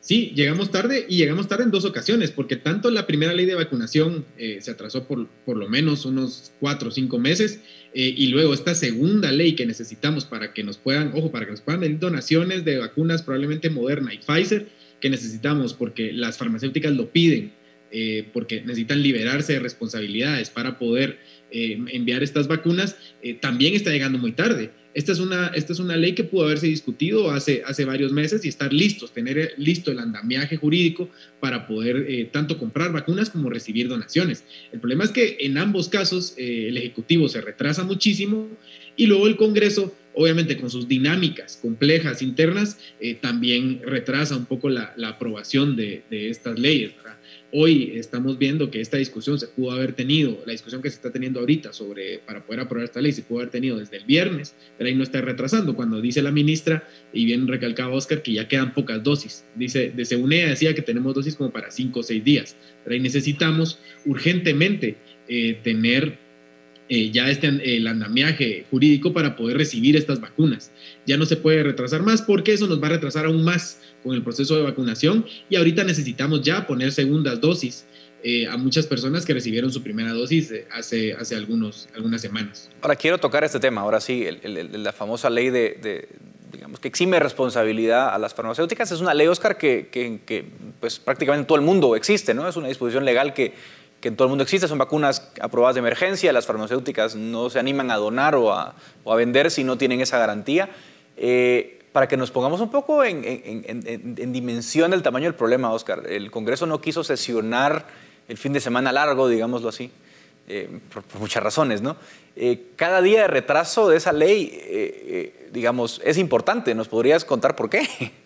Sí, 0.00 0.32
llegamos 0.34 0.70
tarde 0.70 1.04
y 1.10 1.18
llegamos 1.18 1.46
tarde 1.46 1.64
en 1.64 1.70
dos 1.70 1.84
ocasiones, 1.84 2.30
porque 2.30 2.56
tanto 2.56 2.90
la 2.90 3.06
primera 3.06 3.34
ley 3.34 3.44
de 3.44 3.54
vacunación 3.54 4.24
eh, 4.38 4.58
se 4.62 4.70
atrasó 4.70 5.06
por, 5.06 5.28
por 5.44 5.58
lo 5.58 5.68
menos 5.68 6.06
unos 6.06 6.52
cuatro 6.58 6.88
o 6.88 6.90
cinco 6.90 7.18
meses, 7.18 7.60
eh, 7.92 8.14
y 8.16 8.28
luego 8.28 8.54
esta 8.54 8.74
segunda 8.74 9.30
ley 9.30 9.54
que 9.54 9.66
necesitamos 9.66 10.24
para 10.24 10.54
que 10.54 10.64
nos 10.64 10.78
puedan, 10.78 11.12
ojo, 11.14 11.30
para 11.30 11.44
que 11.44 11.50
nos 11.50 11.60
puedan 11.60 11.82
venir 11.82 11.98
donaciones 11.98 12.64
de 12.64 12.78
vacunas, 12.78 13.22
probablemente 13.22 13.68
Moderna 13.68 14.14
y 14.14 14.18
Pfizer, 14.18 14.68
que 15.00 15.10
necesitamos 15.10 15.74
porque 15.74 16.12
las 16.14 16.38
farmacéuticas 16.38 16.94
lo 16.94 17.10
piden, 17.10 17.52
eh, 17.90 18.26
porque 18.32 18.62
necesitan 18.62 19.02
liberarse 19.02 19.52
de 19.52 19.58
responsabilidades 19.58 20.48
para 20.48 20.78
poder 20.78 21.18
enviar 21.52 22.22
estas 22.22 22.46
vacunas, 22.46 22.96
también 23.40 23.74
está 23.74 23.90
llegando 23.90 24.18
muy 24.18 24.30
tarde. 24.30 24.70
Esta 24.92 25.12
es 25.12 25.20
una, 25.20 25.48
esta 25.48 25.72
es 25.72 25.78
una 25.78 25.96
ley 25.96 26.14
que 26.14 26.24
pudo 26.24 26.44
haberse 26.44 26.66
discutido 26.66 27.30
hace, 27.30 27.62
hace 27.64 27.84
varios 27.84 28.12
meses 28.12 28.44
y 28.44 28.48
estar 28.48 28.72
listos, 28.72 29.12
tener 29.12 29.54
listo 29.56 29.92
el 29.92 30.00
andamiaje 30.00 30.56
jurídico 30.56 31.08
para 31.38 31.66
poder 31.66 32.06
eh, 32.08 32.28
tanto 32.32 32.58
comprar 32.58 32.92
vacunas 32.92 33.30
como 33.30 33.50
recibir 33.50 33.88
donaciones. 33.88 34.44
El 34.72 34.80
problema 34.80 35.04
es 35.04 35.10
que 35.10 35.38
en 35.40 35.58
ambos 35.58 35.88
casos 35.88 36.34
eh, 36.36 36.68
el 36.68 36.76
Ejecutivo 36.76 37.28
se 37.28 37.40
retrasa 37.40 37.84
muchísimo 37.84 38.48
y 38.96 39.06
luego 39.06 39.28
el 39.28 39.36
Congreso, 39.36 39.94
obviamente 40.14 40.56
con 40.56 40.70
sus 40.70 40.88
dinámicas 40.88 41.58
complejas 41.62 42.20
internas, 42.20 42.78
eh, 43.00 43.14
también 43.14 43.80
retrasa 43.84 44.36
un 44.36 44.46
poco 44.46 44.70
la, 44.70 44.92
la 44.96 45.10
aprobación 45.10 45.76
de, 45.76 46.02
de 46.10 46.30
estas 46.30 46.58
leyes. 46.58 46.92
Hoy 47.52 47.94
estamos 47.96 48.38
viendo 48.38 48.70
que 48.70 48.80
esta 48.80 48.96
discusión 48.96 49.38
se 49.40 49.48
pudo 49.48 49.72
haber 49.72 49.92
tenido, 49.92 50.40
la 50.46 50.52
discusión 50.52 50.82
que 50.82 50.88
se 50.88 50.96
está 50.96 51.10
teniendo 51.10 51.40
ahorita 51.40 51.72
sobre 51.72 52.20
para 52.20 52.44
poder 52.46 52.60
aprobar 52.60 52.84
esta 52.84 53.00
ley 53.00 53.10
se 53.12 53.22
pudo 53.22 53.40
haber 53.40 53.50
tenido 53.50 53.78
desde 53.78 53.96
el 53.96 54.04
viernes, 54.04 54.54
pero 54.78 54.88
ahí 54.88 54.94
no 54.94 55.02
está 55.02 55.20
retrasando. 55.20 55.74
Cuando 55.74 56.00
dice 56.00 56.22
la 56.22 56.30
ministra, 56.30 56.88
y 57.12 57.24
bien 57.24 57.48
recalcaba 57.48 57.94
Oscar, 57.94 58.22
que 58.22 58.34
ya 58.34 58.46
quedan 58.46 58.72
pocas 58.72 59.02
dosis. 59.02 59.44
Dice, 59.56 59.90
de 59.90 60.04
Seunea 60.04 60.48
decía 60.48 60.74
que 60.74 60.82
tenemos 60.82 61.12
dosis 61.12 61.34
como 61.34 61.50
para 61.50 61.72
cinco 61.72 62.00
o 62.00 62.02
seis 62.04 62.22
días, 62.22 62.56
pero 62.84 62.94
ahí 62.94 63.00
necesitamos 63.00 63.80
urgentemente 64.06 64.96
eh, 65.26 65.58
tener 65.64 66.18
eh, 66.92 67.12
ya 67.12 67.30
este, 67.30 67.46
el 67.46 67.86
andamiaje 67.86 68.66
jurídico 68.68 69.12
para 69.12 69.36
poder 69.36 69.56
recibir 69.56 69.96
estas 69.96 70.20
vacunas. 70.20 70.72
Ya 71.06 71.16
no 71.16 71.24
se 71.24 71.36
puede 71.36 71.62
retrasar 71.62 72.02
más 72.02 72.20
porque 72.20 72.52
eso 72.52 72.66
nos 72.66 72.82
va 72.82 72.88
a 72.88 72.90
retrasar 72.90 73.26
aún 73.26 73.44
más 73.44 73.80
con 74.02 74.12
el 74.12 74.24
proceso 74.24 74.56
de 74.56 74.62
vacunación 74.62 75.24
y 75.48 75.54
ahorita 75.54 75.84
necesitamos 75.84 76.42
ya 76.42 76.66
poner 76.66 76.90
segundas 76.90 77.40
dosis 77.40 77.86
eh, 78.24 78.48
a 78.48 78.56
muchas 78.56 78.88
personas 78.88 79.24
que 79.24 79.32
recibieron 79.32 79.72
su 79.72 79.84
primera 79.84 80.12
dosis 80.12 80.50
eh, 80.50 80.66
hace, 80.72 81.12
hace 81.12 81.36
algunos, 81.36 81.88
algunas 81.94 82.20
semanas. 82.20 82.68
Ahora 82.82 82.96
quiero 82.96 83.18
tocar 83.18 83.44
este 83.44 83.60
tema, 83.60 83.82
ahora 83.82 84.00
sí, 84.00 84.26
la 84.42 84.92
famosa 84.92 85.30
ley 85.30 85.50
de, 85.50 86.08
digamos, 86.50 86.80
que 86.80 86.88
exime 86.88 87.20
responsabilidad 87.20 88.12
a 88.12 88.18
las 88.18 88.34
farmacéuticas. 88.34 88.90
Es 88.90 89.00
una 89.00 89.14
ley, 89.14 89.28
Oscar, 89.28 89.56
que, 89.56 89.88
que, 89.90 90.44
pues, 90.80 90.98
prácticamente 90.98 91.42
en 91.42 91.46
todo 91.46 91.56
el 91.56 91.64
mundo 91.64 91.94
existe, 91.94 92.34
¿no? 92.34 92.48
Es 92.48 92.56
una 92.56 92.68
disposición 92.68 93.04
legal 93.04 93.32
que, 93.32 93.54
que 94.00 94.08
en 94.08 94.16
todo 94.16 94.26
el 94.26 94.30
mundo 94.30 94.42
existe, 94.42 94.66
son 94.66 94.78
vacunas 94.78 95.30
aprobadas 95.40 95.74
de 95.74 95.80
emergencia, 95.80 96.32
las 96.32 96.46
farmacéuticas 96.46 97.14
no 97.16 97.50
se 97.50 97.58
animan 97.58 97.90
a 97.90 97.96
donar 97.96 98.34
o 98.34 98.52
a, 98.52 98.74
vender 99.16 99.50
si 99.50 99.62
no 99.62 99.76
tienen 99.76 100.00
esa 100.00 100.18
garantía. 100.18 100.70
Eh, 101.16 101.76
para 101.92 102.06
que 102.06 102.16
nos 102.16 102.30
pongamos 102.30 102.60
un 102.60 102.70
poco 102.70 103.04
en, 103.04 104.32
dimensión 104.32 104.92
del 104.92 105.02
tamaño 105.02 105.24
del 105.24 105.34
problema, 105.34 105.72
Oscar. 105.72 106.04
El 106.08 106.30
Congreso 106.30 106.64
no 106.64 106.80
quiso 106.80 107.02
sesionar 107.02 107.84
el 108.28 108.38
fin 108.38 108.52
de 108.52 108.60
semana 108.60 108.92
largo, 108.92 109.28
digámoslo 109.28 109.68
así, 109.68 109.90
eh, 110.48 110.68
por, 110.92 111.02
muchas 111.18 111.42
razones, 111.42 111.82
¿no? 111.82 111.96
Eh, 112.36 112.68
cada 112.76 113.02
día 113.02 113.22
de 113.22 113.26
retraso 113.26 113.88
de 113.88 113.96
esa 113.96 114.12
ley, 114.12 115.32
digamos, 115.52 116.00
es 116.04 116.16
importante. 116.16 116.76
¿Nos 116.76 116.86
podrías 116.86 117.24
contar 117.24 117.56
por 117.56 117.68
qué? 117.68 117.86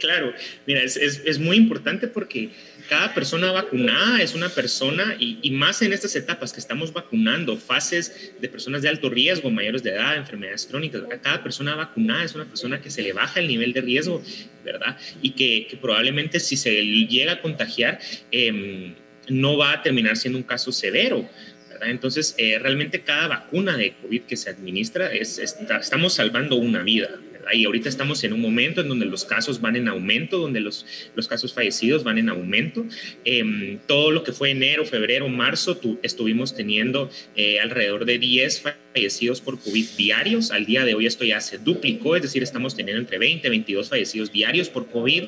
Claro, 0.00 0.32
mira, 0.66 0.80
es 0.82 1.38
muy 1.38 1.58
importante 1.58 2.08
porque 2.08 2.52
cada 2.88 3.14
persona 3.14 3.50
vacunada 3.52 4.20
es 4.22 4.34
una 4.34 4.48
persona, 4.48 5.16
y, 5.18 5.50
más 5.50 5.82
en 5.82 5.92
estas 5.92 6.14
etapas 6.16 6.52
que 6.52 6.60
estamos 6.60 6.92
vacunando, 6.92 7.56
fases 7.56 8.32
de 8.40 8.48
personas 8.48 8.82
de 8.82 8.88
alto 8.88 9.08
riesgo, 9.08 9.50
mayores 9.50 9.82
de 9.82 9.90
edad, 9.90 10.16
enfermedades 10.16 10.66
crónicas, 10.66 11.02
cada 11.22 11.42
persona 11.42 11.74
vacunada 11.74 12.24
es 12.24 12.34
una 12.34 12.44
persona 12.44 12.80
que 12.80 12.90
se 12.90 13.02
le 13.02 13.12
baja 13.12 13.40
el 13.40 13.48
nivel 13.48 13.72
de 13.72 13.80
riesgo, 13.80 14.22
¿verdad? 14.64 14.98
Y 15.22 15.30
que, 15.30 15.78
probablemente 15.80 16.40
si 16.40 16.56
se 16.56 16.82
llega 16.84 17.32
a 17.32 17.40
contagiar, 17.40 17.98
em, 18.30 18.94
no 19.28 19.56
va 19.56 19.72
a 19.72 19.82
terminar 19.82 20.16
siendo 20.16 20.38
un 20.38 20.44
caso 20.44 20.70
severo. 20.70 21.28
¿verdad? 21.70 21.90
Entonces, 21.90 22.34
eh, 22.38 22.58
realmente 22.58 23.00
cada 23.00 23.26
vacuna 23.26 23.76
de 23.76 23.94
COVID 23.94 24.22
que 24.22 24.36
se 24.36 24.50
administra, 24.50 25.12
es, 25.12 25.38
estamos 25.38 26.14
salvando 26.14 26.56
una 26.56 26.82
vida. 26.82 27.10
Y 27.52 27.64
ahorita 27.64 27.88
estamos 27.88 28.22
en 28.24 28.32
un 28.32 28.40
momento 28.40 28.80
en 28.80 28.88
donde 28.88 29.06
los 29.06 29.24
casos 29.24 29.60
van 29.60 29.76
en 29.76 29.88
aumento, 29.88 30.38
donde 30.38 30.60
los, 30.60 30.86
los 31.14 31.28
casos 31.28 31.52
fallecidos 31.52 32.04
van 32.04 32.18
en 32.18 32.28
aumento. 32.28 32.84
Em, 33.24 33.78
todo 33.86 34.10
lo 34.10 34.24
que 34.24 34.32
fue 34.32 34.50
enero, 34.50 34.84
febrero, 34.84 35.28
marzo, 35.28 35.78
estuvimos 36.02 36.54
teniendo 36.54 37.10
eh, 37.36 37.60
alrededor 37.60 38.04
de 38.04 38.18
10 38.18 38.62
fallecidos 38.92 39.40
por 39.40 39.58
COVID 39.60 39.86
diarios. 39.96 40.50
Al 40.50 40.66
día 40.66 40.84
de 40.84 40.94
hoy 40.94 41.06
esto 41.06 41.24
ya 41.24 41.40
se 41.40 41.58
duplicó, 41.58 42.16
es 42.16 42.22
decir, 42.22 42.42
estamos 42.42 42.74
teniendo 42.74 43.00
entre 43.00 43.18
20 43.18 43.46
y 43.46 43.50
22 43.50 43.88
fallecidos 43.88 44.32
diarios 44.32 44.68
por 44.68 44.88
COVID. 44.88 45.24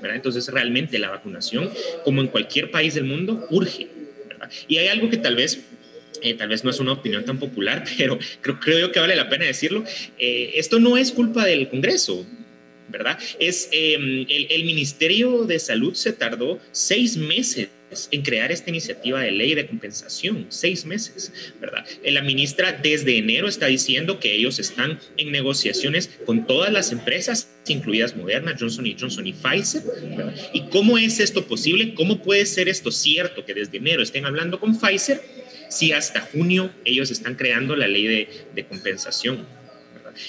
¿verdad? 0.00 0.16
Entonces, 0.16 0.48
realmente 0.48 0.98
la 0.98 1.10
vacunación, 1.10 1.70
como 2.04 2.20
en 2.20 2.28
cualquier 2.28 2.70
país 2.70 2.94
del 2.94 3.04
mundo, 3.04 3.46
urge. 3.50 3.88
¿verdad? 4.28 4.50
Y 4.68 4.78
hay 4.78 4.88
algo 4.88 5.10
que 5.10 5.16
tal 5.16 5.36
vez 5.36 5.64
eh, 6.22 6.34
tal 6.34 6.48
vez 6.48 6.64
no 6.64 6.70
es 6.70 6.80
una 6.80 6.92
opinión 6.92 7.24
tan 7.24 7.38
popular, 7.38 7.84
pero 7.98 8.18
creo, 8.40 8.60
creo 8.60 8.92
que 8.92 9.00
vale 9.00 9.16
la 9.16 9.28
pena 9.28 9.44
decirlo, 9.44 9.84
eh, 10.18 10.52
esto 10.54 10.78
no 10.80 10.96
es 10.96 11.12
culpa 11.12 11.44
del 11.44 11.68
Congreso, 11.68 12.26
¿verdad? 12.88 13.18
Es 13.38 13.68
em, 13.72 14.26
el, 14.28 14.46
el, 14.50 14.64
Ministerio 14.64 15.44
de 15.44 15.58
Salud 15.58 15.94
se 15.94 16.12
tardó 16.12 16.58
seis 16.72 17.16
meses 17.16 17.68
en 18.10 18.22
crear 18.22 18.52
esta 18.52 18.70
iniciativa 18.70 19.20
de 19.20 19.30
ley 19.32 19.54
de 19.54 19.66
compensación, 19.66 20.46
seis 20.48 20.84
meses, 20.84 21.32
¿verdad? 21.60 21.84
Eh, 22.02 22.10
la 22.12 22.22
ministra 22.22 22.72
desde 22.72 23.18
enero 23.18 23.48
está 23.48 23.66
diciendo 23.66 24.20
que 24.20 24.34
ellos 24.34 24.58
están 24.58 25.00
en 25.16 25.32
negociaciones 25.32 26.10
con 26.24 26.46
todas 26.46 26.72
las 26.72 26.92
empresas, 26.92 27.48
incluidas 27.66 28.16
Moderna, 28.16 28.56
Johnson 28.58 28.86
Johnson 28.98 29.26
y 29.26 29.32
Pfizer, 29.32 29.82
¿verdad? 30.16 30.34
¿Y 30.52 30.62
cómo 30.68 30.98
es 30.98 31.20
esto 31.20 31.46
posible? 31.46 31.94
¿Cómo 31.94 32.22
puede 32.22 32.46
ser 32.46 32.68
esto 32.68 32.90
cierto 32.90 33.44
que 33.44 33.54
desde 33.54 33.78
enero 33.78 34.02
estén 34.02 34.24
hablando 34.24 34.60
con 34.60 34.78
Pfizer? 34.78 35.20
Si 35.70 35.92
hasta 35.92 36.20
junio 36.20 36.70
ellos 36.84 37.10
están 37.10 37.36
creando 37.36 37.76
la 37.76 37.86
ley 37.86 38.28
de, 38.54 38.64
compensación. 38.68 39.46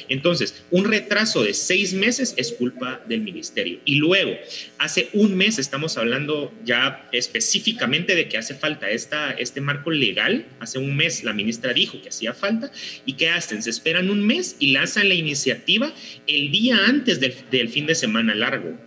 Entonces, 0.08 0.64
un 0.70 0.86
retraso 0.86 1.44
de 1.44 1.54
seis 1.54 1.94
meses 1.94 2.36
es 2.38 2.54
culpa 2.54 3.04
del 3.08 3.22
ministerio. 3.22 3.80
Y 3.84 3.96
luego, 3.96 4.32
hace 4.78 5.10
un 5.14 5.36
mes 5.36 5.60
estamos 5.60 5.98
hablando 5.98 6.54
ya 6.64 7.10
específicamente 7.12 8.16
de 8.16 8.30
que 8.30 8.38
hace 8.38 8.54
falta 8.54 8.90
esta, 8.90 9.32
este 9.32 9.60
marco 9.60 9.92
legal. 9.92 10.46
Hace 10.60 10.78
un 10.78 10.96
mes 10.96 11.24
la 11.24 11.34
ministra 11.34 11.74
dijo 11.74 12.02
que 12.02 12.10
hacía 12.10 12.34
falta. 12.34 12.72
¿Y 13.06 13.14
qué 13.14 13.30
hacen? 13.30 13.64
Se 13.64 13.72
esperan 13.72 14.10
un 14.10 14.26
mes 14.26 14.56
y 14.60 14.72
lanzan 14.72 15.10
la 15.10 15.16
iniciativa 15.16 15.92
el 16.28 16.52
día 16.52 16.78
antes 16.88 17.20
del, 17.20 17.70
fin 17.70 17.88
de 17.88 17.96
semana 17.96 18.36
largo. 18.36 18.78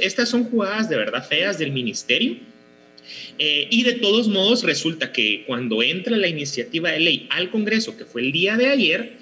Estas 0.00 0.28
son 0.28 0.44
jugadas 0.44 0.90
de 0.90 0.96
verdad 0.96 1.26
feas 1.26 1.58
del 1.58 1.70
ministerio 1.70 2.51
eh, 3.38 3.68
y 3.70 3.82
de 3.82 3.94
todos 3.94 4.28
modos, 4.28 4.62
resulta 4.62 5.12
que 5.12 5.44
cuando 5.46 5.82
entra 5.82 6.16
la 6.16 6.28
iniciativa 6.28 6.90
de 6.90 7.00
ley 7.00 7.26
al 7.30 7.50
Congreso, 7.50 7.96
que 7.96 8.04
fue 8.04 8.22
el 8.22 8.32
día 8.32 8.56
de 8.56 8.66
ayer, 8.66 9.12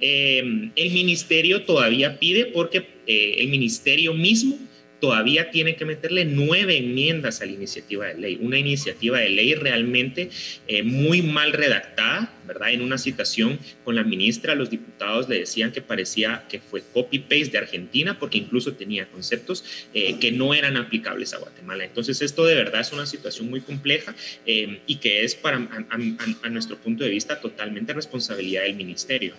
eh, 0.00 0.70
el 0.76 0.90
ministerio 0.90 1.62
todavía 1.62 2.18
pide, 2.18 2.46
porque 2.46 2.86
eh, 3.06 3.36
el 3.38 3.48
ministerio 3.48 4.14
mismo 4.14 4.58
todavía 5.04 5.50
tiene 5.50 5.76
que 5.76 5.84
meterle 5.84 6.24
nueve 6.24 6.78
enmiendas 6.78 7.42
a 7.42 7.44
la 7.44 7.52
iniciativa 7.52 8.06
de 8.06 8.14
ley. 8.14 8.38
Una 8.40 8.58
iniciativa 8.58 9.18
de 9.18 9.28
ley 9.28 9.54
realmente 9.54 10.30
eh, 10.66 10.82
muy 10.82 11.20
mal 11.20 11.52
redactada, 11.52 12.32
¿verdad? 12.46 12.70
En 12.70 12.80
una 12.80 12.96
citación 12.96 13.58
con 13.84 13.96
la 13.96 14.02
ministra, 14.02 14.54
los 14.54 14.70
diputados 14.70 15.28
le 15.28 15.40
decían 15.40 15.72
que 15.72 15.82
parecía 15.82 16.46
que 16.48 16.58
fue 16.58 16.82
copy-paste 16.94 17.50
de 17.50 17.58
Argentina 17.58 18.18
porque 18.18 18.38
incluso 18.38 18.72
tenía 18.72 19.04
conceptos 19.10 19.62
eh, 19.92 20.18
que 20.18 20.32
no 20.32 20.54
eran 20.54 20.78
aplicables 20.78 21.34
a 21.34 21.36
Guatemala. 21.36 21.84
Entonces 21.84 22.22
esto 22.22 22.46
de 22.46 22.54
verdad 22.54 22.80
es 22.80 22.90
una 22.90 23.04
situación 23.04 23.50
muy 23.50 23.60
compleja 23.60 24.14
eh, 24.46 24.80
y 24.86 24.96
que 24.96 25.22
es 25.24 25.34
para, 25.34 25.68
a 25.90 26.48
nuestro 26.48 26.78
punto 26.78 27.04
de 27.04 27.10
vista 27.10 27.42
totalmente 27.42 27.92
responsabilidad 27.92 28.62
del 28.62 28.76
ministerio. 28.76 29.34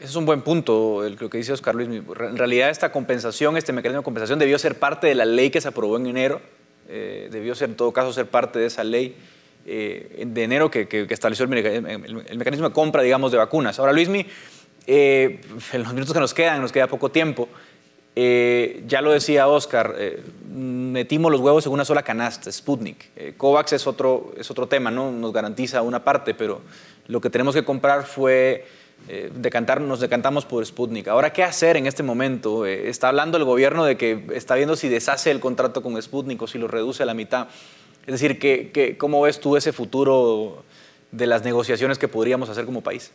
Ese 0.00 0.10
es 0.10 0.16
un 0.16 0.26
buen 0.26 0.42
punto, 0.42 1.02
lo 1.08 1.30
que 1.30 1.38
dice 1.38 1.52
Oscar 1.52 1.74
Luis. 1.74 1.88
En 1.88 2.36
realidad 2.36 2.68
esta 2.68 2.90
compensación, 2.90 3.56
este 3.56 3.72
mecanismo 3.72 4.00
de 4.00 4.04
compensación 4.04 4.38
debió 4.38 4.58
ser 4.58 4.78
parte 4.78 5.06
de 5.06 5.14
la 5.14 5.24
ley 5.24 5.50
que 5.50 5.60
se 5.60 5.68
aprobó 5.68 5.96
en 5.96 6.06
enero, 6.06 6.40
eh, 6.88 7.28
debió 7.30 7.54
ser 7.54 7.70
en 7.70 7.76
todo 7.76 7.92
caso 7.92 8.12
ser 8.12 8.26
parte 8.26 8.58
de 8.58 8.66
esa 8.66 8.84
ley 8.84 9.16
eh, 9.66 10.24
de 10.26 10.42
enero 10.42 10.70
que, 10.70 11.06
estableció 11.08 11.44
el, 11.44 11.50
mecanismo 12.36 12.68
de 12.68 12.74
compra, 12.74 13.02
digamos, 13.02 13.32
de 13.32 13.38
vacunas. 13.38 13.78
Ahora, 13.78 13.92
Luismi, 13.92 14.26
eh, 14.86 15.40
en 15.72 15.82
los 15.82 15.92
minutos 15.94 16.12
que 16.12 16.20
nos 16.20 16.34
quedan, 16.34 16.60
nos 16.60 16.72
queda 16.72 16.86
poco 16.86 17.10
tiempo, 17.10 17.48
Eh, 18.16 18.84
ya 18.86 19.00
lo 19.00 19.10
decía 19.10 19.48
Oscar, 19.48 19.96
metimos 20.48 21.32
los 21.32 21.40
huevos 21.40 21.66
en 21.66 21.72
una 21.72 21.84
sola 21.84 22.04
canasta, 22.04 22.52
Sputnik. 22.52 23.36
COVAX 23.36 23.72
es 23.72 23.88
otro, 23.88 24.32
es 24.38 24.48
otro 24.52 24.68
tema, 24.68 24.92
¿no? 24.92 25.10
nos 25.10 25.32
garantiza 25.32 25.82
una 25.82 26.04
parte, 26.04 26.32
pero 26.32 26.60
lo 27.08 27.20
que 27.20 27.28
tenemos 27.28 27.56
que 27.56 27.64
comprar 27.64 28.04
fue 28.04 28.64
decantar, 29.34 29.80
nos 29.80 30.00
decantamos 30.00 30.44
por 30.44 30.64
Sputnik. 30.64 31.08
Ahora, 31.08 31.32
¿qué 31.32 31.42
hacer 31.42 31.76
en 31.76 31.86
este 31.86 32.02
momento? 32.02 32.66
está 32.66 33.08
hablando 33.08 33.36
el 33.36 33.44
gobierno 33.44 33.84
de 33.84 33.96
que 33.96 34.24
está 34.32 34.54
viendo 34.54 34.76
si 34.76 34.88
deshace 34.88 35.30
el 35.30 35.40
contrato 35.40 35.82
con 35.82 36.00
Sputnik 36.00 36.40
o 36.42 36.46
si 36.46 36.58
lo 36.58 36.68
reduce 36.68 37.02
a 37.02 37.06
la 37.06 37.14
mitad. 37.14 37.48
Es 38.06 38.12
decir, 38.12 38.38
¿qué, 38.38 38.96
cómo 38.98 39.22
ves 39.22 39.40
tú 39.40 39.56
ese 39.56 39.72
futuro 39.72 40.64
de 41.10 41.26
las 41.26 41.44
negociaciones 41.44 41.98
que 41.98 42.08
podríamos 42.08 42.48
hacer 42.50 42.64
como 42.64 42.82
país? 42.82 43.12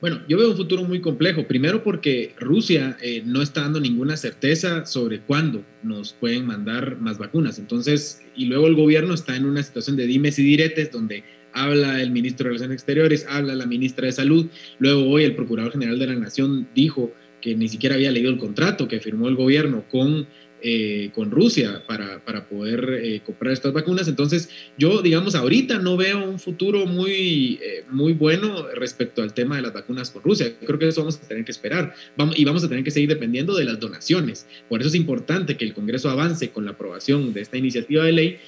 Bueno, 0.00 0.22
yo 0.28 0.38
veo 0.38 0.50
un 0.50 0.56
futuro 0.56 0.82
muy 0.82 1.00
complejo. 1.00 1.46
Primero 1.46 1.84
porque 1.84 2.34
Rusia 2.38 2.96
eh, 3.02 3.22
no 3.24 3.42
está 3.42 3.60
dando 3.60 3.80
ninguna 3.80 4.16
certeza 4.16 4.86
sobre 4.86 5.20
cuándo 5.20 5.62
nos 5.82 6.14
pueden 6.14 6.46
mandar 6.46 6.96
más 6.96 7.18
vacunas. 7.18 7.58
Entonces, 7.58 8.22
y 8.34 8.46
luego 8.46 8.66
el 8.66 8.74
gobierno 8.74 9.12
está 9.12 9.36
en 9.36 9.44
una 9.44 9.62
situación 9.62 9.96
de 9.96 10.06
dimes 10.06 10.38
y 10.38 10.42
diretes 10.42 10.90
donde 10.90 11.22
habla 11.52 12.00
el 12.00 12.10
ministro 12.10 12.44
de 12.44 12.50
Relaciones 12.50 12.74
Exteriores, 12.74 13.26
habla 13.28 13.54
la 13.54 13.66
ministra 13.66 14.06
de 14.06 14.12
Salud. 14.12 14.46
Luego 14.78 15.08
hoy 15.08 15.24
el 15.24 15.34
Procurador 15.34 15.72
General 15.72 15.98
de 15.98 16.06
la 16.06 16.14
Nación 16.14 16.68
dijo 16.74 17.12
que 17.40 17.54
ni 17.54 17.68
siquiera 17.68 17.94
había 17.94 18.10
leído 18.10 18.30
el 18.30 18.38
contrato 18.38 18.88
que 18.88 19.00
firmó 19.00 19.28
el 19.28 19.36
gobierno 19.36 19.84
con 19.90 20.26
eh, 20.62 21.10
con 21.14 21.30
Rusia 21.30 21.82
para, 21.86 22.22
para 22.22 22.46
poder 22.46 23.00
eh, 23.02 23.22
comprar 23.24 23.54
estas 23.54 23.72
vacunas. 23.72 24.08
Entonces, 24.08 24.50
yo, 24.76 25.00
digamos, 25.00 25.34
ahorita 25.34 25.78
no 25.78 25.96
veo 25.96 26.22
un 26.22 26.38
futuro 26.38 26.84
muy, 26.84 27.58
eh, 27.62 27.84
muy 27.90 28.12
bueno 28.12 28.66
respecto 28.74 29.22
al 29.22 29.32
tema 29.32 29.56
de 29.56 29.62
las 29.62 29.72
vacunas 29.72 30.10
con 30.10 30.22
Rusia. 30.22 30.54
Creo 30.62 30.78
que 30.78 30.88
eso 30.88 31.00
vamos 31.00 31.16
a 31.16 31.26
tener 31.26 31.46
que 31.46 31.52
esperar 31.52 31.94
y 32.36 32.44
vamos 32.44 32.62
a 32.62 32.68
tener 32.68 32.84
que 32.84 32.90
seguir 32.90 33.08
dependiendo 33.08 33.56
de 33.56 33.64
las 33.64 33.80
donaciones. 33.80 34.46
Por 34.68 34.80
eso 34.80 34.88
es 34.88 34.94
importante 34.96 35.56
que 35.56 35.64
el 35.64 35.72
Congreso 35.72 36.10
avance 36.10 36.50
con 36.50 36.66
la 36.66 36.72
aprobación 36.72 37.32
de 37.32 37.40
esta 37.40 37.56
iniciativa 37.56 38.04
de 38.04 38.12
ley 38.12 38.38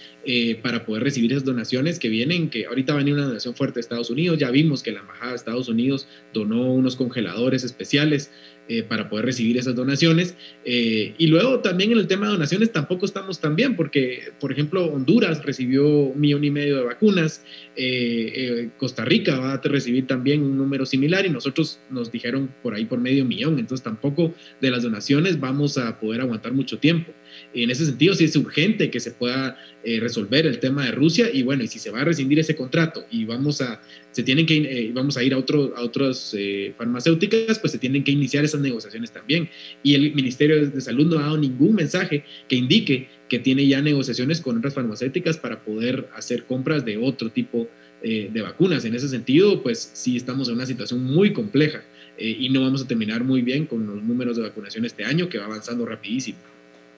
para 0.62 0.84
poder 0.86 1.02
recibir 1.02 1.32
esas 1.32 1.44
donaciones 1.44 1.98
que 1.98 2.08
vienen, 2.08 2.48
que 2.48 2.66
ahorita 2.66 2.92
va 2.92 3.00
a 3.00 3.02
venir 3.02 3.14
una 3.14 3.26
donación 3.26 3.54
fuerte 3.54 3.74
de 3.74 3.80
Estados 3.80 4.10
Unidos. 4.10 4.38
Ya 4.38 4.50
vimos 4.50 4.82
que 4.82 4.92
la 4.92 5.00
Embajada 5.00 5.30
de 5.30 5.36
Estados 5.36 5.68
Unidos 5.68 6.06
donó 6.32 6.72
unos 6.72 6.96
congeladores 6.96 7.64
especiales 7.64 8.30
eh, 8.68 8.84
para 8.84 9.08
poder 9.08 9.24
recibir 9.24 9.58
esas 9.58 9.74
donaciones. 9.74 10.36
Eh, 10.64 11.14
y 11.18 11.26
luego 11.26 11.58
también 11.58 11.90
en 11.90 11.98
el 11.98 12.06
tema 12.06 12.26
de 12.26 12.32
donaciones 12.32 12.70
tampoco 12.70 13.04
estamos 13.04 13.40
tan 13.40 13.56
bien, 13.56 13.74
porque, 13.74 14.32
por 14.38 14.52
ejemplo, 14.52 14.86
Honduras 14.86 15.44
recibió 15.44 15.84
un 15.84 16.20
millón 16.20 16.44
y 16.44 16.50
medio 16.50 16.76
de 16.76 16.84
vacunas, 16.84 17.44
eh, 17.74 18.70
Costa 18.78 19.04
Rica 19.04 19.36
va 19.40 19.54
a 19.54 19.60
recibir 19.60 20.06
también 20.06 20.44
un 20.44 20.56
número 20.56 20.86
similar 20.86 21.26
y 21.26 21.30
nosotros 21.30 21.80
nos 21.90 22.12
dijeron 22.12 22.54
por 22.62 22.74
ahí 22.74 22.84
por 22.84 23.00
medio 23.00 23.24
millón, 23.24 23.58
entonces 23.58 23.82
tampoco 23.82 24.32
de 24.60 24.70
las 24.70 24.84
donaciones 24.84 25.40
vamos 25.40 25.76
a 25.76 25.98
poder 25.98 26.20
aguantar 26.20 26.52
mucho 26.52 26.78
tiempo. 26.78 27.12
En 27.55 27.70
ese 27.70 27.86
sentido, 27.86 28.14
sí 28.14 28.24
es 28.24 28.36
urgente 28.36 28.90
que 28.90 29.01
se 29.01 29.12
pueda 29.12 29.59
resolver 29.84 30.47
el 30.47 30.61
tema 30.61 30.84
de 30.84 30.93
Rusia 30.93 31.28
y 31.32 31.43
bueno, 31.43 31.64
y 31.64 31.66
si 31.66 31.80
se 31.80 31.90
va 31.90 32.03
a 32.03 32.05
rescindir 32.05 32.38
ese 32.38 32.55
contrato 32.55 33.05
y 33.11 33.24
vamos 33.24 33.61
a 33.61 33.80
se 34.12 34.22
tienen 34.22 34.45
que, 34.47 34.57
eh, 34.59 34.93
vamos 34.95 35.16
a 35.16 35.24
ir 35.24 35.32
a, 35.34 35.38
otro, 35.38 35.72
a 35.74 35.82
otras 35.82 36.34
eh, 36.38 36.74
farmacéuticas, 36.76 37.59
pues 37.59 37.72
se 37.72 37.78
tienen 37.78 38.05
que 38.05 38.12
iniciar 38.12 38.45
esas 38.45 38.61
negociaciones 38.61 39.11
también. 39.11 39.49
Y 39.82 39.95
el 39.95 40.14
Ministerio 40.14 40.68
de 40.68 40.80
Salud 40.80 41.07
no 41.07 41.18
ha 41.18 41.22
dado 41.22 41.38
ningún 41.38 41.74
mensaje 41.74 42.24
que 42.47 42.57
indique 42.57 43.09
que 43.28 43.38
tiene 43.38 43.66
ya 43.66 43.80
negociaciones 43.80 44.43
con 44.43 44.59
otras 44.59 44.74
farmacéuticas 44.74 45.38
para 45.38 45.64
poder 45.64 46.09
hacer 46.14 46.45
compras 46.45 46.84
de 46.84 46.99
otro 46.99 47.30
tipo 47.30 47.68
eh, 48.03 48.28
de 48.30 48.43
vacunas. 48.43 48.84
En 48.84 48.95
ese 48.95 49.09
sentido, 49.09 49.62
pues 49.62 49.90
sí 49.95 50.16
estamos 50.16 50.49
en 50.49 50.55
una 50.57 50.66
situación 50.66 51.03
muy 51.03 51.32
compleja 51.32 51.82
y 52.18 52.51
no 52.51 52.61
vamos 52.61 52.82
a 52.82 52.86
terminar 52.86 53.24
muy 53.24 53.40
bien 53.43 53.66
con 53.66 53.84
los 53.86 54.01
números 54.01 54.36
de 54.36 54.43
vacunación 54.43 54.84
este 54.84 55.03
año, 55.03 55.28
que 55.28 55.38
va 55.38 55.47
avanzando 55.47 55.86
rapidísimo. 55.86 56.38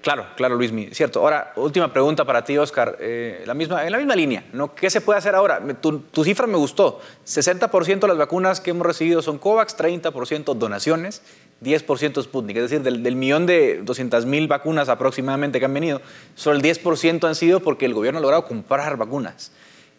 Claro, 0.05 0.27
claro, 0.37 0.57
Luismi, 0.57 0.91
cierto. 0.93 1.21
Ahora, 1.21 1.55
última 1.57 1.91
pregunta 1.91 2.27
para 2.27 2.45
ti, 2.45 2.59
Oscar. 2.59 2.99
Eh, 3.01 3.43
la 3.47 3.55
misma, 3.55 3.87
en 3.87 3.91
la 3.91 3.97
misma 3.97 4.15
línea, 4.15 4.45
¿no? 4.53 4.75
¿qué 4.75 4.91
se 4.91 5.01
puede 5.01 5.19
hacer 5.19 5.35
ahora? 5.35 5.63
Tu, 5.81 6.23
cifra 6.23 6.47
me 6.47 6.59
gustó. 6.59 7.01
60% 7.27 8.01
de 8.01 8.09
las 8.09 8.19
vacunas 8.19 8.61
que 8.61 8.73
hemos 8.73 8.87
recibido 8.87 9.23
son 9.23 9.39
COVAX, 9.39 9.79
30% 9.79 10.57
donaciones, 10.57 11.23
10% 11.63 12.23
Sputnik. 12.23 12.59
Es 12.59 12.71
decir, 12.71 12.83
del, 12.83 13.17
millón 13.17 13.47
de 13.47 13.81
200 13.83 14.27
mil 14.27 14.47
vacunas 14.47 14.91
aproximadamente 14.91 15.59
que 15.59 15.65
han 15.65 15.73
venido, 15.73 16.03
solo 16.35 16.59
el 16.59 16.63
10% 16.63 17.27
han 17.27 17.35
sido 17.35 17.61
porque 17.61 17.87
el 17.87 17.95
gobierno 17.95 18.19
ha 18.19 18.21
logrado 18.21 18.45
comprar 18.45 18.99
vacunas. 18.99 19.53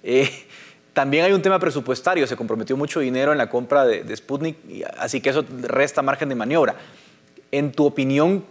Eh, 0.03 0.29
también 0.93 1.25
hay 1.25 1.33
un 1.33 1.41
tema 1.41 1.57
presupuestario, 1.57 2.27
se 2.27 2.35
comprometió 2.35 2.77
mucho 2.77 2.99
dinero 2.99 3.31
en 3.31 3.39
la 3.39 3.49
compra 3.49 3.85
de, 3.85 4.03
de 4.03 4.15
Sputnik, 4.15 4.57
así 4.99 5.19
que 5.19 5.31
eso 5.31 5.43
resta 5.63 6.03
margen 6.03 6.29
de 6.29 6.35
maniobra. 6.35 6.75
En 7.51 7.71
tu 7.71 7.87
opinión, 7.87 8.45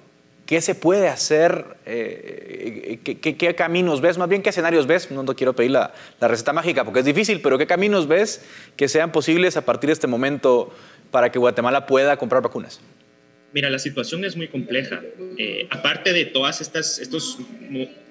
¿Qué 0.46 0.60
se 0.60 0.74
puede 0.74 1.08
hacer? 1.08 1.64
Eh, 1.86 2.98
¿qué, 3.02 3.54
caminos 3.54 4.02
ves? 4.02 4.18
Más 4.18 4.28
bien, 4.28 4.42
¿qué 4.42 4.50
escenarios 4.50 4.86
ves? 4.86 5.10
No, 5.10 5.24
quiero 5.34 5.54
pedir 5.54 5.70
la, 5.70 5.94
receta 6.20 6.52
mágica 6.52 6.84
porque 6.84 7.00
es 7.00 7.06
difícil, 7.06 7.40
pero 7.40 7.56
¿qué 7.56 7.66
caminos 7.66 8.06
ves 8.06 8.44
que 8.76 8.88
sean 8.88 9.10
posibles 9.10 9.56
a 9.56 9.64
partir 9.64 9.88
de 9.88 9.94
este 9.94 10.06
momento 10.06 10.74
para 11.10 11.32
que 11.32 11.38
Guatemala 11.38 11.86
pueda 11.86 12.18
comprar 12.18 12.42
vacunas? 12.42 12.80
Mira, 13.54 13.70
la 13.70 13.78
situación 13.78 14.24
es 14.24 14.36
muy 14.36 14.48
compleja. 14.48 15.00
Eh, 15.38 15.66
aparte 15.70 16.12
de 16.12 16.26
todas 16.26 16.60
estas 16.60 16.98
estos 16.98 17.38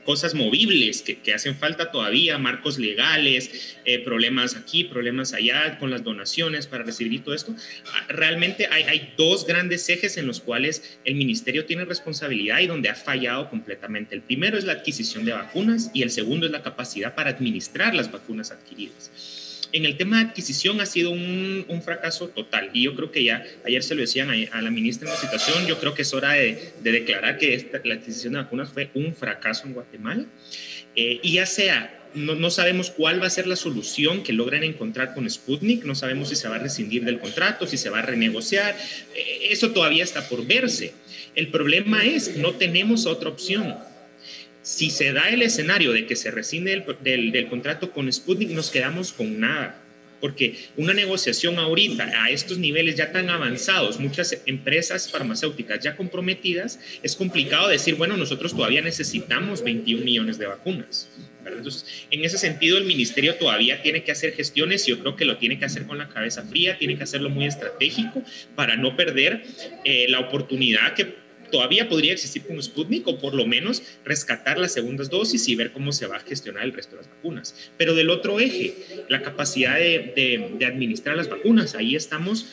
cosas 0.03 0.33
movibles 0.33 1.01
que, 1.01 1.33
hacen 1.33 1.55
falta 1.55 1.91
todavía, 1.91 2.37
marcos 2.37 2.77
legales, 2.77 3.77
eh, 3.85 3.99
problemas 3.99 4.55
aquí, 4.55 4.83
problemas 4.83 5.33
allá 5.33 5.77
con 5.79 5.89
las 5.89 6.03
donaciones 6.03 6.67
para 6.67 6.83
recibir 6.83 7.23
todo 7.23 7.33
esto. 7.33 7.55
Ah, 7.87 8.05
realmente 8.09 8.67
hay, 8.71 8.83
hay, 8.83 9.13
dos 9.17 9.45
grandes 9.45 9.87
ejes 9.89 10.17
en 10.17 10.27
los 10.27 10.39
cuales 10.39 10.97
el 11.05 11.15
ministerio 11.15 11.65
tiene 11.65 11.85
responsabilidad 11.85 12.59
y 12.59 12.67
donde 12.67 12.89
ha 12.89 12.95
fallado 12.95 13.49
completamente. 13.49 14.15
El 14.15 14.21
primero 14.21 14.57
es 14.57 14.63
la 14.63 14.73
adquisición 14.73 15.25
de 15.25 15.33
vacunas 15.33 15.91
y 15.93 16.03
el 16.03 16.11
segundo 16.11 16.45
es 16.45 16.51
la 16.51 16.63
capacidad 16.63 17.15
para 17.15 17.31
administrar 17.31 17.95
las 17.95 18.11
vacunas 18.11 18.51
adquiridas 18.51 19.42
en 19.73 19.85
el 19.85 19.97
tema 19.97 20.19
de 20.19 20.29
adquisición 20.29 20.79
ha 20.79 20.85
sido 20.85 21.11
un, 21.11 21.81
fracaso 21.83 22.29
total. 22.29 22.69
Y 22.73 22.83
yo 22.83 22.95
creo 22.95 23.11
que 23.11 23.23
ya 23.23 23.43
ayer 23.65 23.83
se 23.83 23.95
lo 23.95 24.01
decían 24.01 24.29
a, 24.29 24.61
la 24.61 24.71
ministra 24.71 25.07
en 25.07 25.15
la 25.15 25.19
situación, 25.19 25.67
yo 25.67 25.79
creo 25.79 25.93
que 25.93 26.03
es 26.03 26.13
hora 26.13 26.33
de, 26.33 26.73
declarar 26.81 27.37
que 27.37 27.69
la 27.83 27.95
adquisición 27.95 28.33
de 28.33 28.39
vacunas 28.39 28.71
fue 28.71 28.89
un 28.93 29.13
fracaso 29.13 29.67
en 29.67 29.73
Guatemala. 29.73 30.25
Eh, 30.95 31.19
y 31.23 31.33
ya 31.33 31.45
sea 31.45 31.99
no, 32.13 32.49
sabemos 32.51 32.91
cuál 32.91 33.21
va 33.21 33.27
a 33.27 33.31
ser 33.31 33.47
la 33.47 33.55
solución 33.55 34.23
que 34.23 34.33
logren 34.33 34.63
encontrar 34.63 35.13
con 35.13 35.29
Sputnik, 35.29 35.83
no 35.83 35.95
sabemos 35.95 36.29
si 36.29 36.35
se 36.35 36.47
va 36.47 36.55
a 36.55 36.59
rescindir 36.59 37.03
del 37.03 37.19
contrato, 37.19 37.65
si 37.65 37.77
se 37.77 37.89
va 37.89 37.99
a 37.99 38.01
renegociar, 38.03 38.77
eh, 39.15 39.47
eso 39.49 39.71
todavía 39.71 40.03
está 40.03 40.27
por 40.29 40.45
verse. 40.45 40.93
El 41.35 41.47
problema 41.47 42.05
es, 42.05 42.37
no 42.37 42.53
tenemos 42.53 43.05
otra 43.07 43.29
opción 43.29 43.75
si 44.63 44.89
se 44.89 45.11
da 45.13 45.29
el 45.29 45.41
escenario 45.41 45.91
de 45.91 46.07
que 46.07 46.15
se 46.15 46.31
rescinde 46.31 46.83
del, 47.01 47.47
contrato 47.49 47.91
con 47.91 48.11
Sputnik, 48.11 48.49
nos 48.49 48.71
quedamos 48.71 49.11
con 49.11 49.39
nada. 49.39 49.79
Porque 50.21 50.55
una 50.77 50.93
negociación 50.93 51.59
ahorita 51.59 52.23
a 52.23 52.29
estos 52.29 52.57
niveles 52.57 52.95
ya 52.95 53.11
tan 53.11 53.29
avanzados, 53.29 53.99
muchas 53.99 54.41
empresas 54.45 55.11
farmacéuticas 55.11 55.81
ya 55.81 55.97
comprometidas, 55.97 56.79
es 57.03 57.17
complicado 57.17 57.67
decir, 57.67 57.95
bueno, 57.95 58.15
nosotros 58.15 58.55
todavía 58.55 58.81
necesitamos 58.81 59.63
21 59.63 60.05
millones 60.05 60.37
de 60.37 60.47
vacunas. 60.47 61.09
Entonces, 61.45 62.07
en 62.09 62.23
ese 62.23 62.37
sentido, 62.37 62.77
el 62.77 62.85
ministerio 62.85 63.35
todavía 63.35 63.81
tiene 63.81 64.05
que 64.05 64.13
hacer 64.13 64.33
gestiones, 64.33 64.85
yo 64.85 64.99
creo 64.99 65.17
que 65.17 65.25
lo 65.25 65.37
tiene 65.37 65.59
que 65.59 65.65
hacer 65.65 65.85
con 65.85 65.97
la 65.97 66.07
cabeza 66.07 66.43
fría, 66.43 66.77
tiene 66.77 66.95
que 66.95 67.03
hacerlo 67.03 67.29
muy 67.29 67.45
estratégico 67.45 68.23
para 68.55 68.77
no 68.77 68.95
perder 68.95 69.43
eh, 69.83 70.05
la 70.07 70.21
oportunidad 70.21 70.93
que 70.93 71.22
todavía 71.53 71.87
podría 71.87 72.13
existir 72.13 72.41
con 72.47 72.61
Sputnik 72.61 73.07
o 73.07 73.19
por 73.19 73.35
lo 73.35 73.45
menos 73.45 73.83
rescatar 74.03 74.57
las 74.57 74.73
segundas 74.73 75.11
dosis 75.11 75.47
y 75.47 75.53
ver 75.53 75.71
cómo 75.71 75.91
se 75.91 76.07
va 76.07 76.15
a 76.15 76.19
gestionar 76.19 76.63
el 76.63 76.73
resto 76.73 76.95
de 76.95 77.03
las 77.03 77.11
vacunas. 77.11 77.53
Pero 77.77 77.93
del 77.93 78.09
otro 78.09 78.39
eje, 78.39 78.73
la 79.07 79.21
capacidad 79.21 79.75
de, 79.75 80.57
administrar 80.65 81.15
las 81.15 81.29
vacunas, 81.29 81.75
ahí 81.75 81.95
estamos 81.95 82.47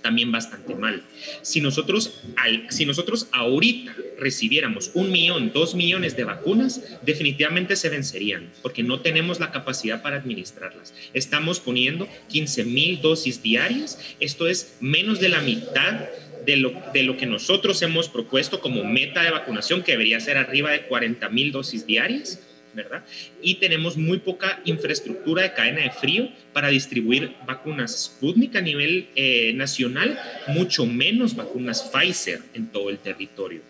también 0.00 0.32
bastante 0.32 0.74
mal. 0.74 1.02
Si 1.42 1.60
nosotros, 1.60 2.22
si 2.70 2.86
nosotros 2.86 3.28
ahorita 3.32 3.94
recibiéramos 4.18 4.92
un 4.94 5.12
millón, 5.12 5.52
dos 5.52 5.74
millones 5.74 6.16
de 6.16 6.24
vacunas, 6.24 6.82
definitivamente 7.02 7.76
se 7.76 7.90
vencerían, 7.90 8.50
porque 8.62 8.82
no 8.82 9.00
tenemos 9.00 9.40
la 9.40 9.50
capacidad 9.50 10.00
para 10.00 10.16
administrarlas. 10.16 10.94
Estamos 11.12 11.60
poniendo 11.60 12.08
15 12.30 12.64
mil 12.64 13.02
dosis 13.02 13.42
diarias, 13.42 13.98
esto 14.20 14.48
es 14.48 14.78
menos 14.80 15.20
de 15.20 15.28
la 15.28 15.42
mitad 15.42 16.08
de 16.48 16.56
lo, 16.56 16.72
de 16.94 17.02
lo 17.02 17.18
que 17.18 17.26
nosotros 17.26 17.82
hemos 17.82 18.08
propuesto 18.08 18.58
como 18.60 18.82
meta 18.82 19.22
de 19.22 19.30
vacunación, 19.30 19.82
que 19.82 19.92
debería 19.92 20.18
ser 20.18 20.38
arriba 20.38 20.70
de 20.70 20.86
40 20.86 21.28
mil 21.28 21.52
dosis 21.52 21.84
diarias, 21.84 22.40
¿verdad? 22.72 23.04
Y 23.42 23.56
tenemos 23.56 23.98
muy 23.98 24.16
poca 24.20 24.62
infraestructura 24.64 25.42
de 25.42 25.52
cadena 25.52 25.82
de 25.82 25.90
frío 25.90 26.30
para 26.54 26.68
distribuir 26.68 27.34
vacunas 27.46 28.04
Sputnik 28.04 28.56
a 28.56 28.62
nivel 28.62 29.08
eh, 29.14 29.52
nacional, 29.56 30.18
mucho 30.46 30.86
menos 30.86 31.36
vacunas 31.36 31.82
Pfizer 31.92 32.40
en 32.54 32.68
todo 32.68 32.88
el 32.88 32.96
territorio. 32.96 33.60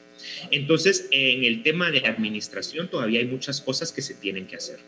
Entonces, 0.52 1.08
en 1.10 1.42
el 1.42 1.64
tema 1.64 1.90
de 1.90 2.06
administración 2.06 2.86
todavía 2.86 3.18
hay 3.18 3.26
muchas 3.26 3.60
cosas 3.60 3.90
que 3.90 4.02
se 4.02 4.14
tienen 4.14 4.46
que 4.46 4.54
hacer. 4.54 4.78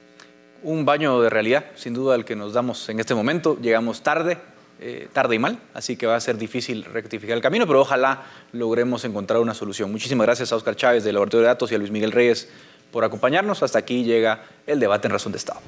Un 0.63 0.85
baño 0.85 1.21
de 1.23 1.29
realidad, 1.29 1.73
sin 1.75 1.95
duda, 1.95 2.15
al 2.15 2.25
que 2.25 2.37
nos 2.37 2.53
damos 2.53 2.89
en 2.89 3.01
este 3.01 3.15
momento. 3.17 3.59
Llegamos 3.61 4.05
tarde, 4.05 4.37
eh, 4.83 5.09
tarde 5.13 5.35
y 5.35 5.39
mal, 5.39 5.59
así 5.75 5.97
que 5.97 6.07
va 6.07 6.17
a 6.17 6.21
ser 6.21 6.39
difícil 6.39 6.85
rectificar 6.85 7.37
el 7.37 7.43
camino, 7.43 7.67
pero 7.67 7.83
ojalá 7.83 8.25
logremos 8.53 9.05
encontrar 9.05 9.41
una 9.41 9.53
solución. 9.53 9.93
Muchísimas 9.93 10.27
gracias 10.27 10.53
a 10.53 10.57
Oscar 10.57 10.75
Chávez 10.75 11.05
del 11.05 11.15
Laboratorio 11.15 11.43
de 11.43 11.49
Datos 11.49 11.71
y 11.71 11.75
a 11.75 11.79
Luis 11.79 11.91
Miguel 11.91 12.13
Reyes 12.13 12.49
por 12.91 13.05
acompañarnos. 13.05 13.63
Hasta 13.63 13.79
aquí 13.79 14.05
llega 14.05 14.43
el 14.67 14.81
debate 14.81 15.07
en 15.09 15.13
Razón 15.13 15.33
de 15.33 15.39
Estado. 15.39 15.61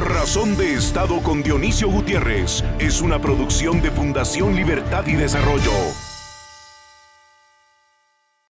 Razón 0.00 0.56
de 0.56 0.74
Estado 0.74 1.22
con 1.22 1.42
Dionisio 1.42 1.88
Gutiérrez 1.88 2.62
es 2.78 3.00
una 3.00 3.20
producción 3.20 3.80
de 3.80 3.90
Fundación 3.90 4.54
Libertad 4.54 5.06
y 5.06 5.14
Desarrollo. 5.14 6.13